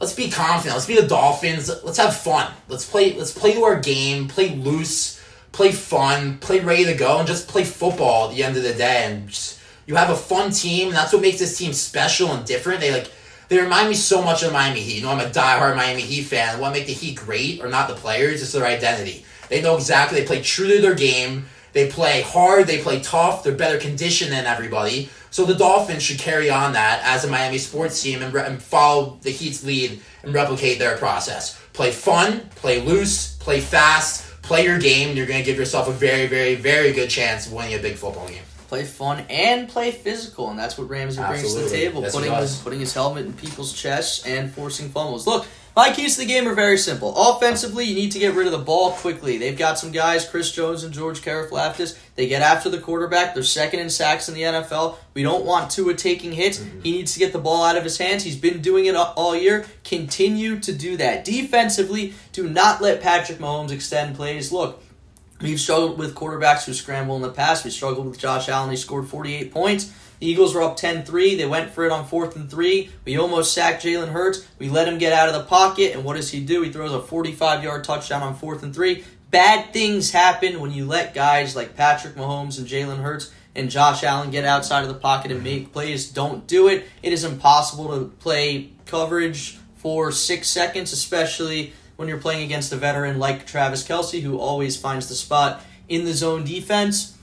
let's 0.00 0.14
be 0.14 0.32
confident. 0.32 0.74
Let's 0.74 0.88
be 0.88 1.00
the 1.00 1.06
Dolphins. 1.06 1.70
Let's 1.84 1.98
have 1.98 2.16
fun. 2.16 2.52
Let's 2.66 2.90
play. 2.90 3.12
Let's 3.12 3.32
play 3.32 3.52
to 3.54 3.62
our 3.62 3.78
game. 3.78 4.26
Play 4.26 4.56
loose 4.56 5.21
play 5.52 5.72
fun, 5.72 6.38
play 6.38 6.60
ready 6.60 6.84
to 6.84 6.94
go, 6.94 7.18
and 7.18 7.28
just 7.28 7.48
play 7.48 7.64
football 7.64 8.28
at 8.28 8.34
the 8.34 8.42
end 8.42 8.56
of 8.56 8.62
the 8.62 8.74
day. 8.74 9.04
And 9.06 9.28
just, 9.28 9.60
you 9.86 9.94
have 9.94 10.10
a 10.10 10.16
fun 10.16 10.50
team, 10.50 10.88
and 10.88 10.96
that's 10.96 11.12
what 11.12 11.22
makes 11.22 11.38
this 11.38 11.56
team 11.56 11.72
special 11.72 12.32
and 12.32 12.44
different. 12.44 12.80
They 12.80 12.92
like 12.92 13.10
they 13.48 13.60
remind 13.60 13.90
me 13.90 13.94
so 13.94 14.22
much 14.22 14.42
of 14.42 14.52
Miami 14.52 14.80
Heat. 14.80 14.96
You 14.96 15.02
know, 15.02 15.10
I'm 15.10 15.20
a 15.20 15.30
diehard 15.30 15.76
Miami 15.76 16.02
Heat 16.02 16.22
fan. 16.22 16.58
What 16.58 16.72
make 16.72 16.86
the 16.86 16.94
Heat 16.94 17.16
great 17.16 17.60
are 17.60 17.68
not 17.68 17.86
the 17.86 17.94
players, 17.94 18.40
it's 18.42 18.52
their 18.52 18.64
identity. 18.64 19.26
They 19.50 19.60
know 19.60 19.76
exactly. 19.76 20.20
They 20.20 20.26
play 20.26 20.40
true 20.40 20.68
to 20.68 20.80
their 20.80 20.94
game. 20.94 21.44
They 21.74 21.90
play 21.90 22.22
hard. 22.22 22.66
They 22.66 22.80
play 22.80 23.00
tough. 23.00 23.44
They're 23.44 23.54
better 23.54 23.78
conditioned 23.78 24.32
than 24.32 24.46
everybody. 24.46 25.10
So 25.30 25.44
the 25.44 25.54
Dolphins 25.54 26.02
should 26.02 26.18
carry 26.18 26.48
on 26.48 26.72
that 26.72 27.02
as 27.04 27.24
a 27.24 27.28
Miami 27.28 27.58
sports 27.58 28.02
team 28.02 28.22
and, 28.22 28.32
re- 28.32 28.44
and 28.46 28.62
follow 28.62 29.18
the 29.20 29.30
Heat's 29.30 29.64
lead 29.64 30.00
and 30.22 30.32
replicate 30.32 30.78
their 30.78 30.96
process. 30.96 31.60
Play 31.74 31.90
fun, 31.90 32.48
play 32.54 32.80
loose, 32.80 33.36
play 33.36 33.60
fast, 33.60 34.31
play 34.42 34.64
your 34.64 34.78
game, 34.78 35.16
you're 35.16 35.26
going 35.26 35.38
to 35.38 35.44
give 35.44 35.56
yourself 35.56 35.88
a 35.88 35.92
very, 35.92 36.26
very, 36.26 36.54
very 36.54 36.92
good 36.92 37.08
chance 37.08 37.46
of 37.46 37.52
winning 37.52 37.74
a 37.74 37.78
big 37.78 37.96
football 37.96 38.28
game. 38.28 38.42
Play 38.68 38.84
fun 38.84 39.24
and 39.28 39.68
play 39.68 39.90
physical, 39.90 40.50
and 40.50 40.58
that's 40.58 40.78
what 40.78 40.88
Ramsey 40.88 41.22
brings 41.22 41.54
to 41.54 41.60
the 41.60 41.68
table. 41.68 42.02
Putting 42.02 42.32
his 42.32 42.58
putting 42.58 42.80
his 42.80 42.94
helmet 42.94 43.26
in 43.26 43.34
people's 43.34 43.72
chests 43.72 44.26
and 44.26 44.50
forcing 44.50 44.88
fumbles. 44.88 45.26
Look, 45.26 45.46
my 45.74 45.90
keys 45.90 46.14
to 46.14 46.20
the 46.20 46.26
game 46.26 46.46
are 46.46 46.54
very 46.54 46.76
simple. 46.76 47.14
Offensively, 47.16 47.84
you 47.84 47.94
need 47.94 48.12
to 48.12 48.18
get 48.18 48.34
rid 48.34 48.46
of 48.46 48.52
the 48.52 48.58
ball 48.58 48.92
quickly. 48.92 49.38
They've 49.38 49.56
got 49.56 49.78
some 49.78 49.90
guys, 49.90 50.28
Chris 50.28 50.52
Jones 50.52 50.84
and 50.84 50.92
George 50.92 51.22
Karlaftis. 51.22 51.98
They 52.14 52.28
get 52.28 52.42
after 52.42 52.68
the 52.68 52.78
quarterback. 52.78 53.34
They're 53.34 53.42
second 53.42 53.80
in 53.80 53.88
sacks 53.88 54.28
in 54.28 54.34
the 54.34 54.42
NFL. 54.42 54.96
We 55.14 55.22
don't 55.22 55.46
want 55.46 55.70
Tua 55.70 55.94
taking 55.94 56.32
hits. 56.32 56.58
Mm-hmm. 56.58 56.80
He 56.82 56.92
needs 56.92 57.14
to 57.14 57.18
get 57.18 57.32
the 57.32 57.38
ball 57.38 57.64
out 57.64 57.76
of 57.76 57.84
his 57.84 57.96
hands. 57.96 58.22
He's 58.22 58.36
been 58.36 58.60
doing 58.60 58.84
it 58.84 58.94
all 58.94 59.34
year. 59.34 59.64
Continue 59.82 60.60
to 60.60 60.74
do 60.74 60.98
that. 60.98 61.24
Defensively, 61.24 62.12
do 62.32 62.48
not 62.48 62.82
let 62.82 63.00
Patrick 63.00 63.38
Mahomes 63.38 63.70
extend 63.70 64.14
plays. 64.14 64.52
Look, 64.52 64.82
we've 65.40 65.58
struggled 65.58 65.98
with 65.98 66.14
quarterbacks 66.14 66.66
who 66.66 66.74
scramble 66.74 67.16
in 67.16 67.22
the 67.22 67.30
past. 67.30 67.64
We 67.64 67.70
struggled 67.70 68.06
with 68.06 68.18
Josh 68.18 68.50
Allen. 68.50 68.70
He 68.70 68.76
scored 68.76 69.08
48 69.08 69.50
points. 69.50 69.90
The 70.22 70.28
Eagles 70.28 70.54
were 70.54 70.62
up 70.62 70.76
10 70.76 71.02
3. 71.02 71.34
They 71.34 71.46
went 71.46 71.72
for 71.72 71.84
it 71.84 71.90
on 71.90 72.06
fourth 72.06 72.36
and 72.36 72.48
three. 72.48 72.90
We 73.04 73.18
almost 73.18 73.52
sacked 73.52 73.84
Jalen 73.84 74.12
Hurts. 74.12 74.46
We 74.56 74.68
let 74.68 74.86
him 74.86 74.98
get 74.98 75.12
out 75.12 75.26
of 75.26 75.34
the 75.34 75.42
pocket, 75.42 75.96
and 75.96 76.04
what 76.04 76.14
does 76.14 76.30
he 76.30 76.38
do? 76.38 76.62
He 76.62 76.70
throws 76.70 76.92
a 76.92 77.00
45 77.00 77.64
yard 77.64 77.82
touchdown 77.82 78.22
on 78.22 78.36
fourth 78.36 78.62
and 78.62 78.72
three. 78.72 79.02
Bad 79.32 79.72
things 79.72 80.12
happen 80.12 80.60
when 80.60 80.70
you 80.70 80.86
let 80.86 81.12
guys 81.12 81.56
like 81.56 81.76
Patrick 81.76 82.14
Mahomes 82.14 82.56
and 82.58 82.68
Jalen 82.68 83.02
Hurts 83.02 83.32
and 83.56 83.68
Josh 83.68 84.04
Allen 84.04 84.30
get 84.30 84.44
outside 84.44 84.82
of 84.82 84.88
the 84.88 84.94
pocket 84.94 85.32
and 85.32 85.42
make 85.42 85.72
plays. 85.72 86.08
Don't 86.08 86.46
do 86.46 86.68
it. 86.68 86.86
It 87.02 87.12
is 87.12 87.24
impossible 87.24 87.88
to 87.88 88.04
play 88.20 88.70
coverage 88.86 89.58
for 89.74 90.12
six 90.12 90.46
seconds, 90.46 90.92
especially 90.92 91.72
when 91.96 92.06
you're 92.06 92.18
playing 92.18 92.44
against 92.44 92.72
a 92.72 92.76
veteran 92.76 93.18
like 93.18 93.44
Travis 93.44 93.82
Kelce, 93.82 94.22
who 94.22 94.38
always 94.38 94.76
finds 94.76 95.08
the 95.08 95.16
spot 95.16 95.64
in 95.88 96.04
the 96.04 96.14
zone 96.14 96.44
defense. 96.44 97.18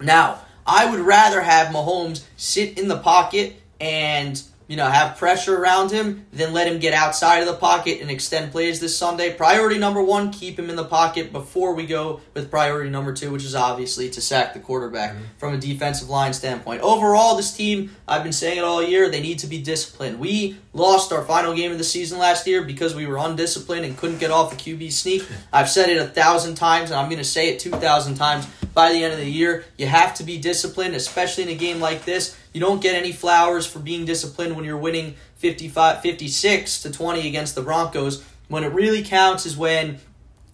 Now, 0.00 0.42
I 0.66 0.90
would 0.90 1.00
rather 1.00 1.40
have 1.40 1.68
Mahomes 1.68 2.24
sit 2.36 2.78
in 2.78 2.88
the 2.88 2.98
pocket 2.98 3.56
and 3.80 4.42
you 4.68 4.76
know, 4.76 4.86
have 4.86 5.16
pressure 5.16 5.56
around 5.56 5.90
him, 5.90 6.26
then 6.32 6.52
let 6.52 6.66
him 6.66 6.80
get 6.80 6.92
outside 6.92 7.38
of 7.38 7.46
the 7.46 7.54
pocket 7.54 8.00
and 8.00 8.10
extend 8.10 8.50
plays 8.50 8.80
this 8.80 8.98
Sunday. 8.98 9.32
Priority 9.32 9.78
number 9.78 10.02
one, 10.02 10.32
keep 10.32 10.58
him 10.58 10.70
in 10.70 10.76
the 10.76 10.84
pocket 10.84 11.32
before 11.32 11.74
we 11.74 11.86
go 11.86 12.20
with 12.34 12.50
priority 12.50 12.90
number 12.90 13.12
two, 13.12 13.30
which 13.30 13.44
is 13.44 13.54
obviously 13.54 14.10
to 14.10 14.20
sack 14.20 14.54
the 14.54 14.60
quarterback 14.60 15.12
mm-hmm. 15.12 15.24
from 15.38 15.54
a 15.54 15.58
defensive 15.58 16.08
line 16.08 16.32
standpoint. 16.32 16.82
Overall, 16.82 17.36
this 17.36 17.52
team, 17.56 17.94
I've 18.08 18.24
been 18.24 18.32
saying 18.32 18.58
it 18.58 18.64
all 18.64 18.82
year, 18.82 19.08
they 19.08 19.22
need 19.22 19.38
to 19.40 19.46
be 19.46 19.62
disciplined. 19.62 20.18
We 20.18 20.56
lost 20.72 21.12
our 21.12 21.22
final 21.22 21.54
game 21.54 21.70
of 21.70 21.78
the 21.78 21.84
season 21.84 22.18
last 22.18 22.46
year 22.46 22.62
because 22.62 22.94
we 22.94 23.06
were 23.06 23.18
undisciplined 23.18 23.84
and 23.84 23.96
couldn't 23.96 24.18
get 24.18 24.30
off 24.30 24.50
the 24.50 24.56
QB 24.56 24.90
sneak. 24.92 25.24
I've 25.52 25.70
said 25.70 25.90
it 25.90 25.98
a 25.98 26.06
thousand 26.06 26.56
times, 26.56 26.90
and 26.90 26.98
I'm 26.98 27.08
going 27.08 27.18
to 27.18 27.24
say 27.24 27.50
it 27.50 27.60
2,000 27.60 28.16
times 28.16 28.46
by 28.74 28.92
the 28.92 29.02
end 29.02 29.12
of 29.12 29.18
the 29.18 29.30
year. 29.30 29.64
You 29.78 29.86
have 29.86 30.14
to 30.14 30.24
be 30.24 30.38
disciplined, 30.38 30.94
especially 30.94 31.44
in 31.44 31.48
a 31.48 31.54
game 31.54 31.80
like 31.80 32.04
this. 32.04 32.36
You 32.56 32.60
don't 32.60 32.80
get 32.80 32.94
any 32.94 33.12
flowers 33.12 33.66
for 33.66 33.80
being 33.80 34.06
disciplined 34.06 34.56
when 34.56 34.64
you're 34.64 34.78
winning 34.78 35.16
55, 35.34 36.00
56 36.00 36.82
to 36.84 36.90
20 36.90 37.28
against 37.28 37.54
the 37.54 37.60
Broncos. 37.60 38.24
When 38.48 38.64
it 38.64 38.72
really 38.72 39.04
counts 39.04 39.44
is 39.44 39.58
when 39.58 39.98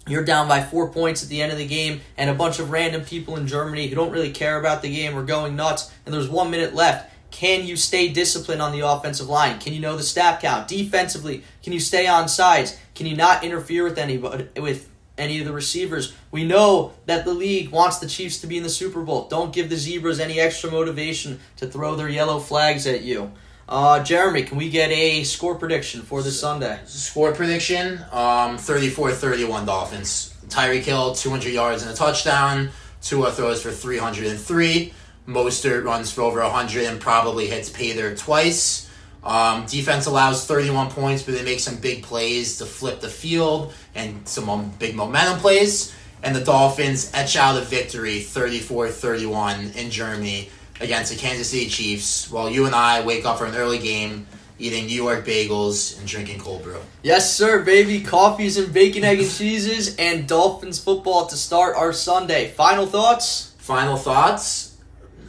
you're 0.09 0.25
down 0.25 0.49
by 0.49 0.65
four 0.65 0.91
points 0.91 1.23
at 1.23 1.29
the 1.29 1.41
end 1.41 1.53
of 1.53 1.59
the 1.59 1.67
game, 1.69 2.01
and 2.17 2.29
a 2.29 2.35
bunch 2.35 2.59
of 2.59 2.73
random 2.73 3.03
people 3.03 3.37
in 3.37 3.47
Germany 3.47 3.87
who 3.87 3.95
don't 3.95 4.11
really 4.11 4.33
care 4.33 4.59
about 4.59 4.83
the 4.83 4.93
game 4.93 5.17
are 5.17 5.23
going 5.23 5.55
nuts, 5.55 5.93
and 6.05 6.13
there's 6.13 6.29
one 6.29 6.51
minute 6.51 6.75
left. 6.75 7.09
Can 7.31 7.65
you 7.65 7.77
stay 7.77 8.09
disciplined 8.09 8.61
on 8.61 8.73
the 8.73 8.81
offensive 8.81 9.29
line? 9.29 9.61
Can 9.61 9.73
you 9.73 9.79
know 9.79 9.97
the 9.97 10.03
snap 10.03 10.41
count? 10.41 10.67
Defensively, 10.67 11.45
can 11.63 11.73
you 11.73 11.79
stay 11.79 12.09
on 12.09 12.27
sides? 12.27 12.77
Can 12.97 13.07
you 13.07 13.15
not 13.15 13.45
interfere 13.45 13.85
with 13.85 13.97
anybody 13.97 14.49
with 14.61 14.91
any 15.19 15.39
of 15.41 15.47
the 15.47 15.53
receivers. 15.53 16.15
We 16.31 16.45
know 16.45 16.93
that 17.07 17.25
the 17.25 17.35
league 17.35 17.71
wants 17.71 17.99
the 17.99 18.09
Chiefs 18.09 18.41
to 18.41 18.47
be 18.47 18.57
in 18.57 18.63
the 18.63 18.71
Super 18.71 19.03
Bowl. 19.03 19.29
Don't 19.29 19.53
give 19.53 19.69
the 19.69 19.77
Zebras 19.77 20.21
any 20.21 20.41
extra 20.41 20.71
motivation 20.71 21.41
to 21.57 21.67
throw 21.67 21.95
their 21.95 22.09
yellow 22.09 22.39
flags 22.39 22.87
at 22.87 23.03
you. 23.03 23.33
Uh, 23.69 24.03
Jeremy, 24.03 24.43
can 24.43 24.59
we 24.59 24.69
get 24.69 24.91
a 24.91 25.25
score 25.25 25.55
prediction 25.55 26.03
for 26.03 26.23
this 26.23 26.39
Sunday? 26.39 26.79
Score 26.85 27.33
prediction 27.33 28.05
um, 28.13 28.59
34 28.59 29.13
31 29.13 29.67
Dolphins. 29.67 30.35
Tyreek 30.49 30.83
Hill, 30.83 31.15
200 31.15 31.53
yards 31.53 31.83
and 31.83 31.91
a 31.91 31.95
touchdown. 31.95 32.71
Tua 33.01 33.33
throws 33.33 33.63
for 33.63 33.71
303. 33.71 34.93
Mostert 35.27 35.85
runs 35.85 36.13
for 36.13 36.23
over 36.23 36.41
100 36.41 36.85
and 36.85 37.01
probably 37.01 37.47
hits 37.47 37.71
Pater 37.71 38.15
twice. 38.17 38.82
Um, 39.25 39.67
defense 39.67 40.07
allows 40.07 40.47
31 40.47 40.91
points, 40.91 41.23
but 41.23 41.35
they 41.35 41.45
make 41.45 41.61
some 41.61 41.77
big 41.77 42.03
plays 42.03 42.59
to 42.59 42.67
flip 42.67 43.01
the 43.01 43.09
field 43.09 43.73
and 43.95 44.27
some 44.27 44.49
um, 44.51 44.73
big 44.79 44.95
momentum 44.97 45.39
plays. 45.39 45.95
And 46.23 46.35
the 46.35 46.45
Dolphins 46.45 47.11
etch 47.15 47.37
out 47.37 47.57
a 47.57 47.63
victory 47.63 48.21
34 48.21 48.89
31 48.89 49.73
in 49.77 49.91
Germany 49.91 50.51
against 50.81 51.13
the 51.13 51.19
Kansas 51.19 51.51
City 51.51 51.69
Chiefs 51.69 52.31
while 52.31 52.49
you 52.51 52.67
and 52.67 52.75
I 52.75 53.05
wake 53.05 53.25
up 53.25 53.39
for 53.39 53.47
an 53.47 53.55
early 53.55 53.79
game 53.79 54.27
eating 54.59 54.87
New 54.87 55.03
York 55.03 55.25
bagels 55.25 55.99
and 55.99 56.07
drinking 56.07 56.39
cold 56.39 56.63
brew. 56.63 56.81
Yes, 57.03 57.35
sir, 57.35 57.65
baby. 57.65 58.01
Coffees 58.01 58.57
and 58.57 58.73
bacon, 58.73 59.03
egg, 59.03 59.19
and 59.19 59.29
cheeses, 59.29 59.97
and 59.97 60.29
Dolphins 60.29 60.79
football 60.79 61.27
to 61.27 61.37
start 61.37 61.77
our 61.77 61.93
Sunday. 61.93 62.49
Final 62.49 62.87
thoughts? 62.87 63.55
Final 63.59 63.97
thoughts? 63.97 64.72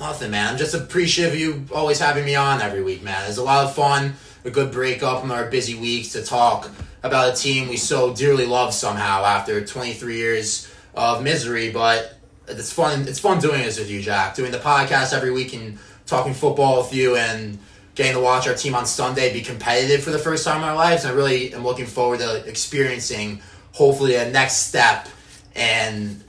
Nothing, 0.03 0.31
man. 0.31 0.49
I'm 0.49 0.57
just 0.57 0.73
appreciative 0.73 1.33
of 1.33 1.39
you 1.39 1.65
always 1.73 1.97
having 1.97 2.25
me 2.25 2.35
on 2.35 2.59
every 2.59 2.83
week, 2.83 3.03
man. 3.03 3.23
It's 3.29 3.37
a 3.37 3.41
lot 3.41 3.63
of 3.63 3.73
fun, 3.73 4.15
a 4.43 4.49
good 4.49 4.69
breakup 4.69 5.21
from 5.21 5.31
our 5.31 5.49
busy 5.49 5.75
weeks 5.75 6.09
to 6.09 6.21
talk 6.21 6.69
about 7.03 7.33
a 7.33 7.41
team 7.41 7.69
we 7.69 7.77
so 7.77 8.13
dearly 8.13 8.45
love 8.45 8.73
somehow 8.73 9.23
after 9.23 9.65
23 9.65 10.17
years 10.17 10.69
of 10.93 11.23
misery. 11.23 11.71
But 11.71 12.17
it's 12.49 12.73
fun. 12.73 13.07
It's 13.07 13.19
fun 13.19 13.39
doing 13.39 13.61
this 13.61 13.79
with 13.79 13.89
you, 13.89 14.01
Jack. 14.01 14.35
Doing 14.35 14.51
the 14.51 14.57
podcast 14.57 15.13
every 15.13 15.31
week 15.31 15.53
and 15.53 15.79
talking 16.05 16.33
football 16.33 16.81
with 16.81 16.93
you 16.93 17.15
and 17.15 17.57
getting 17.95 18.15
to 18.15 18.19
watch 18.19 18.45
our 18.45 18.55
team 18.55 18.75
on 18.75 18.85
Sunday 18.85 19.31
be 19.31 19.39
competitive 19.39 20.03
for 20.03 20.11
the 20.11 20.19
first 20.19 20.43
time 20.43 20.57
in 20.57 20.63
our 20.65 20.75
lives. 20.75 21.05
And 21.05 21.13
I 21.13 21.15
really 21.15 21.53
am 21.53 21.63
looking 21.63 21.85
forward 21.85 22.19
to 22.19 22.45
experiencing 22.45 23.41
hopefully 23.71 24.15
a 24.15 24.29
next 24.29 24.67
step 24.67 25.07
and 25.55 26.21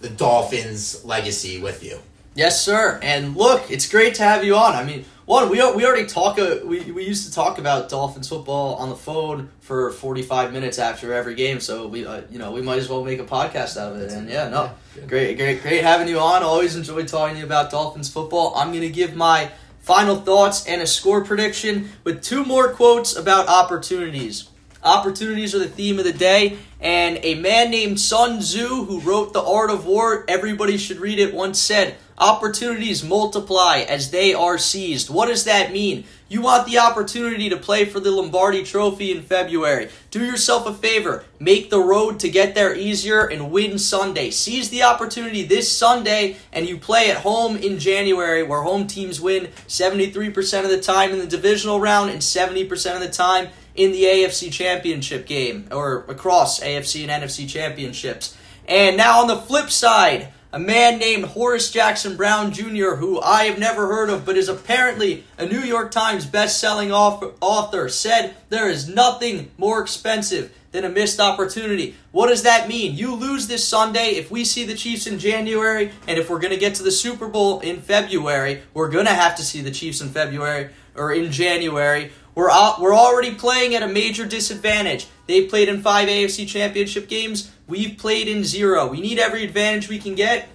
the 0.00 0.08
Dolphins' 0.08 1.04
legacy 1.04 1.60
with 1.60 1.84
you. 1.84 2.00
Yes, 2.34 2.64
sir. 2.64 3.00
And 3.02 3.36
look, 3.36 3.70
it's 3.70 3.88
great 3.88 4.14
to 4.14 4.22
have 4.22 4.44
you 4.44 4.54
on. 4.54 4.74
I 4.74 4.84
mean, 4.84 5.04
one, 5.26 5.48
we, 5.48 5.58
we 5.74 5.84
already 5.84 6.06
talk. 6.06 6.38
Uh, 6.38 6.58
we, 6.64 6.80
we 6.90 7.04
used 7.04 7.26
to 7.26 7.32
talk 7.32 7.58
about 7.58 7.88
Dolphins 7.88 8.28
football 8.28 8.74
on 8.76 8.88
the 8.88 8.96
phone 8.96 9.50
for 9.60 9.90
forty 9.90 10.22
five 10.22 10.52
minutes 10.52 10.78
after 10.78 11.12
every 11.12 11.34
game. 11.34 11.60
So 11.60 11.86
we, 11.86 12.06
uh, 12.06 12.22
you 12.30 12.38
know, 12.38 12.52
we 12.52 12.62
might 12.62 12.78
as 12.78 12.88
well 12.88 13.04
make 13.04 13.20
a 13.20 13.24
podcast 13.24 13.76
out 13.76 13.92
of 13.92 14.00
it. 14.00 14.12
And 14.12 14.28
yeah, 14.28 14.48
no, 14.48 14.72
yeah, 14.96 15.06
great, 15.06 15.36
great, 15.36 15.62
great 15.62 15.82
having 15.82 16.08
you 16.08 16.18
on. 16.18 16.42
Always 16.42 16.76
enjoy 16.76 17.04
talking 17.04 17.34
to 17.34 17.40
you 17.40 17.46
about 17.46 17.70
Dolphins 17.70 18.08
football. 18.08 18.54
I'm 18.56 18.72
gonna 18.72 18.88
give 18.88 19.14
my 19.14 19.50
final 19.80 20.16
thoughts 20.16 20.66
and 20.66 20.82
a 20.82 20.86
score 20.86 21.24
prediction 21.24 21.90
with 22.04 22.22
two 22.22 22.44
more 22.44 22.72
quotes 22.72 23.14
about 23.16 23.48
opportunities. 23.48 24.48
Opportunities 24.82 25.54
are 25.54 25.58
the 25.58 25.68
theme 25.68 25.98
of 25.98 26.04
the 26.06 26.12
day, 26.12 26.56
and 26.80 27.18
a 27.22 27.34
man 27.34 27.70
named 27.70 28.00
Sun 28.00 28.40
Tzu, 28.40 28.84
who 28.86 29.00
wrote 29.00 29.34
The 29.34 29.42
Art 29.42 29.70
of 29.70 29.84
War, 29.84 30.24
everybody 30.26 30.78
should 30.78 30.96
read 30.96 31.18
it, 31.18 31.34
once 31.34 31.58
said, 31.58 31.96
Opportunities 32.20 33.02
multiply 33.02 33.78
as 33.78 34.10
they 34.10 34.34
are 34.34 34.58
seized. 34.58 35.08
What 35.08 35.28
does 35.28 35.44
that 35.44 35.72
mean? 35.72 36.04
You 36.28 36.42
want 36.42 36.66
the 36.66 36.76
opportunity 36.76 37.48
to 37.48 37.56
play 37.56 37.86
for 37.86 37.98
the 37.98 38.10
Lombardi 38.10 38.62
Trophy 38.62 39.10
in 39.10 39.22
February. 39.22 39.88
Do 40.10 40.22
yourself 40.22 40.66
a 40.66 40.74
favor. 40.74 41.24
Make 41.38 41.70
the 41.70 41.80
road 41.80 42.20
to 42.20 42.28
get 42.28 42.54
there 42.54 42.74
easier 42.74 43.24
and 43.24 43.50
win 43.50 43.78
Sunday. 43.78 44.30
Seize 44.30 44.68
the 44.68 44.82
opportunity 44.82 45.44
this 45.44 45.72
Sunday 45.72 46.36
and 46.52 46.68
you 46.68 46.76
play 46.76 47.10
at 47.10 47.16
home 47.16 47.56
in 47.56 47.78
January 47.78 48.42
where 48.42 48.60
home 48.60 48.86
teams 48.86 49.18
win 49.18 49.46
73% 49.66 50.64
of 50.64 50.68
the 50.68 50.80
time 50.80 51.12
in 51.12 51.20
the 51.20 51.26
divisional 51.26 51.80
round 51.80 52.10
and 52.10 52.20
70% 52.20 52.94
of 52.94 53.00
the 53.00 53.08
time 53.08 53.48
in 53.74 53.92
the 53.92 54.04
AFC 54.04 54.52
Championship 54.52 55.24
game 55.24 55.68
or 55.72 56.04
across 56.06 56.60
AFC 56.60 57.08
and 57.08 57.24
NFC 57.24 57.48
Championships. 57.48 58.36
And 58.68 58.98
now 58.98 59.20
on 59.22 59.26
the 59.26 59.36
flip 59.36 59.70
side, 59.70 60.28
a 60.52 60.58
man 60.58 60.98
named 60.98 61.24
Horace 61.24 61.70
Jackson 61.70 62.16
Brown 62.16 62.52
Jr., 62.52 62.96
who 62.96 63.20
I 63.20 63.44
have 63.44 63.58
never 63.58 63.86
heard 63.86 64.10
of 64.10 64.24
but 64.24 64.36
is 64.36 64.48
apparently 64.48 65.24
a 65.38 65.46
New 65.46 65.60
York 65.60 65.90
Times 65.90 66.26
best-selling 66.26 66.90
author, 66.92 67.88
said 67.88 68.34
there 68.48 68.68
is 68.68 68.88
nothing 68.88 69.50
more 69.56 69.80
expensive 69.80 70.52
than 70.72 70.84
a 70.84 70.88
missed 70.88 71.20
opportunity. 71.20 71.96
What 72.12 72.28
does 72.28 72.42
that 72.42 72.68
mean? 72.68 72.96
You 72.96 73.14
lose 73.14 73.46
this 73.46 73.66
Sunday 73.66 74.10
if 74.10 74.30
we 74.30 74.44
see 74.44 74.64
the 74.64 74.74
Chiefs 74.74 75.06
in 75.06 75.18
January, 75.18 75.92
and 76.06 76.18
if 76.18 76.30
we're 76.30 76.38
going 76.38 76.54
to 76.54 76.60
get 76.60 76.74
to 76.76 76.82
the 76.82 76.92
Super 76.92 77.28
Bowl 77.28 77.60
in 77.60 77.80
February, 77.80 78.62
we're 78.74 78.90
going 78.90 79.06
to 79.06 79.14
have 79.14 79.36
to 79.36 79.42
see 79.42 79.60
the 79.60 79.70
Chiefs 79.70 80.00
in 80.00 80.08
February 80.08 80.70
or 80.96 81.12
in 81.12 81.30
January. 81.30 82.12
We're 82.34 82.50
we're 82.80 82.94
already 82.94 83.34
playing 83.34 83.74
at 83.74 83.82
a 83.82 83.88
major 83.88 84.24
disadvantage. 84.24 85.08
They 85.26 85.46
played 85.46 85.68
in 85.68 85.82
five 85.82 86.08
AFC 86.08 86.46
Championship 86.46 87.08
games. 87.08 87.50
We've 87.70 87.96
played 87.96 88.26
in 88.26 88.42
zero. 88.42 88.88
We 88.88 89.00
need 89.00 89.20
every 89.20 89.44
advantage 89.44 89.88
we 89.88 90.00
can 90.00 90.16
get. 90.16 90.48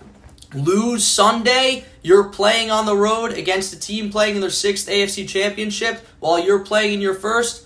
Lose 0.53 1.07
Sunday, 1.07 1.85
you're 2.01 2.25
playing 2.25 2.71
on 2.71 2.85
the 2.85 2.95
road 2.95 3.31
against 3.31 3.73
a 3.73 3.79
team 3.79 4.11
playing 4.11 4.35
in 4.35 4.41
their 4.41 4.49
sixth 4.49 4.89
AFC 4.89 5.25
Championship 5.25 6.05
while 6.19 6.37
you're 6.37 6.59
playing 6.59 6.95
in 6.95 6.99
your 6.99 7.13
first. 7.13 7.65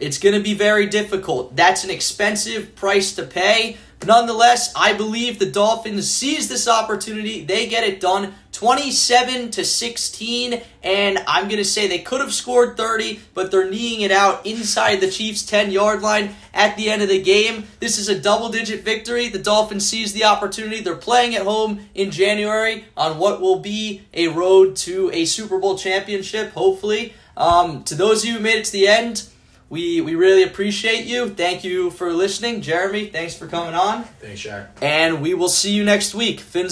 It's 0.00 0.18
going 0.18 0.34
to 0.34 0.42
be 0.42 0.52
very 0.52 0.84
difficult. 0.84 1.56
That's 1.56 1.82
an 1.82 1.88
expensive 1.88 2.76
price 2.76 3.14
to 3.14 3.22
pay. 3.22 3.78
Nonetheless, 4.04 4.70
I 4.76 4.92
believe 4.92 5.38
the 5.38 5.50
Dolphins 5.50 6.10
seize 6.10 6.50
this 6.50 6.68
opportunity. 6.68 7.42
They 7.42 7.68
get 7.68 7.84
it 7.84 8.00
done 8.00 8.34
27 8.60 9.52
to 9.52 9.64
16 9.64 10.60
and 10.82 11.18
I'm 11.26 11.44
going 11.44 11.56
to 11.56 11.64
say 11.64 11.88
they 11.88 12.00
could 12.00 12.20
have 12.20 12.34
scored 12.34 12.76
30, 12.76 13.18
but 13.32 13.50
they're 13.50 13.70
kneeing 13.70 14.02
it 14.02 14.10
out 14.10 14.44
inside 14.44 14.96
the 14.96 15.10
Chiefs 15.10 15.50
10-yard 15.50 16.02
line 16.02 16.34
at 16.52 16.76
the 16.76 16.90
end 16.90 17.00
of 17.00 17.08
the 17.08 17.22
game. 17.22 17.64
This 17.80 17.96
is 17.96 18.10
a 18.10 18.20
double-digit 18.20 18.84
victory. 18.84 19.30
The 19.30 19.38
Dolphins 19.38 19.88
seize 19.88 20.12
the 20.12 20.24
opportunity. 20.24 20.82
They're 20.82 20.94
playing 20.94 21.34
at 21.36 21.46
home 21.46 21.88
in 21.94 22.10
January 22.10 22.84
on 22.98 23.16
what 23.16 23.40
will 23.40 23.60
be 23.60 24.02
a 24.12 24.28
road 24.28 24.76
to 24.76 25.10
a 25.14 25.24
Super 25.24 25.58
Bowl 25.58 25.78
championship, 25.78 26.52
hopefully. 26.52 27.14
Um, 27.38 27.82
to 27.84 27.94
those 27.94 28.24
of 28.24 28.28
you 28.28 28.34
who 28.36 28.40
made 28.40 28.58
it 28.58 28.66
to 28.66 28.72
the 28.72 28.88
end, 28.88 29.26
we 29.70 30.00
we 30.00 30.16
really 30.16 30.42
appreciate 30.42 31.06
you. 31.06 31.30
Thank 31.30 31.62
you 31.62 31.90
for 31.90 32.12
listening. 32.12 32.60
Jeremy, 32.60 33.06
thanks 33.06 33.36
for 33.36 33.46
coming 33.46 33.74
on. 33.74 34.02
Thanks, 34.02 34.40
Jack. 34.40 34.76
And 34.82 35.22
we 35.22 35.32
will 35.32 35.48
see 35.48 35.72
you 35.72 35.84
next 35.84 36.12
week. 36.12 36.40
Fins 36.40 36.68